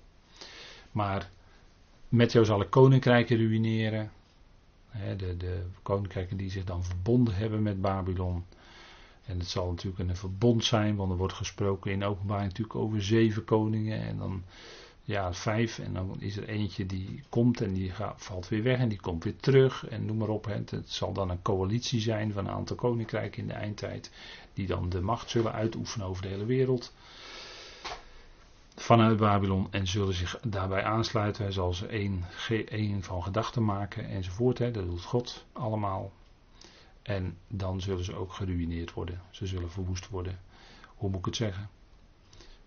Maar 0.92 1.30
met 2.10 2.32
jou 2.32 2.46
zal 2.46 2.62
ik 2.62 2.70
koninkrijken 2.70 3.38
ruïneren. 3.38 4.12
de, 5.18 5.38
de 5.38 5.64
koninkrijken 5.82 6.38
die 6.38 6.50
zich 6.50 6.64
dan 6.64 6.84
verbonden 6.84 7.36
hebben 7.36 7.62
met 7.62 7.82
Babylon. 7.82 8.46
En 9.26 9.40
het 9.40 9.48
zal 9.48 9.70
natuurlijk 9.70 10.10
een 10.10 10.16
verbond 10.16 10.66
zijn, 10.66 10.96
want 10.96 11.12
er 11.12 11.18
wordt 11.18 11.34
gesproken 11.34 11.92
in 11.92 12.04
openbaar 12.04 12.44
natuurlijk 12.44 12.76
over 12.76 13.04
zeven 13.04 13.44
koningen. 13.44 14.02
En 14.02 14.18
dan 14.18 14.44
ja, 15.04 15.34
vijf. 15.34 15.80
En 15.80 15.94
dan 15.94 16.16
is 16.22 16.38
er 16.38 16.48
eentje 16.48 16.86
die 16.86 17.24
komt 17.30 17.62
en 17.62 17.74
die 17.74 17.94
valt 18.16 18.48
weer 18.48 18.64
weg 18.64 18.80
en 18.80 18.90
die 18.90 19.00
komt 19.02 19.24
weer 19.24 19.36
terug. 19.36 19.88
En 19.88 20.06
noem 20.06 20.18
maar 20.18 20.30
op. 20.30 20.46
Het 20.46 20.74
zal 20.86 21.14
dan 21.14 21.30
een 21.30 21.42
coalitie 21.42 22.00
zijn 22.02 22.32
van 22.32 22.48
een 22.48 22.54
aantal 22.54 22.76
koninkrijken 22.76 23.42
in 23.42 23.48
de 23.48 23.54
eindtijd. 23.54 24.12
Die 24.54 24.68
dan 24.68 24.90
de 24.90 25.02
macht 25.02 25.30
zullen 25.30 25.54
uitoefenen 25.54 26.08
over 26.08 26.22
de 26.22 26.28
hele 26.28 26.46
wereld. 26.46 26.94
Vanuit 28.80 29.18
Babylon. 29.18 29.68
En 29.72 29.88
zullen 29.88 30.14
zich 30.14 30.40
daarbij 30.48 30.84
aansluiten. 30.84 31.44
Hij 31.44 31.52
zal 31.52 31.74
ze 31.74 31.88
één, 31.88 32.26
één 32.66 33.04
van 33.04 33.24
gedachten 33.24 33.66
maken 33.66 34.10
enzovoort. 34.10 34.58
Hè. 34.58 34.72
Dat 34.72 34.86
doet 34.86 35.04
God 35.04 35.46
allemaal. 35.52 36.12
En 37.02 37.38
dan 37.48 37.82
zullen 37.82 38.04
ze 38.04 38.16
ook 38.16 38.34
geruineerd 38.34 38.94
worden. 38.94 39.22
Ze 39.30 39.48
zullen 39.48 39.72
verwoest 39.72 40.10
worden. 40.10 40.40
Hoe 40.96 41.10
moet 41.10 41.20
ik 41.20 41.26
het 41.26 41.36
zeggen? 41.36 41.70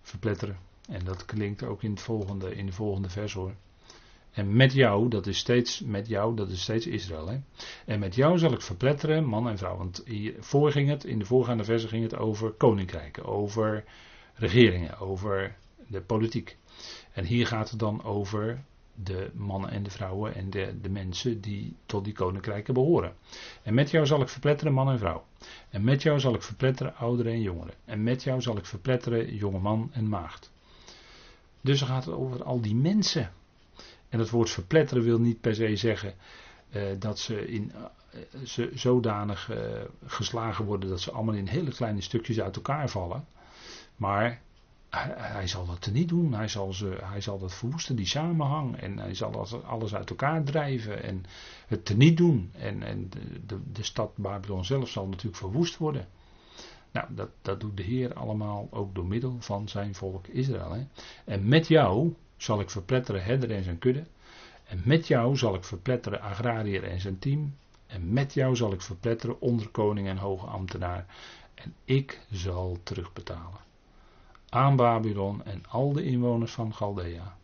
Verpletteren. 0.03 0.59
En 0.88 1.05
dat 1.05 1.25
klinkt 1.25 1.62
ook 1.62 1.83
in, 1.83 1.90
het 1.90 2.01
volgende, 2.01 2.55
in 2.55 2.66
de 2.66 2.72
volgende 2.72 3.09
vers 3.11 3.33
hoor. 3.33 3.55
En 4.33 4.57
met 4.57 4.72
jou, 4.72 5.09
dat 5.09 5.27
is 5.27 5.38
steeds 5.38 5.81
met 5.81 6.09
jou, 6.09 6.37
dat 6.37 6.51
is 6.51 6.62
steeds 6.62 6.87
Israël. 6.87 7.29
Hè? 7.29 7.40
En 7.87 7.98
met 7.98 8.14
jou 8.14 8.38
zal 8.38 8.53
ik 8.53 8.61
verpletteren, 8.61 9.25
man 9.25 9.48
en 9.48 9.59
vrouw. 9.59 9.77
Want 9.77 10.03
hiervoor 10.05 10.72
ging 10.72 10.88
het, 10.88 11.05
in 11.05 11.18
de 11.18 11.25
voorgaande 11.25 11.64
versen 11.64 11.88
ging 11.88 12.03
het 12.03 12.16
over 12.16 12.51
koninkrijken, 12.51 13.25
over 13.25 13.85
regeringen, 14.35 14.99
over 14.99 15.57
de 15.93 16.01
politiek. 16.01 16.57
En 17.12 17.24
hier 17.24 17.47
gaat 17.47 17.70
het 17.70 17.78
dan 17.78 18.05
over 18.05 18.64
de 18.95 19.30
mannen 19.34 19.70
en 19.70 19.82
de 19.82 19.90
vrouwen 19.90 20.34
en 20.34 20.51
de, 20.51 20.74
de 20.82 20.88
mensen 20.88 21.40
die 21.40 21.76
tot 21.86 22.05
die 22.05 22.12
koninkrijken 22.12 22.74
behoren. 22.74 23.14
En 23.62 23.74
met 23.74 23.90
jou 23.90 24.07
zal 24.07 24.20
ik 24.20 24.28
verpletteren 24.28 24.72
man 24.72 24.90
en 24.90 24.99
vrouw. 24.99 25.24
En 25.70 25.84
met 25.84 26.03
jou 26.03 26.20
zal 26.20 26.34
ik 26.34 26.43
verpletteren 26.43 26.95
ouderen 26.97 27.32
en 27.32 27.40
jongeren. 27.40 27.74
En 27.84 28.03
met 28.03 28.22
jou 28.22 28.40
zal 28.40 28.57
ik 28.57 28.66
verpletteren 28.66 29.34
jonge 29.34 29.59
man 29.59 29.90
en 29.93 30.09
maagd. 30.09 30.53
Dus 31.61 31.78
dan 31.78 31.88
gaat 31.88 32.05
het 32.05 32.14
over 32.14 32.45
al 32.45 32.61
die 32.61 32.74
mensen. 32.74 33.32
En 34.09 34.18
het 34.18 34.30
woord 34.30 34.51
verpletteren 34.51 35.03
wil 35.03 35.18
niet 35.18 35.40
per 35.40 35.55
se 35.55 35.76
zeggen 35.76 36.14
uh, 36.70 36.82
dat 36.99 37.18
ze, 37.18 37.47
in, 37.47 37.72
uh, 37.74 38.45
ze 38.45 38.70
zodanig 38.74 39.51
uh, 39.51 39.59
geslagen 40.07 40.64
worden 40.64 40.88
dat 40.88 41.01
ze 41.01 41.11
allemaal 41.11 41.34
in 41.34 41.47
hele 41.47 41.70
kleine 41.70 42.01
stukjes 42.01 42.40
uit 42.40 42.57
elkaar 42.57 42.88
vallen. 42.88 43.26
Maar 43.97 44.43
hij, 44.97 45.47
zal 45.47 45.66
dat 45.66 45.90
niet 45.93 46.09
doen. 46.09 46.32
Hij 46.32 46.49
zal, 46.49 46.72
ze, 46.72 46.99
hij 47.03 47.20
zal 47.20 47.38
dat 47.38 47.55
verwoesten, 47.55 47.97
die 47.97 48.07
samenhang. 48.07 48.76
En 48.76 48.99
hij 48.99 49.14
zal 49.14 49.47
alles 49.64 49.95
uit 49.95 50.11
elkaar 50.11 50.45
drijven 50.45 51.03
en 51.03 51.24
het 51.66 51.84
teniet 51.84 52.16
doen. 52.16 52.51
En, 52.53 52.82
en 52.82 53.11
de, 53.11 53.47
de, 53.47 53.59
de 53.72 53.82
stad 53.82 54.16
Babylon 54.16 54.64
zelf 54.64 54.88
zal 54.88 55.07
natuurlijk 55.07 55.36
verwoest 55.36 55.76
worden. 55.76 56.09
Nou, 56.90 57.14
dat, 57.14 57.28
dat 57.43 57.61
doet 57.61 57.76
de 57.76 57.82
Heer 57.82 58.14
allemaal 58.14 58.68
ook 58.70 58.95
door 58.95 59.07
middel 59.07 59.36
van 59.40 59.68
zijn 59.68 59.95
volk 59.95 60.26
Israël. 60.26 60.72
Hè? 60.72 60.86
En 61.24 61.49
met 61.49 61.68
jou 61.68 62.14
zal 62.36 62.61
ik 62.61 62.70
verpletteren 62.70 63.24
Herder 63.24 63.51
en 63.51 63.64
zijn 63.64 63.78
kudde. 63.78 64.05
En 64.64 64.80
met 64.84 65.07
jou 65.07 65.36
zal 65.36 65.55
ik 65.55 65.64
verpletteren 65.64 66.20
agrariër 66.20 66.84
en 66.84 67.01
zijn 67.01 67.18
team. 67.18 67.55
En 67.86 68.12
met 68.12 68.34
jou 68.34 68.57
zal 68.57 68.72
ik 68.72 68.82
verpletteren 68.82 69.40
onderkoning 69.40 70.09
en 70.09 70.16
hoge 70.16 70.47
ambtenaar. 70.47 71.07
En 71.55 71.74
ik 71.84 72.20
zal 72.30 72.78
terugbetalen. 72.82 73.70
Aan 74.55 74.76
Babylon 74.76 75.44
en 75.44 75.64
al 75.68 75.92
de 75.92 76.05
inwoners 76.05 76.53
van 76.53 76.74
Chaldea. 76.74 77.36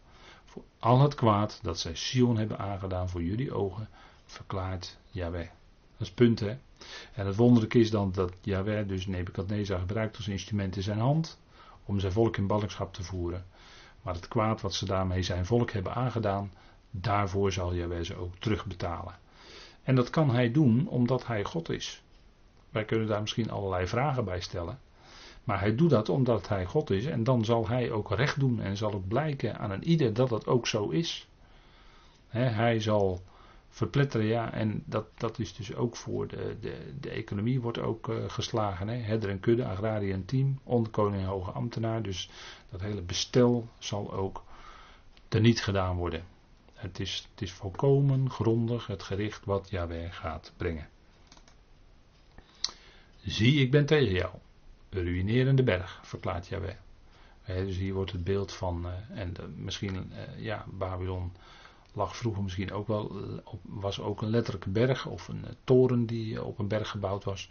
Voor 0.45 0.63
al 0.79 1.01
het 1.01 1.15
kwaad 1.15 1.59
dat 1.63 1.79
zij 1.79 1.95
Sion 1.95 2.37
hebben 2.37 2.59
aangedaan 2.59 3.09
voor 3.09 3.23
jullie 3.23 3.53
ogen, 3.53 3.89
verklaart 4.27 4.99
Yahweh. 5.11 5.49
Dat 5.97 6.07
is 6.07 6.11
punt 6.11 6.41
hè. 6.41 6.59
En 7.13 7.27
het 7.27 7.37
wonderlijke 7.37 7.79
is 7.79 7.91
dan 7.91 8.13
dat 8.13 8.33
Yahweh 8.41 8.89
dus 8.89 9.07
Nebukadnezar 9.07 9.79
gebruikt 9.79 10.17
als 10.17 10.29
instrument 10.29 10.77
in 10.77 10.83
zijn 10.83 10.99
hand 10.99 11.39
om 11.85 12.01
zijn 12.01 12.13
volk 12.13 12.37
in 12.37 12.47
ballingschap 12.47 12.95
te 12.95 13.03
voeren. 13.03 13.47
Maar 14.03 14.15
het 14.15 14.29
kwaad 14.29 14.61
wat 14.61 14.75
ze 14.75 14.85
daarmee 14.85 15.23
zijn 15.23 15.47
volk 15.47 15.71
hebben 15.71 15.95
aangedaan, 15.95 16.53
daarvoor 16.91 17.53
zal 17.53 17.75
Yahweh 17.75 18.05
ze 18.05 18.17
ook 18.17 18.37
terugbetalen. 18.39 19.19
En 19.83 19.95
dat 19.95 20.11
kan 20.11 20.31
hij 20.31 20.53
doen 20.53 20.89
omdat 20.89 21.27
hij 21.27 21.45
God 21.45 21.69
is. 21.69 22.03
Wij 22.71 22.85
kunnen 22.85 23.07
daar 23.07 23.21
misschien 23.21 23.51
allerlei 23.51 23.87
vragen 23.87 24.25
bij 24.25 24.41
stellen. 24.41 24.79
Maar 25.49 25.61
hij 25.61 25.75
doet 25.75 25.91
dat 25.91 26.09
omdat 26.09 26.49
hij 26.49 26.65
God 26.65 26.91
is 26.91 27.05
en 27.05 27.25
dan 27.25 27.45
zal 27.45 27.69
hij 27.69 27.91
ook 27.91 28.11
recht 28.11 28.41
doen 28.41 28.61
en 28.61 28.77
zal 28.77 28.93
het 28.93 29.09
blijken 29.09 29.59
aan 29.59 29.71
een 29.71 29.85
ieder 29.85 30.15
dat 30.15 30.31
het 30.31 30.47
ook 30.47 30.67
zo 30.67 30.89
is. 30.89 31.29
hij 32.29 32.81
zal 32.81 33.23
verpletteren, 33.69 34.27
ja, 34.27 34.53
en 34.53 34.83
dat, 34.87 35.07
dat 35.15 35.39
is 35.39 35.55
dus 35.55 35.75
ook 35.75 35.97
voor 35.97 36.27
de, 36.27 36.57
de, 36.61 36.95
de 37.01 37.11
economie 37.11 37.61
wordt 37.61 37.79
ook 37.79 38.09
uh, 38.09 38.17
geslagen. 38.27 38.89
Hè? 38.89 38.97
Herder 38.97 39.31
en 39.31 39.41
kudde, 39.41 39.65
agrarie 39.65 40.13
en 40.13 40.25
team, 40.25 40.61
onderkoning 40.65 41.23
en 41.23 41.29
hoge 41.29 41.51
ambtenaar. 41.51 42.03
Dus 42.03 42.31
dat 42.71 42.81
hele 42.81 43.03
bestel 43.03 43.69
zal 43.79 44.13
ook 44.13 44.45
teniet 45.29 45.63
gedaan 45.63 45.97
worden. 45.97 46.25
Het 46.75 47.01
is, 47.01 47.29
het 47.31 47.43
is 47.43 47.53
volkomen 47.53 48.31
grondig 48.31 48.87
het 48.87 49.03
gericht 49.03 49.45
wat 49.45 49.71
Yahweh 49.71 50.13
gaat 50.13 50.53
brengen. 50.57 50.89
Zie, 53.23 53.61
ik 53.61 53.71
ben 53.71 53.87
tegen 53.87 54.15
jou. 54.15 54.31
Ruïnerende 54.91 55.63
berg, 55.63 56.01
verklaart 56.03 56.47
Yahweh. 56.47 56.77
dus 57.47 57.77
hier 57.77 57.95
wordt 57.95 58.13
het 58.13 58.25
beeld 58.25 58.53
van, 58.53 58.87
uh, 58.87 59.21
en 59.21 59.33
de, 59.33 59.49
misschien, 59.57 60.13
uh, 60.13 60.45
ja, 60.45 60.65
Babylon 60.71 61.33
lag 61.93 62.17
vroeger 62.17 62.43
misschien 62.43 62.73
ook 62.73 62.87
wel, 62.87 63.11
eh, 63.11 63.53
was 63.63 64.01
ook 64.01 64.23
een 64.23 64.31
letterlijke 64.31 64.71
berg 64.71 65.07
of 65.07 65.29
een 65.29 65.45
toren 65.65 66.07
die 66.07 66.45
op 66.45 66.59
een 66.59 66.69
berg 66.69 66.89
gebouwd 66.89 67.25
was. 67.25 67.51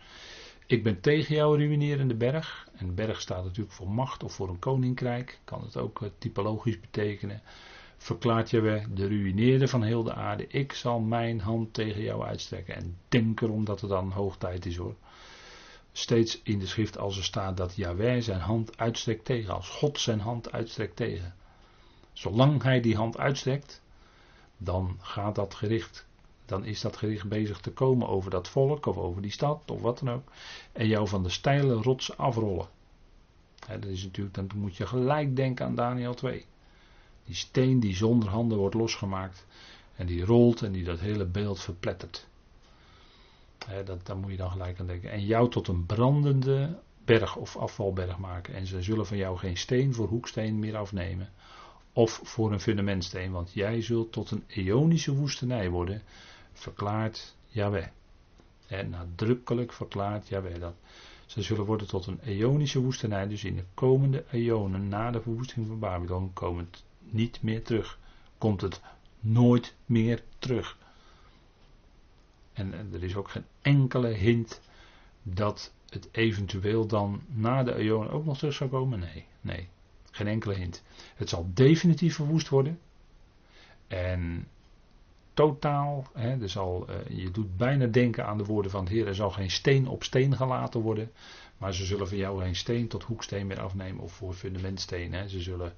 Ik 0.65 0.83
ben 0.83 1.01
tegen 1.01 1.35
jou, 1.35 1.57
ruïnerende 1.57 2.15
berg. 2.15 2.67
En 2.75 2.95
berg 2.95 3.21
staat 3.21 3.43
natuurlijk 3.43 3.75
voor 3.75 3.89
macht 3.89 4.23
of 4.23 4.33
voor 4.33 4.49
een 4.49 4.59
koninkrijk. 4.59 5.39
Kan 5.43 5.61
het 5.61 5.77
ook 5.77 6.01
typologisch 6.17 6.79
betekenen 6.79 7.41
verklaart 7.97 8.49
Jaweh, 8.49 8.85
de 8.93 9.07
ruïneerde 9.07 9.67
van 9.67 9.83
heel 9.83 10.03
de 10.03 10.13
aarde, 10.13 10.47
ik 10.47 10.73
zal 10.73 10.99
mijn 10.99 11.39
hand 11.39 11.73
tegen 11.73 12.01
jou 12.01 12.23
uitstrekken. 12.23 12.75
En 12.75 12.97
denk 13.09 13.41
erom 13.41 13.65
dat 13.65 13.81
het 13.81 13.89
dan 13.89 14.11
hoog 14.11 14.38
tijd 14.38 14.65
is 14.65 14.75
hoor. 14.75 14.95
Steeds 15.97 16.41
in 16.43 16.59
de 16.59 16.67
schrift 16.67 16.97
als 16.97 17.17
er 17.17 17.23
staat 17.23 17.57
dat 17.57 17.75
Jaweh 17.75 18.21
zijn 18.21 18.39
hand 18.39 18.77
uitstrekt 18.77 19.25
tegen, 19.25 19.53
als 19.53 19.69
God 19.69 19.99
zijn 19.99 20.19
hand 20.19 20.51
uitstrekt 20.51 20.95
tegen. 20.95 21.35
Zolang 22.13 22.63
hij 22.63 22.81
die 22.81 22.95
hand 22.95 23.17
uitstrekt, 23.17 23.81
dan 24.57 24.97
gaat 25.01 25.35
dat 25.35 25.53
gericht, 25.53 26.05
dan 26.45 26.65
is 26.65 26.81
dat 26.81 26.97
gericht 26.97 27.29
bezig 27.29 27.59
te 27.59 27.71
komen 27.71 28.07
over 28.07 28.31
dat 28.31 28.47
volk 28.47 28.85
of 28.85 28.97
over 28.97 29.21
die 29.21 29.31
stad 29.31 29.71
of 29.71 29.81
wat 29.81 29.99
dan 29.99 30.09
ook. 30.09 30.31
En 30.71 30.87
jou 30.87 31.07
van 31.07 31.23
de 31.23 31.29
steile 31.29 31.73
rots 31.73 32.17
afrollen. 32.17 32.67
dat 33.67 33.85
is 33.85 34.03
natuurlijk, 34.03 34.35
dan 34.35 34.49
moet 34.55 34.75
je 34.75 34.87
gelijk 34.87 35.35
denken 35.35 35.65
aan 35.65 35.75
Daniel 35.75 36.13
2. 36.13 36.45
Die 37.25 37.35
steen 37.35 37.79
die 37.79 37.95
zonder 37.95 38.29
handen 38.29 38.57
wordt 38.57 38.75
losgemaakt. 38.75 39.45
En 39.95 40.05
die 40.05 40.25
rolt 40.25 40.61
en 40.61 40.71
die 40.71 40.83
dat 40.83 40.99
hele 40.99 41.25
beeld 41.25 41.59
verplettert. 41.59 42.26
Dat, 43.86 44.05
daar 44.05 44.18
moet 44.18 44.32
je 44.32 44.38
dan 44.38 44.51
gelijk 44.51 44.80
aan 44.80 44.88
denken. 44.88 45.11
En 45.11 45.26
jou 45.26 45.49
tot 45.49 45.68
een 45.68 45.86
brandende 45.86 46.80
berg 47.05 47.36
of 47.36 47.57
afvalberg 47.57 48.18
maken. 48.18 48.53
En 48.53 48.68
ze 48.68 48.82
zullen 48.82 49.05
van 49.05 49.18
jou 49.18 49.38
geen 49.38 49.57
steen 49.57 49.93
voor 49.93 50.07
hoeksteen 50.07 50.59
meer 50.59 50.78
afnemen. 50.78 51.30
Of 51.93 52.20
voor 52.24 52.51
een 52.51 52.59
fundamentsteen. 52.59 53.32
Want 53.32 53.53
jij 53.53 53.82
zult 53.82 54.11
tot 54.11 54.32
een 54.32 54.43
eonische 54.47 55.15
woestenij 55.15 55.70
worden. 55.70 56.01
Verklaart 56.53 57.36
Yahweh. 57.47 57.88
En 58.68 58.89
nadrukkelijk 58.89 59.74
verklaart 59.74 60.28
Yahweh 60.28 60.59
dat. 60.59 60.76
Ze 61.26 61.41
zullen 61.41 61.65
worden 61.65 61.88
tot 61.88 62.05
een 62.05 62.20
eonische 62.24 62.80
woestenij. 62.80 63.28
Dus 63.28 63.43
in 63.43 63.55
de 63.55 63.65
komende 63.74 64.24
eonen 64.32 64.88
na 64.88 65.11
de 65.11 65.22
verwoesting 65.22 65.68
van 65.68 65.80
Babylon 65.80 66.34
komen 66.34 66.70
niet 66.99 67.41
meer 67.41 67.63
terug. 67.63 67.99
Komt 68.38 68.61
het 68.61 68.82
nooit 69.20 69.76
meer 69.86 70.24
terug. 70.39 70.78
En, 72.57 72.73
er 72.93 73.03
is 73.03 73.15
ook 73.15 73.29
geen 73.29 73.45
enkele 73.61 74.07
hint 74.07 74.61
dat 75.23 75.73
het 75.89 76.09
eventueel 76.11 76.87
dan 76.87 77.21
na 77.27 77.63
de 77.63 77.75
Eon 77.75 78.09
ook 78.09 78.25
nog 78.25 78.37
terug 78.37 78.53
zou 78.53 78.69
komen. 78.69 78.99
Nee, 78.99 79.25
nee. 79.41 79.69
Geen 80.11 80.27
enkele 80.27 80.53
hint. 80.53 80.83
Het 81.15 81.29
zal 81.29 81.49
definitief 81.53 82.15
verwoest 82.15 82.49
worden. 82.49 82.79
En 83.87 84.47
totaal, 85.33 86.07
hè, 86.13 86.47
zal, 86.47 86.87
uh, 86.89 87.17
je 87.17 87.31
doet 87.31 87.57
bijna 87.57 87.85
denken 87.85 88.25
aan 88.25 88.37
de 88.37 88.45
woorden 88.45 88.71
van 88.71 88.85
de 88.85 88.91
Heer. 88.91 89.07
Er 89.07 89.15
zal 89.15 89.29
geen 89.29 89.51
steen 89.51 89.87
op 89.87 90.03
steen 90.03 90.35
gelaten 90.35 90.81
worden. 90.81 91.11
Maar 91.57 91.73
ze 91.73 91.85
zullen 91.85 92.07
van 92.07 92.17
jou 92.17 92.41
geen 92.41 92.55
steen 92.55 92.87
tot 92.87 93.03
hoeksteen 93.03 93.47
meer 93.47 93.59
afnemen 93.59 94.03
of 94.03 94.11
voor 94.11 94.33
fundamentsteen. 94.33 95.13
Hè. 95.13 95.27
Ze 95.27 95.41
zullen 95.41 95.73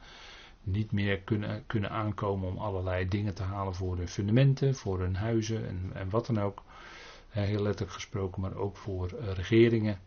niet 0.63 0.91
meer 0.91 1.19
kunnen, 1.19 1.63
kunnen 1.67 1.89
aankomen 1.89 2.49
om 2.49 2.57
allerlei 2.57 3.07
dingen 3.07 3.33
te 3.33 3.43
halen 3.43 3.75
voor 3.75 3.97
hun 3.97 4.07
fundamenten, 4.07 4.75
voor 4.75 4.99
hun 4.99 5.15
huizen 5.15 5.67
en, 5.67 5.91
en 5.93 6.09
wat 6.09 6.25
dan 6.25 6.39
ook. 6.39 6.63
Heel 7.29 7.61
letterlijk 7.61 7.91
gesproken, 7.91 8.41
maar 8.41 8.55
ook 8.55 8.77
voor 8.77 9.11
uh, 9.13 9.31
regeringen. 9.31 9.99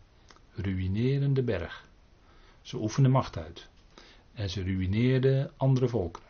Ruïnerende 0.54 1.42
berg. 1.42 1.88
Ze 2.62 2.76
oefenden 2.76 3.12
macht 3.12 3.36
uit. 3.36 3.68
En 4.32 4.50
ze 4.50 4.62
ruïneerden 4.62 5.50
andere 5.56 5.88
volkeren. 5.88 6.28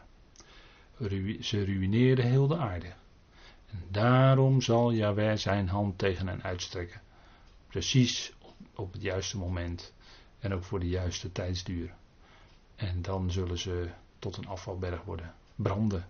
ze 1.41 1.65
ruïneerden 1.65 2.25
heel 2.25 2.47
de 2.47 2.57
aarde. 2.57 2.93
En 3.71 3.83
daarom 3.91 4.61
zal 4.61 4.93
Jaweh 4.93 5.37
zijn 5.37 5.69
hand 5.69 5.99
tegen 5.99 6.29
hen 6.29 6.43
uitstrekken. 6.43 7.01
Precies 7.69 8.33
op, 8.39 8.55
op 8.75 8.93
het 8.93 9.03
juiste 9.03 9.39
moment. 9.39 9.93
En 10.39 10.55
ook 10.55 10.65
voor 10.65 10.81
de 10.81 10.89
juiste 10.89 11.33
tijdsduur. 11.33 11.95
En 12.75 13.03
dan 13.03 13.31
zullen 13.31 13.59
ze 13.59 13.91
tot 14.19 14.37
een 14.37 14.47
afvalberg 14.47 15.03
worden. 15.03 15.35
Branden. 15.55 16.07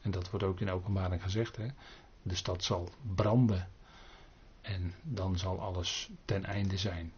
En 0.00 0.10
dat 0.10 0.30
wordt 0.30 0.46
ook 0.46 0.60
in 0.60 0.70
openbaring 0.70 1.22
gezegd. 1.22 1.56
Hè? 1.56 1.66
De 2.22 2.34
stad 2.34 2.64
zal 2.64 2.88
branden. 3.14 3.68
En 4.66 4.94
dan 5.02 5.38
zal 5.38 5.60
alles 5.60 6.10
ten 6.24 6.44
einde 6.44 6.78
zijn. 6.78 7.12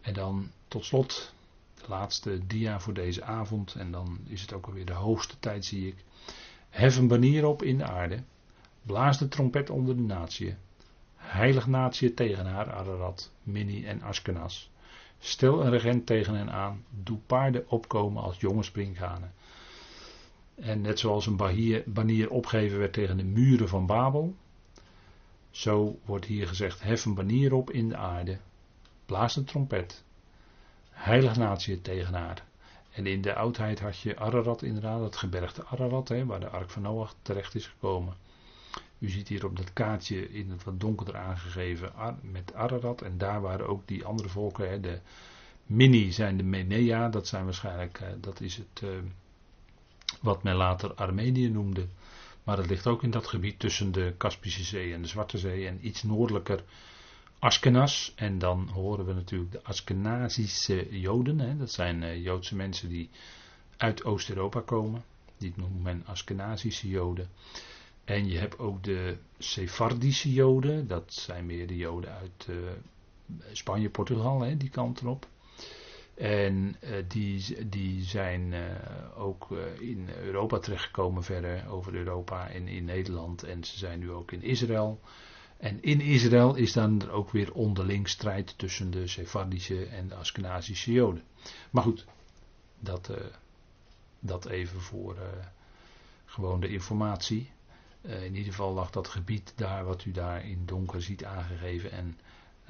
En 0.00 0.14
dan 0.14 0.50
tot 0.68 0.84
slot 0.84 1.34
de 1.74 1.84
laatste 1.88 2.46
dia 2.46 2.80
voor 2.80 2.92
deze 2.92 3.22
avond. 3.22 3.74
En 3.74 3.90
dan 3.90 4.18
is 4.26 4.40
het 4.40 4.52
ook 4.52 4.66
alweer 4.66 4.84
de 4.84 4.92
hoogste 4.92 5.38
tijd, 5.38 5.64
zie 5.64 5.86
ik. 5.86 6.04
Hef 6.68 6.96
een 6.96 7.08
banier 7.08 7.46
op 7.46 7.62
in 7.62 7.78
de 7.78 7.84
aarde. 7.84 8.22
Blaas 8.82 9.18
de 9.18 9.28
trompet 9.28 9.70
onder 9.70 9.96
de 9.96 10.02
natie. 10.02 10.54
Heilig 11.16 11.66
natie 11.66 12.14
tegen 12.14 12.46
haar, 12.46 12.72
Ararat, 12.72 13.30
Mini 13.42 13.86
en 13.86 14.02
Askenas. 14.02 14.70
Stel 15.18 15.64
een 15.64 15.70
regent 15.70 16.06
tegen 16.06 16.34
hen 16.34 16.50
aan. 16.50 16.84
Doe 16.90 17.18
paarden 17.26 17.70
opkomen 17.70 18.22
als 18.22 18.40
jonge 18.40 18.62
springganen. 18.62 19.32
En 20.54 20.80
net 20.80 20.98
zoals 20.98 21.26
een 21.26 21.82
banier 21.86 22.30
opgeven 22.30 22.78
werd 22.78 22.92
tegen 22.92 23.16
de 23.16 23.24
muren 23.24 23.68
van 23.68 23.86
Babel, 23.86 24.34
zo 25.50 25.98
wordt 26.04 26.26
hier 26.26 26.48
gezegd: 26.48 26.82
hef 26.82 27.04
een 27.04 27.14
banier 27.14 27.54
op 27.54 27.70
in 27.70 27.88
de 27.88 27.96
aarde, 27.96 28.38
blaas 29.06 29.36
een 29.36 29.44
trompet, 29.44 30.04
heilig 30.90 31.36
natie 31.36 31.80
tegen 31.80 32.14
haar. 32.14 32.44
En 32.90 33.06
in 33.06 33.20
de 33.20 33.34
oudheid 33.34 33.80
had 33.80 33.98
je 33.98 34.18
Ararat 34.18 34.62
inderdaad, 34.62 35.00
het 35.00 35.16
gebergte 35.16 35.64
Ararat, 35.64 36.08
hè, 36.08 36.24
waar 36.26 36.40
de 36.40 36.48
ark 36.48 36.70
van 36.70 36.82
Noach 36.82 37.14
terecht 37.22 37.54
is 37.54 37.66
gekomen. 37.66 38.14
U 38.98 39.08
ziet 39.08 39.28
hier 39.28 39.44
op 39.44 39.56
dat 39.56 39.72
kaartje 39.72 40.30
in 40.32 40.50
het 40.50 40.64
wat 40.64 40.80
donkerder 40.80 41.16
aangegeven 41.16 41.92
met 42.22 42.54
Ararat. 42.54 43.02
En 43.02 43.18
daar 43.18 43.40
waren 43.40 43.68
ook 43.68 43.88
die 43.88 44.04
andere 44.04 44.28
volken. 44.28 44.70
Hè, 44.70 44.80
de 44.80 45.00
Mini 45.66 46.12
zijn 46.12 46.36
de 46.36 46.42
Menea, 46.42 47.08
dat 47.08 47.26
zijn 47.26 47.44
waarschijnlijk, 47.44 48.00
dat 48.20 48.40
is 48.40 48.56
het, 48.56 48.82
uh, 48.84 48.90
wat 50.20 50.42
men 50.42 50.54
later 50.54 50.94
Armenië 50.94 51.48
noemde. 51.48 51.86
Maar 52.50 52.58
het 52.58 52.68
ligt 52.68 52.86
ook 52.86 53.02
in 53.02 53.10
dat 53.10 53.26
gebied 53.26 53.58
tussen 53.58 53.92
de 53.92 54.14
Kaspische 54.16 54.64
Zee 54.64 54.94
en 54.94 55.02
de 55.02 55.08
Zwarte 55.08 55.38
Zee 55.38 55.66
en 55.66 55.86
iets 55.86 56.02
noordelijker 56.02 56.64
Askenas. 57.38 58.12
En 58.16 58.38
dan 58.38 58.68
horen 58.68 59.06
we 59.06 59.12
natuurlijk 59.12 59.52
de 59.52 59.62
Askenazische 59.62 61.00
Joden. 61.00 61.38
Hè. 61.38 61.56
Dat 61.56 61.70
zijn 61.70 62.02
uh, 62.02 62.22
Joodse 62.24 62.56
mensen 62.56 62.88
die 62.88 63.10
uit 63.76 64.04
Oost-Europa 64.04 64.60
komen. 64.60 65.04
Die 65.38 65.52
noemt 65.56 65.82
men 65.82 66.02
Askenazische 66.06 66.88
Joden. 66.88 67.28
En 68.04 68.28
je 68.28 68.38
hebt 68.38 68.58
ook 68.58 68.82
de 68.84 69.16
Sephardische 69.38 70.32
Joden. 70.32 70.86
Dat 70.86 71.14
zijn 71.14 71.46
meer 71.46 71.66
de 71.66 71.76
Joden 71.76 72.12
uit 72.12 72.46
uh, 72.48 72.56
Spanje, 73.52 73.90
Portugal, 73.90 74.40
hè, 74.40 74.56
die 74.56 74.70
kant 74.70 75.00
erop. 75.00 75.26
En 76.20 76.76
uh, 76.84 76.90
die, 77.08 77.68
die 77.68 78.04
zijn 78.04 78.52
uh, 78.52 78.60
ook 79.14 79.50
in 79.78 80.08
Europa 80.22 80.58
terechtgekomen 80.58 81.22
verder, 81.22 81.68
over 81.68 81.94
Europa 81.94 82.48
en 82.48 82.68
in 82.68 82.84
Nederland. 82.84 83.42
En 83.42 83.64
ze 83.64 83.78
zijn 83.78 83.98
nu 83.98 84.10
ook 84.10 84.32
in 84.32 84.42
Israël. 84.42 85.00
En 85.56 85.82
in 85.82 86.00
Israël 86.00 86.54
is 86.54 86.72
dan 86.72 87.02
er 87.02 87.10
ook 87.10 87.30
weer 87.30 87.52
onderling 87.52 88.08
strijd 88.08 88.58
tussen 88.58 88.90
de 88.90 89.06
Sephardische 89.06 89.86
en 89.86 90.08
de 90.08 90.14
Askenazische 90.14 90.92
Joden. 90.92 91.22
Maar 91.70 91.82
goed, 91.82 92.06
dat, 92.78 93.10
dat 94.18 94.46
even 94.46 94.80
voor 94.80 95.16
gewoon 96.24 96.60
de 96.60 96.68
informatie. 96.68 97.50
In 98.02 98.34
ieder 98.36 98.52
geval 98.52 98.72
lag 98.72 98.90
dat 98.90 99.08
gebied 99.08 99.52
daar 99.56 99.84
wat 99.84 100.04
u 100.04 100.10
daar 100.10 100.46
in 100.46 100.62
donker 100.66 101.02
ziet 101.02 101.24
aangegeven. 101.24 101.90
En 101.90 102.18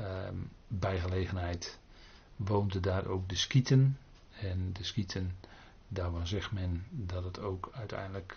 uh, 0.00 0.06
bij 0.68 0.98
gelegenheid 0.98 1.78
woonden 2.44 2.82
daar 2.82 3.06
ook 3.06 3.28
de 3.28 3.36
Skieten. 3.36 3.98
En 4.40 4.72
de 4.72 4.84
Skieten, 4.84 5.36
daarvan 5.88 6.26
zegt 6.26 6.52
men 6.52 6.86
dat 6.90 7.24
het 7.24 7.38
ook 7.40 7.70
uiteindelijk 7.72 8.36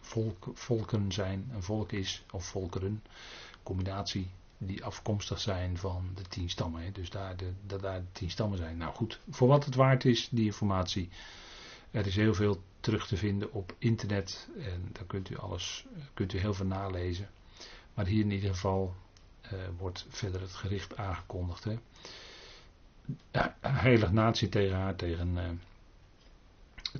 volk, 0.00 0.50
volken 0.54 1.12
zijn, 1.12 1.50
een 1.54 1.62
volk 1.62 1.92
is, 1.92 2.24
of 2.30 2.44
volkeren. 2.44 3.02
Combinatie 3.62 4.30
die 4.58 4.84
afkomstig 4.84 5.40
zijn 5.40 5.78
van 5.78 6.10
de 6.14 6.22
tien 6.22 6.50
stammen. 6.50 6.92
Dus 6.92 7.10
daar 7.10 7.36
de, 7.36 7.52
dat 7.66 7.80
daar 7.80 8.00
de 8.00 8.12
tien 8.12 8.30
stammen 8.30 8.58
zijn. 8.58 8.76
Nou 8.76 8.94
goed, 8.94 9.20
voor 9.30 9.48
wat 9.48 9.64
het 9.64 9.74
waard 9.74 10.04
is, 10.04 10.28
die 10.30 10.44
informatie. 10.44 11.08
Er 11.90 12.06
is 12.06 12.16
heel 12.16 12.34
veel 12.34 12.62
terug 12.80 13.06
te 13.06 13.16
vinden 13.16 13.52
op 13.52 13.74
internet. 13.78 14.48
En 14.58 14.88
daar 14.92 15.04
kunt 15.04 15.30
u 15.30 15.36
alles, 15.36 15.84
kunt 16.14 16.32
u 16.32 16.38
heel 16.38 16.54
veel 16.54 16.66
nalezen. 16.66 17.30
Maar 17.94 18.06
hier 18.06 18.24
in 18.24 18.30
ieder 18.30 18.50
geval 18.50 18.94
uh, 19.44 19.50
wordt 19.78 20.06
verder 20.08 20.40
het 20.40 20.52
gericht 20.52 20.96
aangekondigd. 20.96 21.64
Hè. 21.64 21.78
Heilig 23.60 24.12
natie 24.12 24.48
tegen 24.48 24.76
haar, 24.76 24.96
tegen, 24.96 25.36
uh, 25.36 25.42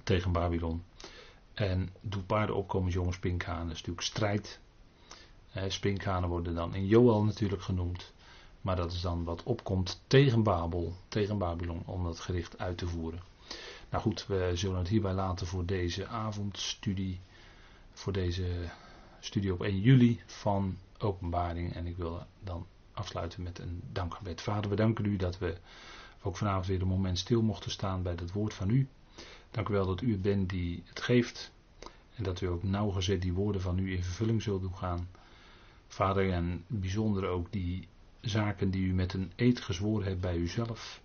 tegen 0.02 0.32
Babylon. 0.32 0.84
En 1.54 1.90
doe 2.00 2.22
paarden 2.22 2.56
opkomen, 2.56 2.92
jongens, 2.92 3.16
spinkhanen. 3.16 3.66
Dat 3.66 3.74
is 3.74 3.78
natuurlijk 3.78 4.06
strijd. 4.06 4.60
Uh, 5.56 5.62
spinkhanen 5.68 6.28
worden 6.28 6.54
dan 6.54 6.74
in 6.74 6.86
Joel 6.86 7.24
natuurlijk 7.24 7.62
genoemd. 7.62 8.12
Maar 8.60 8.76
dat 8.76 8.92
is 8.92 9.00
dan 9.00 9.24
wat 9.24 9.42
opkomt 9.42 10.00
tegen 10.06 10.42
Babel, 10.42 10.92
tegen 11.08 11.38
Babylon, 11.38 11.82
om 11.84 12.04
dat 12.04 12.20
gericht 12.20 12.58
uit 12.58 12.78
te 12.78 12.86
voeren. 12.86 13.22
Nou 13.90 14.02
goed, 14.02 14.26
we 14.26 14.50
zullen 14.54 14.78
het 14.78 14.88
hierbij 14.88 15.12
laten 15.12 15.46
voor 15.46 15.66
deze 15.66 16.06
avondstudie. 16.06 17.20
Voor 17.92 18.12
deze 18.12 18.68
studie 19.20 19.52
op 19.52 19.62
1 19.62 19.80
juli 19.80 20.20
van 20.26 20.78
openbaring. 20.98 21.74
En 21.74 21.86
ik 21.86 21.96
wil 21.96 22.22
dan 22.40 22.66
afsluiten 22.94 23.42
met 23.42 23.58
een 23.58 23.82
dankgebed. 23.92 24.40
Vader, 24.40 24.70
we 24.70 24.76
danken 24.76 25.04
u 25.04 25.16
dat 25.16 25.38
we 25.38 25.56
ook 26.22 26.36
vanavond 26.36 26.66
weer 26.66 26.80
een 26.80 26.88
moment 26.88 27.18
stil 27.18 27.42
mochten 27.42 27.70
staan 27.70 28.02
bij 28.02 28.12
het 28.12 28.32
woord 28.32 28.54
van 28.54 28.70
u. 28.70 28.88
Dank 29.50 29.68
u 29.68 29.72
wel 29.72 29.86
dat 29.86 30.00
u 30.00 30.12
het 30.12 30.22
bent 30.22 30.48
die 30.48 30.82
het 30.86 31.00
geeft. 31.00 31.52
En 32.14 32.22
dat 32.22 32.40
u 32.40 32.46
ook 32.46 32.62
nauwgezet 32.62 33.22
die 33.22 33.32
woorden 33.32 33.60
van 33.60 33.78
u 33.78 33.92
in 33.92 34.04
vervulling 34.04 34.42
zult 34.42 34.60
doen 34.60 34.76
gaan. 34.76 35.08
Vader, 35.88 36.32
en 36.32 36.64
bijzonder 36.66 37.28
ook 37.28 37.52
die 37.52 37.88
zaken 38.20 38.70
die 38.70 38.86
u 38.86 38.94
met 38.94 39.12
een 39.12 39.32
eed 39.36 39.60
gezworen 39.60 40.06
hebt 40.06 40.20
bij 40.20 40.36
uzelf. 40.36 41.00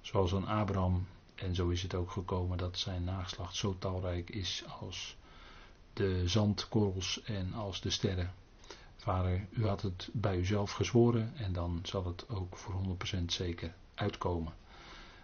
Zoals 0.00 0.34
aan 0.34 0.46
Abraham 0.46 1.06
en 1.34 1.54
zo 1.54 1.68
is 1.68 1.82
het 1.82 1.94
ook 1.94 2.10
gekomen 2.10 2.58
dat 2.58 2.78
zijn 2.78 3.04
nageslacht 3.04 3.56
zo 3.56 3.76
talrijk 3.78 4.30
is 4.30 4.64
als 4.80 5.16
de 5.92 6.28
zandkorrels 6.28 7.22
en 7.22 7.52
als 7.52 7.80
de 7.80 7.90
sterren. 7.90 8.32
Vader, 9.04 9.46
u 9.50 9.66
had 9.66 9.82
het 9.82 10.08
bij 10.12 10.38
uzelf 10.38 10.72
gezworen 10.72 11.32
en 11.36 11.52
dan 11.52 11.78
zal 11.82 12.04
het 12.04 12.28
ook 12.28 12.56
voor 12.56 12.74
100% 13.20 13.24
zeker 13.26 13.74
uitkomen. 13.94 14.52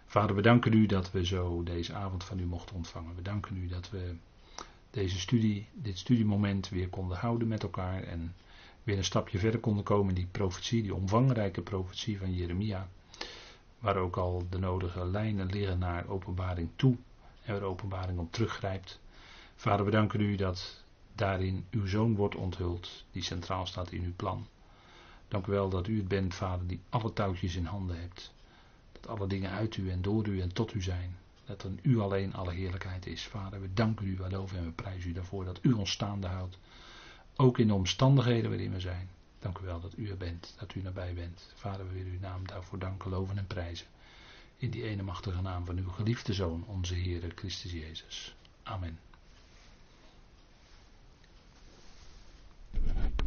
Vader, 0.05 0.35
we 0.35 0.41
danken 0.41 0.73
u 0.73 0.85
dat 0.85 1.11
we 1.11 1.25
zo 1.25 1.63
deze 1.63 1.93
avond 1.93 2.23
van 2.23 2.39
u 2.39 2.45
mochten 2.45 2.75
ontvangen. 2.75 3.15
We 3.15 3.21
danken 3.21 3.57
u 3.57 3.67
dat 3.67 3.89
we 3.89 4.15
deze 4.91 5.19
studie, 5.19 5.67
dit 5.73 5.97
studiemoment 5.97 6.69
weer 6.69 6.89
konden 6.89 7.17
houden 7.17 7.47
met 7.47 7.63
elkaar 7.63 8.03
en 8.03 8.35
weer 8.83 8.97
een 8.97 9.03
stapje 9.03 9.39
verder 9.39 9.59
konden 9.59 9.83
komen 9.83 10.09
in 10.09 10.15
die 10.15 10.29
profetie, 10.31 10.81
die 10.81 10.95
omvangrijke 10.95 11.61
profetie 11.61 12.17
van 12.17 12.33
Jeremia 12.33 12.87
waar 13.79 13.97
ook 13.97 14.17
al 14.17 14.43
de 14.49 14.59
nodige 14.59 15.05
lijnen 15.05 15.47
liggen 15.47 15.79
naar 15.79 16.07
openbaring 16.07 16.69
toe 16.75 16.95
en 17.43 17.53
waar 17.53 17.69
openbaring 17.69 18.19
op 18.19 18.31
teruggrijpt. 18.31 18.99
Vader, 19.55 19.85
we 19.85 19.91
danken 19.91 20.21
u 20.21 20.35
dat 20.35 20.83
daarin 21.21 21.65
uw 21.71 21.85
zoon 21.85 22.15
wordt 22.15 22.35
onthuld, 22.35 23.03
die 23.11 23.23
centraal 23.23 23.65
staat 23.65 23.91
in 23.91 24.03
uw 24.03 24.13
plan. 24.15 24.47
Dank 25.27 25.47
u 25.47 25.51
wel 25.51 25.69
dat 25.69 25.87
u 25.87 25.97
het 25.97 26.07
bent, 26.07 26.35
Vader, 26.35 26.67
die 26.67 26.79
alle 26.89 27.13
touwtjes 27.13 27.55
in 27.55 27.65
handen 27.65 27.99
hebt. 27.99 28.33
Dat 28.91 29.07
alle 29.07 29.27
dingen 29.27 29.51
uit 29.51 29.77
u 29.77 29.91
en 29.91 30.01
door 30.01 30.27
u 30.27 30.41
en 30.41 30.53
tot 30.53 30.73
u 30.73 30.81
zijn. 30.81 31.17
Dat 31.45 31.63
in 31.63 31.79
u 31.81 31.99
alleen 31.99 32.33
alle 32.33 32.53
heerlijkheid 32.53 33.05
is. 33.05 33.23
Vader, 33.23 33.61
we 33.61 33.73
danken 33.73 34.07
u, 34.07 34.17
loven 34.29 34.57
en 34.57 34.65
we 34.65 34.71
prijzen 34.71 35.09
u 35.09 35.13
daarvoor 35.13 35.45
dat 35.45 35.59
u 35.61 35.71
ons 35.71 35.91
staande 35.91 36.27
houdt. 36.27 36.57
Ook 37.35 37.57
in 37.57 37.67
de 37.67 37.73
omstandigheden 37.73 38.49
waarin 38.49 38.71
we 38.71 38.79
zijn. 38.79 39.09
Dank 39.39 39.57
u 39.57 39.65
wel 39.65 39.79
dat 39.79 39.97
u 39.97 40.09
er 40.09 40.17
bent, 40.17 40.55
dat 40.59 40.75
u 40.75 40.81
nabij 40.81 41.13
bent. 41.13 41.53
Vader, 41.55 41.87
we 41.87 41.93
willen 41.93 42.11
uw 42.11 42.19
naam 42.19 42.47
daarvoor 42.47 42.79
danken, 42.79 43.09
loven 43.09 43.37
en 43.37 43.47
prijzen. 43.47 43.87
In 44.57 44.69
die 44.69 44.83
ene 44.83 45.03
machtige 45.03 45.41
naam 45.41 45.65
van 45.65 45.77
uw 45.77 45.89
geliefde 45.89 46.33
Zoon, 46.33 46.63
onze 46.67 46.93
Heer 46.93 47.31
Christus 47.35 47.71
Jezus. 47.71 48.35
Amen. 48.63 49.10